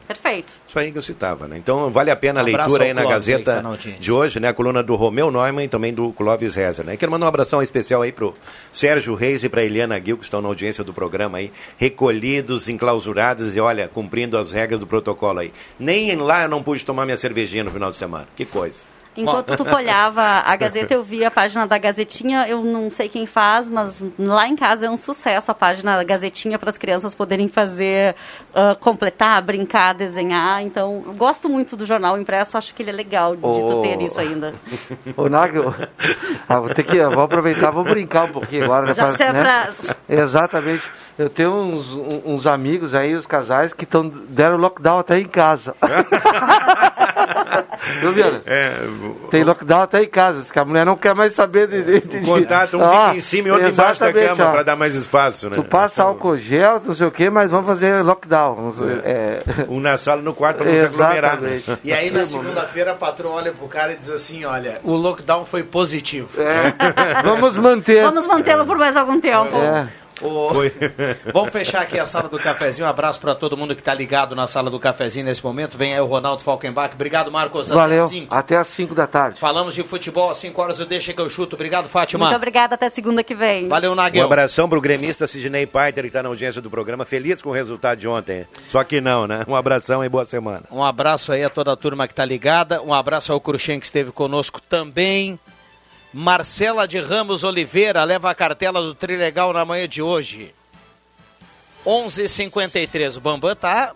Perfeito. 0.07 0.53
Isso 0.69 0.79
aí 0.79 0.93
que 0.93 0.99
eu 0.99 1.03
citava, 1.03 1.49
né? 1.49 1.57
Então 1.57 1.91
vale 1.91 2.11
a 2.11 2.17
pena 2.17 2.41
a 2.41 2.45
Um 2.45 2.47
abraço 2.47 2.71
leitura 2.71 2.85
aí 2.85 2.95
na 2.95 3.03
Clóvis 3.03 3.29
aí, 3.29 3.35
Gazeta 3.35 3.63
tá 3.63 3.69
audiência. 3.69 4.01
de 4.01 4.13
hoje, 4.13 4.41
né? 4.41 4.49
A 4.49 4.55
coluna 4.55 4.83
do 4.83 4.95
Romeu 4.97 5.31
Neumann 5.31 5.65
e 5.65 5.69
também 5.69 5.95
do 5.95 6.13
Clóvis 6.13 6.55
Rezer, 6.55 6.85
né? 6.85 6.97
Quero 6.97 7.11
mandar 7.11 7.27
um 7.27 7.29
abração 7.29 7.63
especial 7.63 8.03
aí 8.03 8.13
pro 8.13 8.35
Sérgio 8.73 9.15
Reis 9.15 9.45
e 9.45 9.49
pra 9.49 9.65
Eliana 9.65 10.01
Gil, 10.05 10.19
que 10.19 10.25
estão 10.25 10.43
na 10.43 10.49
audiência 10.49 10.85
do 10.85 10.93
programa 10.93 11.39
aí, 11.39 11.51
recolhidos, 11.79 12.69
enclausurados 12.69 13.57
e, 13.57 13.61
olha, 13.61 13.89
cumprindo 13.89 14.37
as 14.37 14.53
regras 14.53 14.81
do 14.81 14.87
protocolo 14.87 15.41
aí. 15.41 15.53
Nem 15.79 16.15
lá 16.17 16.43
eu 16.43 16.49
não 16.49 16.63
pude 16.63 16.85
tomar 16.85 17.05
minha 17.05 17.17
cervejinha 17.17 17.65
no 17.65 17.71
final 17.71 17.91
de 17.91 17.97
semana. 17.97 18.27
Que 18.37 18.45
coisa. 18.45 18.94
Enquanto 19.17 19.57
tu 19.57 19.65
folhava 19.65 20.23
a 20.23 20.57
Gazeta, 20.57 20.93
eu 20.95 21.05
vi 21.05 21.25
a 21.25 21.31
página 21.31 21.67
da 21.67 21.79
Gazetinha. 21.79 22.47
Eu 22.49 22.63
não 22.65 22.91
sei 22.91 23.09
quem 23.09 23.27
faz, 23.27 23.71
mas 23.71 24.05
lá 24.19 24.49
em 24.49 24.57
casa 24.57 24.87
é 24.87 24.91
um 24.91 24.97
sucesso 24.97 25.51
a 25.51 25.55
página 25.55 25.97
da 25.97 26.03
Gazetinha 26.03 26.59
para 26.59 26.69
as 26.71 26.77
crianças 26.77 27.15
poderem 27.15 27.49
fazer, 27.49 28.17
ah, 28.55 28.77
completar, 28.81 29.41
brincar, 29.43 29.93
desenhar. 29.95 30.63
Então, 30.63 31.03
eu 31.07 31.13
gosto 31.15 31.49
muito 31.49 31.77
do 31.77 31.87
jornal 31.87 32.19
impresso. 32.19 32.59
Acho 32.59 32.75
que 32.75 32.83
ele 32.83 32.91
é 32.91 32.95
legal 32.95 33.37
de 33.37 33.43
tu 33.43 33.49
Oh. 33.79 33.83
ter 33.83 34.01
isso 34.03 34.19
ainda. 34.21 34.55
Ô, 35.17 35.29
Nagel, 35.29 35.73
ah, 36.49 36.59
vou 36.61 36.71
ter 36.75 36.83
que, 36.83 36.97
eu 36.97 37.11
vou 37.11 37.23
aproveitar, 37.25 37.71
vou 37.71 37.85
brincar 37.85 38.25
um 38.25 38.33
pouquinho 38.33 38.65
agora. 38.65 38.87
né, 38.87 38.95
Já 38.95 39.05
pra- 39.09 39.17
se 39.17 39.23
é 39.23 39.33
né? 39.33 39.43
pra- 39.43 39.97
Exatamente. 40.09 40.83
Eu 41.17 41.31
tenho 41.31 41.53
uns, 41.53 41.93
uns 42.25 42.47
amigos 42.47 42.95
aí, 42.95 43.15
os 43.15 43.25
casais, 43.27 43.73
que 43.73 43.87
tão, 43.87 44.09
deram 44.09 44.57
lockdown 44.57 44.99
até 44.99 45.19
em 45.21 45.25
casa. 45.27 45.75
Viu, 48.01 48.13
Viana? 48.13 48.43
É, 48.47 48.73
Tem 49.31 49.45
lockdown 49.45 49.83
até 49.83 50.03
em 50.03 50.09
casa, 50.09 50.43
que 50.53 50.59
a 50.59 50.65
mulher 50.65 50.85
não 50.87 50.97
quer 50.97 51.15
mais 51.15 51.35
saber 51.35 51.69
de... 51.69 51.83
de, 51.83 52.01
de 52.01 52.17
o 52.19 52.25
contato, 52.25 52.77
um 52.79 52.85
Ah, 52.85 53.07
fica 53.07 53.17
em 53.17 53.21
cima 53.21 53.49
e 53.49 53.51
outro 53.53 53.69
embaixo 53.69 54.01
da 54.01 54.13
cama 54.13 54.35
para 54.53 54.63
dar 54.63 54.77
mais 54.77 54.95
espaço, 54.95 55.49
né? 55.51 55.57
Tu 55.57 55.63
passa 55.63 56.03
álcool 56.03 56.37
gel, 56.37 56.81
não 56.85 56.95
sei 56.95 57.07
o 57.07 57.11
que, 57.11 57.29
mas 57.31 57.51
vamos 57.51 57.67
fazer 57.67 58.03
lockdown. 58.03 58.73
É. 59.05 59.43
Um 59.69 59.81
na 59.81 59.97
sala 59.99 60.21
e 60.21 60.25
no 60.25 60.35
quarto 60.35 60.59
para 60.59 60.67
não 60.67 60.79
se 60.79 60.85
aglomerar. 60.85 61.41
né? 61.41 61.57
Exatamente. 61.57 61.81
E 61.85 61.93
aí 61.93 62.11
na 62.11 62.25
segunda-feira 62.25 62.93
a 62.93 62.95
patroa 62.95 63.35
olha 63.35 63.53
pro 63.53 63.69
cara 63.69 63.93
e 63.93 63.97
diz 63.97 64.11
assim, 64.11 64.45
olha, 64.45 64.81
o 64.83 64.95
lockdown 64.95 65.45
foi 65.45 65.63
positivo. 65.63 66.29
É. 66.41 67.23
Vamos 67.23 67.57
manter. 67.57 68.03
Vamos 68.03 68.27
mantê-lo 68.27 68.67
por 68.67 68.77
mais 68.79 68.97
algum 68.97 69.21
tempo. 69.21 69.51
É. 70.21 70.25
O- 70.25 70.51
Vamos 71.33 71.51
fechar 71.51 71.83
aqui 71.83 71.99
a 71.99 72.07
sala 72.07 72.29
do 72.29 72.39
cafezinho. 72.39 72.87
Um 72.87 72.91
abraço 72.91 73.21
para 73.21 73.35
todo 73.35 73.57
mundo 73.57 73.75
que 73.75 73.81
está 73.81 73.93
ligado 73.95 74.35
na 74.35 74.47
sala 74.47 74.71
do 74.71 74.79
cafezinho 74.79 75.25
nesse 75.27 75.45
momento. 75.45 75.77
Vem 75.77 75.95
aí 75.95 76.01
o 76.01 76.07
Ronaldo 76.07 76.43
Falkenbach. 76.43 76.95
Obrigado, 76.95 77.31
Marcos. 77.31 77.71
Até 77.71 77.81
Valeu. 77.81 78.09
Até 78.31 78.57
às 78.57 78.69
5 78.69 78.95
da 78.95 79.07
tarde. 79.07 79.39
Falamos 79.41 79.75
de 79.75 79.83
futebol 79.83 80.31
às 80.31 80.37
5 80.39 80.61
horas 80.63 80.79
do 80.79 80.87
Deixa 80.87 81.13
que 81.13 81.21
eu 81.21 81.29
chuto. 81.31 81.57
Obrigado, 81.57 81.89
Fátima. 81.89 82.25
Muito 82.27 82.37
obrigada. 82.37 82.75
Até 82.75 82.89
segunda 82.91 83.23
que 83.23 83.35
vem. 83.35 83.69
Valeu, 83.69 83.93
Um 83.93 83.95
Naguel. 83.95 84.25
abração 84.25 84.69
pro 84.69 84.81
gremista 84.81 85.27
Sidney 85.27 85.67
Paiter, 85.67 86.03
que 86.05 86.09
está 86.09 86.23
na 86.23 86.29
audiência 86.29 86.61
do 86.63 86.71
programa. 86.71 87.05
Feliz 87.05 87.41
com 87.43 87.51
o 87.51 87.53
resultado 87.53 87.99
de 87.99 88.09
ontem. 88.09 88.47
Só 88.69 88.83
que 88.85 89.01
não, 89.01 89.27
né? 89.27 89.45
Um 89.49 89.55
abração 89.57 90.05
e 90.05 90.09
boa 90.09 90.25
semana. 90.25 90.63
Um 90.71 90.83
abraço 90.83 91.33
aí 91.33 91.43
a 91.45 91.51
toda 91.51 91.73
a 91.73 91.77
turma 91.77 92.07
que 92.07 92.13
está 92.13 92.25
ligada. 92.25 92.81
Um 92.83 92.93
abraço 92.95 93.33
ao 93.33 93.41
Cruxem 93.41 93.79
que 93.81 93.87
esteve 93.87 94.13
conosco 94.13 94.61
também. 94.61 95.39
Marcela 96.17 96.87
de 96.87 97.01
Ramos 97.01 97.43
Oliveira 97.43 98.05
leva 98.05 98.31
a 98.31 98.35
cartela 98.37 98.81
do 98.81 98.95
Trilegal 98.95 99.53
na 99.53 99.65
manhã 99.65 99.89
de 99.89 100.01
hoje. 100.01 100.55
11:53. 101.85 103.17
O 103.17 103.21
Bambam 103.21 103.57
tá 103.57 103.93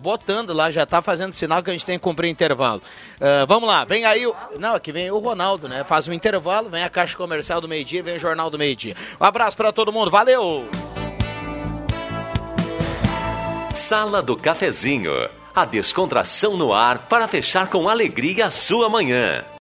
botando 0.00 0.52
lá, 0.52 0.70
já 0.70 0.86
tá 0.86 1.02
fazendo 1.02 1.32
sinal 1.32 1.64
que 1.64 1.70
a 1.70 1.72
gente 1.72 1.84
tem 1.84 1.98
que 1.98 2.04
cumprir 2.04 2.28
intervalo. 2.30 2.80
Ah, 3.20 3.44
vamos 3.48 3.68
lá, 3.68 3.84
vem 3.84 4.04
aí 4.04 4.24
o. 4.24 4.36
Não, 4.60 4.76
aqui 4.76 4.92
vem 4.92 5.10
o 5.10 5.18
Ronaldo, 5.18 5.68
né? 5.68 5.82
Faz 5.82 6.06
um 6.06 6.12
intervalo, 6.12 6.68
vem 6.68 6.84
a 6.84 6.88
caixa 6.88 7.16
comercial 7.16 7.60
do 7.60 7.66
meio-dia, 7.66 8.00
vem 8.00 8.14
o 8.14 8.20
Jornal 8.20 8.48
do 8.48 8.56
Meio-Dia. 8.56 8.94
Um 9.20 9.24
abraço 9.24 9.56
para 9.56 9.72
todo 9.72 9.92
mundo, 9.92 10.08
valeu! 10.08 10.70
Sala 13.74 14.22
do 14.22 14.36
Cafezinho. 14.36 15.12
A 15.52 15.64
descontração 15.64 16.56
no 16.56 16.72
ar 16.72 17.08
para 17.08 17.26
fechar 17.26 17.68
com 17.68 17.88
alegria 17.88 18.46
a 18.46 18.50
sua 18.52 18.88
manhã. 18.88 19.44